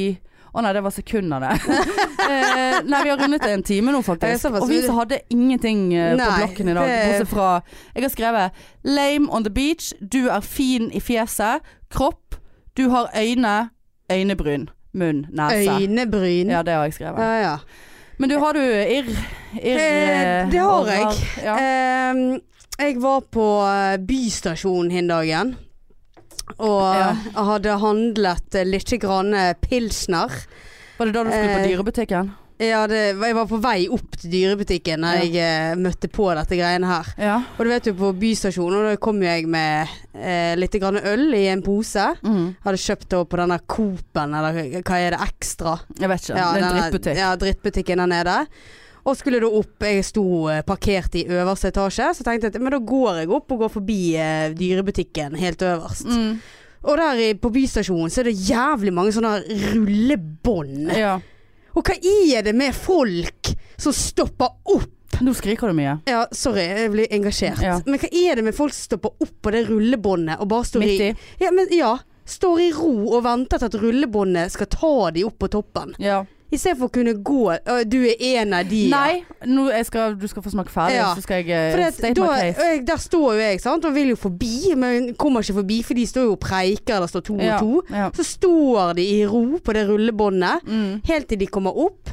[0.57, 1.55] å nei, det var sekunder det.
[2.27, 4.49] Eh, nei, vi har rundet en time nå faktisk.
[4.59, 6.89] Og vi hadde ingenting eh, på blokken i dag.
[6.89, 7.61] det- Bortsett fra
[7.95, 8.51] Jeg har skrevet
[8.83, 9.93] 'Lame on the beach'.
[10.01, 11.63] Du er fin i fjeset.
[11.89, 12.35] Kropp.
[12.75, 13.69] Du har øyne.
[14.11, 14.67] Øynebryn.
[14.93, 15.25] Munn.
[15.31, 15.71] Nese.
[15.71, 16.51] Øynebryn?
[16.51, 17.19] Ja, det har jeg skrevet.
[17.21, 17.39] ja.
[17.51, 17.57] ja.
[18.19, 19.07] Men du, har du irr?
[19.63, 21.17] irr Eh, det har jeg.
[21.43, 21.55] Ja.
[21.61, 22.39] Ehm,
[22.79, 25.55] jeg var på eh, Bystasjonen hin dagen.
[26.57, 27.13] Og Ja.
[27.35, 30.31] hadde handlet eh, litt grann eh, pilsner.
[30.97, 32.35] Var det da du skulle på eh, dyrebutikken?
[32.57, 35.25] Ja, det, jeg var på vei opp til dyrebutikken da Ja.
[35.27, 37.11] jeg eh, møtte på dette greiene her.
[37.21, 37.35] Ja.
[37.59, 41.27] Og du vet jo på Bystasjonen, og da kom jeg med eh, litt grann øl
[41.37, 42.07] i en pose.
[42.25, 42.55] Mm.
[42.65, 45.75] Hadde kjøpt det på denne Coop-en, eller hva er det, Ekstra?
[45.99, 46.33] Jeg vet ikke.
[46.33, 47.17] det er en drittbutikk.
[47.21, 48.39] Ja, drittbutikken der nede.
[49.07, 52.63] Og skulle da opp, jeg sto eh, parkert i øverste etasje, så tenkte jeg at
[52.63, 56.09] men da går jeg opp og går forbi eh, dyrebutikken helt øverst.
[56.11, 56.33] Mm.
[56.87, 59.39] Og der i, på Bystasjonen så er det jævlig mange sånne
[59.73, 60.91] rullebånd.
[60.95, 61.17] Ja.
[61.77, 64.93] Og hva er det med folk som stopper opp?
[65.23, 65.95] Nå skriker du mye.
[66.09, 67.63] Ja, sorry, jeg blir engasjert.
[67.63, 67.79] Ja.
[67.87, 70.83] Men hva er det med folk som stopper opp på det rullebåndet og bare står
[70.83, 71.27] Midt i i.
[71.41, 71.95] ja, men, ja,
[72.27, 75.95] står i ro og venter til at rullebåndet skal ta de opp på toppen?
[76.03, 76.25] Ja.
[76.51, 78.85] Istedenfor å kunne gå «Å, Du er en av de.
[78.89, 79.23] Nei,
[79.83, 81.13] skal, du skal få smake ferdig, Ja.
[81.15, 82.85] så skal jeg state my case.
[82.85, 86.05] der står jo jeg, sant, og vil jo forbi, men kommer ikke forbi, for de
[86.07, 87.83] står jo og preiker, det står to Ja, og to.
[87.93, 88.09] ja.
[88.15, 91.01] Så står de i ro på det rullebåndet, Mm.
[91.05, 92.09] helt til de kommer opp.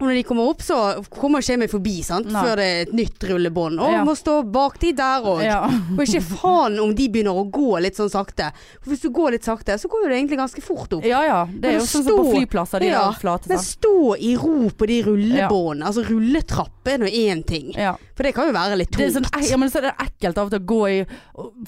[0.00, 0.76] Og når de kommer opp, så
[1.12, 2.40] kommer ikke jeg meg forbi, sant, Nei.
[2.40, 3.80] før det er et nytt rullebånd.
[3.84, 3.98] Og Ja.
[4.04, 5.42] må stå bak de der òg.
[5.44, 5.58] Ja.
[5.98, 8.46] Og ikke faen om de begynner å gå litt sånn sakte.
[8.80, 11.04] For hvis du går litt sakte, så går det egentlig ganske fort opp.
[11.04, 11.42] ja ja.
[11.52, 13.48] Det er jo sånn som på flyplasser, de Ja, der flate.
[13.52, 15.84] Men stå i ro på de rullebåndene.
[15.84, 17.74] Altså rulletrapp er nå én ting.
[17.76, 17.92] Ja.
[18.16, 19.28] For det kan jo være litt Det er tungt.
[19.34, 20.98] sånn, ja, men så er det ekkelt av og til å gå i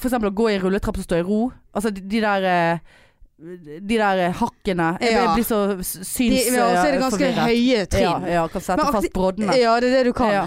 [0.00, 1.52] For eksempel å gå i rulletrapp og stå i ro.
[1.74, 2.78] Altså de, de der eh,
[3.42, 4.90] De der hakkene.
[5.02, 5.34] Jeg Ja.
[5.34, 7.48] blir så syns ja, og så er det eh, ganske forvirret.
[7.48, 8.26] høye trinn.
[8.28, 9.56] Ja, ja, kan sette fast broddene.
[9.58, 10.30] Ja, det er det du kan.
[10.32, 10.46] Ja.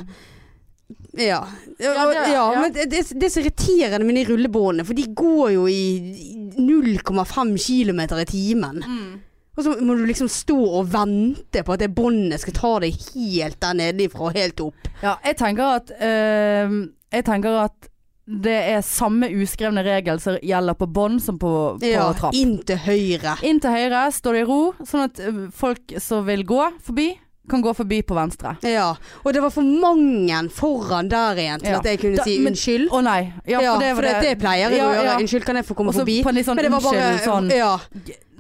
[1.18, 1.40] Ja.
[1.80, 2.62] Ja, Ja, ja, ja.
[2.62, 6.54] men det, det, det er så irriterende med de rullebåndene, for de går jo i
[6.60, 8.84] 0,5 km i timen.
[8.86, 9.22] Mm.
[9.58, 12.96] Og så må du liksom stå og vente på at det båndet skal ta deg
[13.14, 14.90] helt der nedenfra og helt opp.
[15.02, 17.88] Ja, jeg tenker at øh, Jeg tenker at
[18.28, 22.34] det er samme uskrevne regel som gjelder på bånd som på, på Ja, trapp.
[22.34, 23.36] inn til høyre.
[23.46, 27.12] Inn til høyre, står det i ro, sånn at eh, folk som vil gå forbi,
[27.48, 28.56] kan gå forbi på venstre.
[28.66, 31.78] Ja, og det var for mange foran der igjen til Ja.
[31.78, 32.90] at jeg kunne Da- si men- unnskyld.
[32.90, 33.34] Å nei.
[33.46, 35.04] Ja, Ja, for det, for det, det pleier jeg Ja, å gjøre.
[35.06, 35.18] ja.
[35.20, 36.24] Unnskyld, kan jeg få komme Og så forbi?
[36.24, 37.78] sånn Men det var bare unnskyld sånn Ja.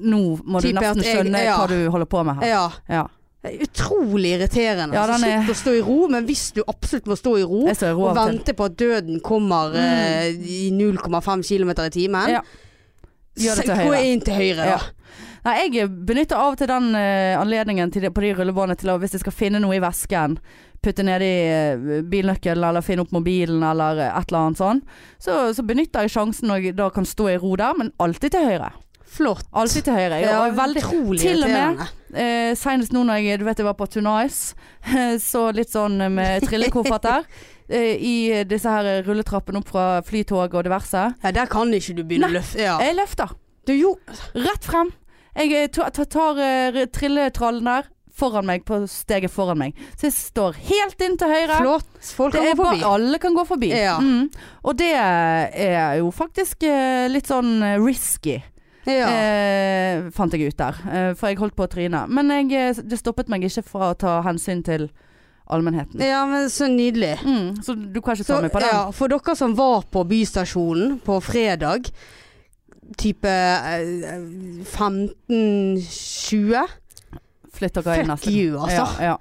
[0.01, 1.57] Nå må du nesten skjønne jeg- ja.
[1.57, 2.71] hva du holder på med her.
[2.89, 3.07] ja.
[3.65, 4.95] Utrolig irriterende.
[4.97, 7.63] Ja, altså, Slutt å stå i ro, men hvis du absolutt må stå i ro,
[7.69, 12.45] i ro og vente på at døden kommer eh, i 0,5 km i timen, Ja.
[13.35, 14.83] Gå inn til høyre, Ja.
[15.45, 18.89] Nei, jeg benytter av og til den uh, anledningen til det, på de rullebåndene til
[18.89, 20.39] å hvis jeg skal finne noe i vesken,
[20.81, 24.81] putte nedi uh, bilnøkkelen eller finne opp mobilen eller et eller annet sånn,
[25.21, 28.33] så, så benytter jeg sjansen når jeg da kan stå i ro der, men alltid
[28.33, 28.71] til høyre.
[29.15, 29.45] Flott.
[29.55, 30.19] Alltid til høyre.
[30.21, 31.85] Ja, og veldig, utrolig til og med-
[32.19, 34.55] eh, Senest nå når jeg, du vet jeg var på Tonice,
[35.31, 37.23] så litt sånn med trillekoffert der.
[38.05, 41.07] I disse her rulletrappene opp fra flytog og diverse.
[41.23, 42.59] Ja, der kan ikke du begynne å løfte.
[42.61, 42.75] Ja.
[42.83, 43.31] Jeg løfter.
[43.65, 43.95] Du, jo,
[44.37, 44.91] Rett frem.
[45.35, 49.73] Jeg eh, ta- ta- tar eh, trilletrallen der foran meg, på steget foran meg.
[49.99, 51.57] Så jeg står helt inn til høyre.
[51.59, 51.89] flott.
[52.15, 52.83] Folk kan gå forbi.
[52.87, 53.71] alle kan gå forbi.
[53.75, 53.97] Ja.
[53.99, 54.29] Mm.
[54.63, 58.37] Og det er jo faktisk eh, litt sånn eh, risky,
[58.85, 59.07] Ja.
[59.09, 60.75] eh, fant jeg ut der.
[60.91, 62.03] Eh, for jeg holdt på å tryne.
[62.07, 64.89] Men jeg, eh, det stoppet meg ikke fra å ta hensyn til
[65.49, 65.99] allmennheten.
[66.01, 67.15] Ja, men så nydelig.
[67.23, 68.69] Mm, så du kan ikke Så, meg på den?
[68.73, 71.89] ja, for dere som var på Bystasjonen på fredag,
[72.97, 74.21] type eh,
[74.65, 76.65] 15-20
[77.55, 78.85] Flytt dere inn Fuck you, altså.
[78.99, 79.17] Ja, ja.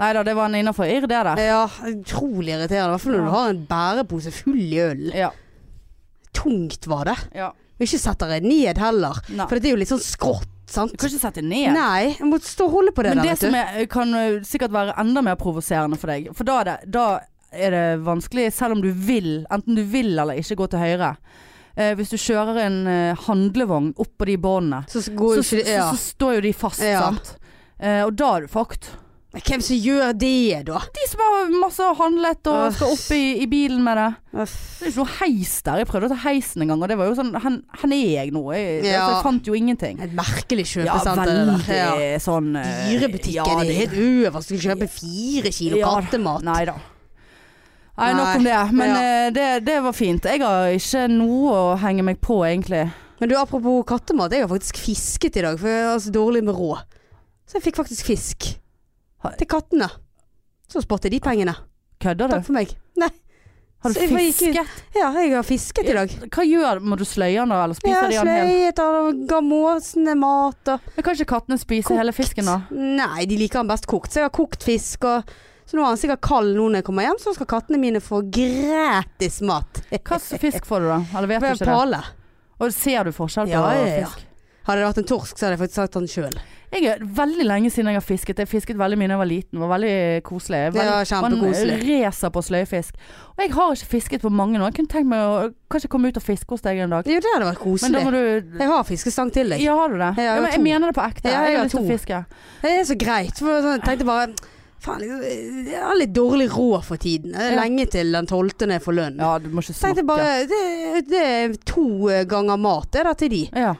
[0.00, 1.36] Nei da, det var en innafor irr, det der.
[1.44, 2.88] Ja, utrolig irriterende.
[2.88, 5.02] I hvert fall når du har en bærepose full i øl.
[5.12, 5.28] Ja.
[6.32, 7.18] Tungt var det.
[7.36, 7.50] ja.
[7.80, 9.16] Og ikke setter deg ned heller.
[9.32, 9.46] Nei.
[9.48, 10.92] For det er jo litt sånn skrått, sant?
[10.92, 11.72] Du kan ikke sette ned.
[11.72, 14.12] Nei, jeg må stå og holde på det Men der, det som er, kan
[14.44, 17.06] sikkert være enda mer provoserende for deg, for da er, det, da
[17.50, 21.14] er det vanskelig, selv om du vil, enten du vil eller ikke gå til høyre.
[21.80, 25.88] Eh, hvis du kjører en eh, handlevogn opp på de båndene, Så så, ja.
[25.88, 27.06] så, så står jo de fast, Ja.
[27.08, 27.32] sant.
[27.80, 28.90] Eh, og da er du fucked.
[29.30, 30.30] Men Hvem som gjør det,
[30.66, 30.78] da?
[30.90, 32.74] De som har masse handlet og Uff.
[32.80, 34.06] skal opp i, i bilen med det.
[34.42, 34.54] Uff.
[34.80, 35.76] Det er ikke noe heis der.
[35.84, 38.32] Jeg prøvde å ta heisen en gang, og det var jo sånn Hvor er jeg
[38.34, 38.42] nå?
[38.56, 39.04] Jeg, Ja.
[39.04, 40.00] altså, jeg fant jo ingenting.
[40.02, 41.30] Et merkelig Ja, kjøpesenter.
[41.30, 41.76] det veldig.
[41.78, 42.18] Ja.
[42.26, 44.50] sånn eh, Dyrebutikken ja, det er helt øverst.
[44.50, 46.42] Skal kjøpe fire kilo Ja, kattemat.
[46.50, 46.74] Nei da.
[48.00, 48.58] Nei, nok om det.
[48.72, 49.00] Men ja.
[49.04, 50.24] eh, det, det var fint.
[50.26, 52.86] Jeg har ikke noe å henge meg på, egentlig.
[53.20, 54.32] Men du, apropos kattemat.
[54.32, 56.82] Jeg har faktisk fisket i dag, for jeg har så dårlig med råd.
[57.46, 58.48] Så jeg fikk faktisk fisk.
[59.38, 59.88] Til kattene.
[60.70, 61.54] Så sparte de pengene.
[62.00, 62.46] Kødder Takk du?
[62.46, 62.70] for meg.
[63.00, 63.10] Nei.
[63.80, 64.70] Har du Så jeg fisket?
[64.94, 66.10] Ja, jeg har fisket i dag.
[66.28, 68.50] Hva gjør Må du sløye den da, eller spiser de Jeg har den hel?
[68.50, 71.96] sløyet og ga måsene mat og Men kan ikke kattene spise Kokt.
[72.02, 72.58] hele fisken da?
[72.76, 74.12] Nei, de liker den best kokt.
[74.12, 75.24] Så jeg har kokt fisk og
[75.70, 78.00] Så nå er han sikkert kald nå når jeg kommer hjem, så skal kattene mine
[78.04, 79.80] få gratis mat.
[79.92, 80.98] Hva slags fisk får du da?
[81.16, 81.68] Eller vet du ikke det?
[81.70, 82.00] Pale.
[82.60, 84.06] Og ser du forskjell på Ja, ja, ja.
[84.08, 84.26] fisk?
[84.70, 86.40] Hadde det vært en torsk, så hadde jeg faktisk sagt den sjøl.
[86.70, 88.38] Jeg er veldig lenge siden jeg har fisket.
[88.38, 89.56] Jeg fisket veldig mye da jeg var liten.
[89.56, 90.60] Det var veldig koselig.
[90.70, 91.78] Det var var kjempekoselig.
[91.80, 93.00] Man racer på sløyfisk.
[93.32, 94.68] Og jeg har ikke fisket på mange nå.
[94.70, 97.10] Jeg kunne tenkt meg å kanskje komme ut og fiske hos deg en dag.
[97.10, 98.04] Jo, det hadde vært koselig.
[98.14, 99.64] du Jeg har fiskestang til deg.
[99.66, 100.12] Ja, har du det?
[100.14, 101.26] Jeg har Ja, men jeg mener det på ekte.
[101.26, 102.22] Ja, jeg jeg har lyst til å fiske.
[102.62, 103.34] Det er så greit.
[103.42, 104.30] For sånn, jeg tenkte bare
[104.80, 107.34] Faen, jeg har litt dårlig råd for tiden.
[107.34, 109.18] Det er lenge til den tolvte jeg får lønn.
[109.20, 110.06] Ja, du må ikke snakke.
[110.08, 111.84] bare det, det er to
[112.30, 113.42] ganger mat det er da til de.
[113.52, 113.74] Ja.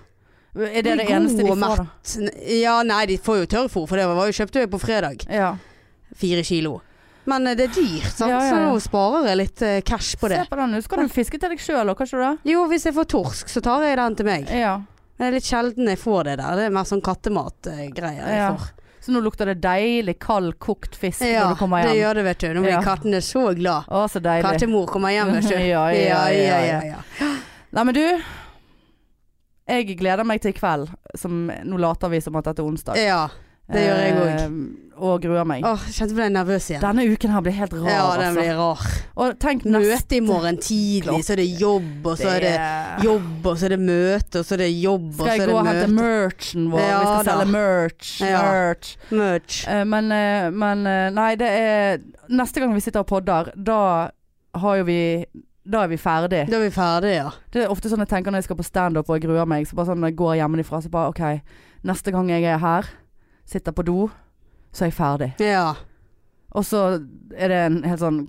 [0.59, 2.31] Er det det eneste de får, da?
[2.51, 5.27] Ja, nei, de får jo tørrfôr, for det var jo kjøpte jeg på fredag.
[5.31, 5.53] Ja.
[6.19, 6.81] Fire kilo.
[7.31, 8.33] Men eh, det er dyrt, sant?
[8.33, 10.41] Ja, ja, så nå sparer jeg litt eh, cash på det.
[10.43, 10.75] Se på den.
[10.83, 12.33] Skal du fiske til deg sjøl òg, du det?
[12.51, 14.51] Jo, hvis jeg får torsk, så tar jeg den til meg.
[14.51, 14.75] Ja.
[15.21, 16.59] Men det er litt sjelden jeg får det der.
[16.59, 18.69] Det er mer sånn kattematgreier jeg får.
[19.01, 21.87] Så nå lukter det deilig kald, kokt fisk Ja, når du kommer hjem.
[21.89, 22.49] Ja, det gjør det, vet du.
[22.57, 22.83] Nå blir Ja.
[22.85, 23.89] kattene så glad.
[23.89, 24.45] Å, så deilig.
[24.45, 25.55] Kattemor kommer hjem, vet du.
[25.71, 26.81] Ja, ja, ja, ja.
[26.85, 27.31] ja.
[27.71, 28.05] Nei, men du.
[29.71, 30.91] Jeg gleder meg til i kveld.
[31.19, 32.99] Som, nå later vi som at dette er onsdag.
[33.01, 33.25] Ja,
[33.71, 34.31] det gjør jeg òg.
[34.35, 35.63] Eh, og gruer meg.
[35.65, 36.83] Åh, kjente ble nervøs igjen.
[36.83, 38.43] Denne uken her blir helt rar, Ja, den altså.
[38.43, 38.83] blir rar.
[39.25, 42.53] Og tenk Møte i morgen tidlig, så er det jobb, og så er det
[43.07, 45.41] jobb, og så er det møte, og så er det jobb, og så er det
[45.41, 45.41] møte.
[45.41, 46.85] Skal jeg gå og hente merchen vår?
[46.85, 47.31] Ja vi skal da.
[47.31, 48.13] selge merch.
[48.21, 48.43] Ja.
[48.51, 48.93] merch.
[49.23, 49.61] Merch.
[49.73, 53.81] Eh, men, eh, men eh, nei, det er Neste gang vi sitter og podder, da
[54.61, 55.01] har jo vi
[55.71, 56.41] Da er vi ferdig.
[56.51, 57.31] Da er vi ferdige, ja.
[57.55, 59.69] Det er ofte sånn jeg tenker når jeg skal på standup og jeg gruer meg.
[59.71, 61.23] Så bare sånn når jeg går hjemmefra, så bare OK.
[61.87, 62.89] Neste gang jeg er her,
[63.47, 64.09] sitter på do,
[64.75, 65.31] så er jeg ferdig.
[65.47, 65.69] Ja.
[66.51, 66.81] Og så
[67.39, 68.25] er det en helt sånn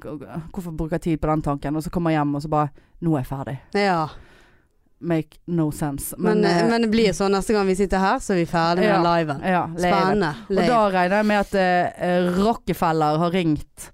[0.53, 1.75] Hvorfor bruker jeg tid på den tanken?
[1.75, 2.69] Og så kommer jeg hjem, og så bare
[3.01, 3.57] Nå er jeg ferdig.
[3.73, 4.03] ja.
[5.01, 6.13] Make no sense.
[6.21, 8.85] Men, eh, men det blir sånn neste gang vi sitter her, så er vi ferdige
[8.85, 9.15] med Ja.
[9.17, 9.39] liven.
[9.41, 9.63] ja.
[9.73, 10.35] Spennende.
[10.51, 13.87] Og da regner jeg med at eh, Rockefeller har ringt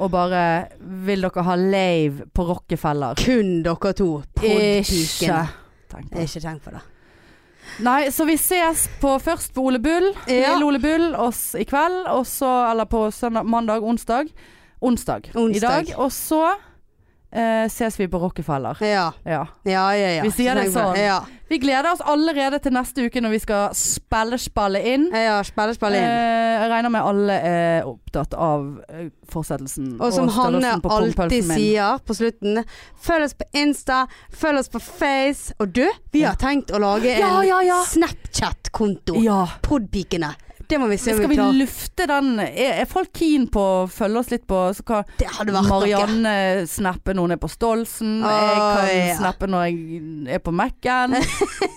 [0.00, 0.68] og bare
[1.06, 3.18] Vil dere ha lave på Rockefeller?
[3.20, 4.22] Kun dere to.
[4.40, 5.44] Ikke Podpikene.
[5.92, 6.10] tenk
[6.64, 6.80] på det.
[6.80, 6.88] ikke.
[7.82, 10.10] Nei, så vi ses på først på Ole Bull.
[10.26, 10.52] Ja.
[10.52, 12.06] Lille Ole Bull oss i kveld.
[12.12, 14.32] Og så, eller på søndag, mandag, onsdag.
[14.82, 15.92] Onsdag, i dag.
[15.96, 16.42] Og så
[17.32, 18.76] eh, ses vi på Rockefeller.
[18.84, 19.12] Ja.
[19.24, 19.46] Ja.
[19.64, 20.22] Ja, ja, ja.
[20.26, 20.96] Vi sier det sånn.
[21.00, 21.22] Ja.
[21.52, 25.10] Vi gleder oss allerede til neste uke når vi skal spillespalle inn.
[25.12, 26.06] ja spille inn.
[26.08, 29.96] Eh, jeg regner med alle er opptatt av eh, fortsettelsen.
[30.00, 32.62] Og som Hanne alltid sier på slutten,
[33.04, 35.52] følg oss på Insta, følg oss på Face.
[35.60, 37.84] Og du, vi har tenkt å lage en.
[37.88, 39.20] Snapchat-konto.
[39.20, 39.44] Ja.
[39.66, 40.32] Podpikene.
[40.72, 41.52] Det må vi se om Skal vi vi klarer.
[41.52, 42.28] lufte den?
[42.40, 45.68] Er, er folk keen på å følge oss litt på så hva Det hadde vært
[45.68, 45.80] noe.
[45.82, 46.32] Marianne
[46.70, 48.14] snapper når hun er på Stolsen.
[48.24, 49.18] Å, jeg kan ja.
[49.18, 51.18] snappe når jeg er på Mac-en.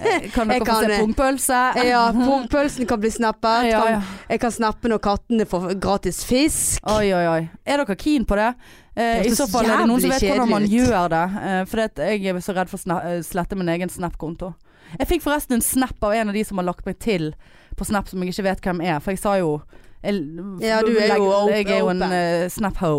[0.06, 1.60] Eh, kan dere få se pungpølse?
[1.88, 3.70] Ja, pungpølsen kan bli snappet.
[3.72, 4.00] Ja, ja.
[4.04, 6.84] Kan, jeg kan snappe når kattene får gratis fisk.
[6.94, 7.40] Oi, oi, oi.
[7.66, 8.52] Er dere keen på det?
[8.94, 11.24] Eh, I så fall er det noen som vet hvordan man gjør det.
[11.42, 14.54] Eh, for det, jeg er så redd for å eh, slette min egen Snap-konto.
[14.96, 17.32] Jeg fikk forresten en snap av en av de som har lagt meg til
[17.76, 19.00] på Snap som jeg ikke vet hvem er.
[19.04, 19.60] For jeg sa jo
[20.06, 20.22] jeg,
[20.62, 21.54] Ja, du er jo open.
[21.56, 22.96] Jeg er jo en uh, Snap-ho.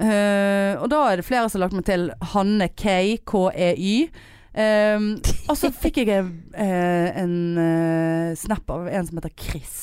[0.00, 4.10] Uh, og da er det flere som har lagt meg til Hanne K, K-E-Y.
[4.50, 5.12] Um,
[5.46, 6.10] og så fikk jeg
[6.58, 9.76] eh, en eh, snap av en som heter Chris.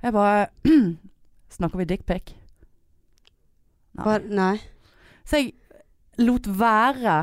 [0.00, 0.46] Jeg bare
[1.52, 2.32] Snakker vi dickpic?
[4.00, 4.16] Hva?
[4.24, 4.56] Nei.
[5.28, 5.52] Så jeg
[6.24, 7.18] lot være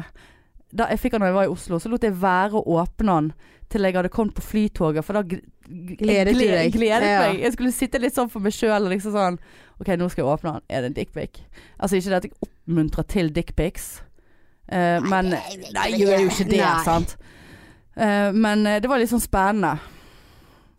[0.76, 3.16] Da jeg fikk han da jeg var i Oslo, så lot jeg være å åpne
[3.16, 3.32] han
[3.70, 5.24] til jeg hadde kommet på flytoget, for da
[5.70, 6.72] Gledet jeg?
[6.74, 7.20] Gledet Ja.
[7.28, 7.42] meg.
[7.42, 9.38] Jeg skulle sitte litt sånn for meg sjøl og liksom sånn
[9.80, 10.64] OK, nå skal jeg åpne han.
[10.68, 11.42] Er det en dickpic?
[11.80, 14.02] Altså ikke det at jeg oppmuntrer til dickpics,
[14.72, 15.44] uh, men Nei,
[15.92, 16.84] jeg gjør jo ikke det, Nei.
[16.84, 17.16] sant.
[17.96, 19.78] Uh, men eh, det var litt sånn spennende.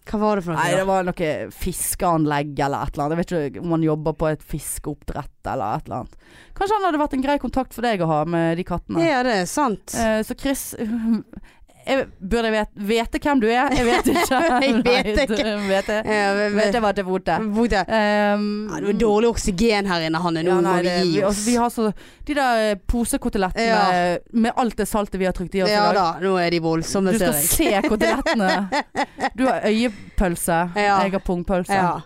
[0.08, 0.62] Hva var det for noe?
[0.64, 3.16] Nei, det var noe fiskeanlegg eller et eller annet.
[3.16, 6.16] Jeg vet ikke om han jobber på et fiskeoppdrett eller et eller annet.
[6.56, 9.04] Kanskje han hadde vært en grei kontakt for deg å ha med de kattene.
[9.04, 9.94] Ja, det er sant.
[9.94, 10.70] Eh, så Chris
[11.86, 13.70] jeg, Burde jeg vet, vite hvem du er?
[13.76, 14.38] Jeg vet ikke.
[14.66, 15.52] Jeg vet ikke.
[15.68, 17.36] Vet jeg, Ja, vet jeg hva til fote.
[17.56, 17.80] Bodø.
[17.88, 20.42] Um, Ja, det er dårlig oksygen her inne, Hanne.
[20.46, 21.44] Nå ja, nei, må vi gi oss.
[21.46, 21.90] vi har så
[22.26, 24.18] De der eh, posekotelettene Ja.
[24.32, 25.98] med alt det saltet vi har trykt i oss Ja i dag.
[26.20, 28.50] da, nå er de voldsomme, Du skal se kotelettene.
[29.36, 31.00] Du har øyepølse, Ja.
[31.04, 31.74] jeg har pungpølse.
[31.74, 32.00] Ja.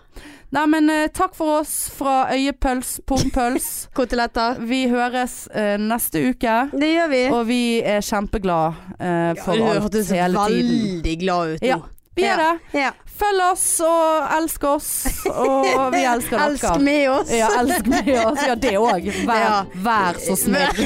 [0.53, 3.69] Nei, men eh, takk for oss fra øyepøls, pungpøls.
[3.97, 4.59] Koteletter.
[4.69, 6.55] Vi høres eh, neste uke.
[6.75, 7.23] Det gjør vi.
[7.33, 10.71] Og vi er kjempeglad eh, for alt hele tiden.
[10.93, 11.71] veldig glad ut nå.
[11.73, 11.79] Ja,
[12.15, 12.53] vi er det.
[12.77, 12.93] Ja.
[13.15, 14.87] Følg oss og elsk oss.
[15.29, 16.47] Og vi elsker dere.
[16.51, 17.29] Elsk med oss.
[17.31, 18.41] Ja, elsk med oss.
[18.47, 19.07] Ja, det òg.
[19.27, 19.63] Vær, Ja.
[19.85, 20.75] vær så snill.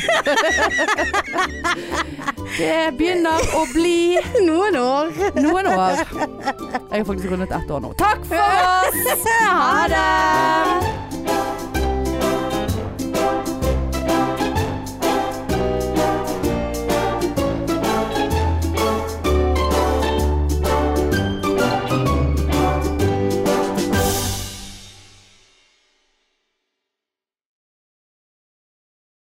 [2.60, 5.10] det begynner å bli Noen år.
[5.42, 5.96] noen år.
[6.06, 7.94] Jeg har faktisk rundet ett år nå.
[8.00, 8.38] Takk for
[8.70, 9.26] oss!
[9.50, 11.09] Ha det!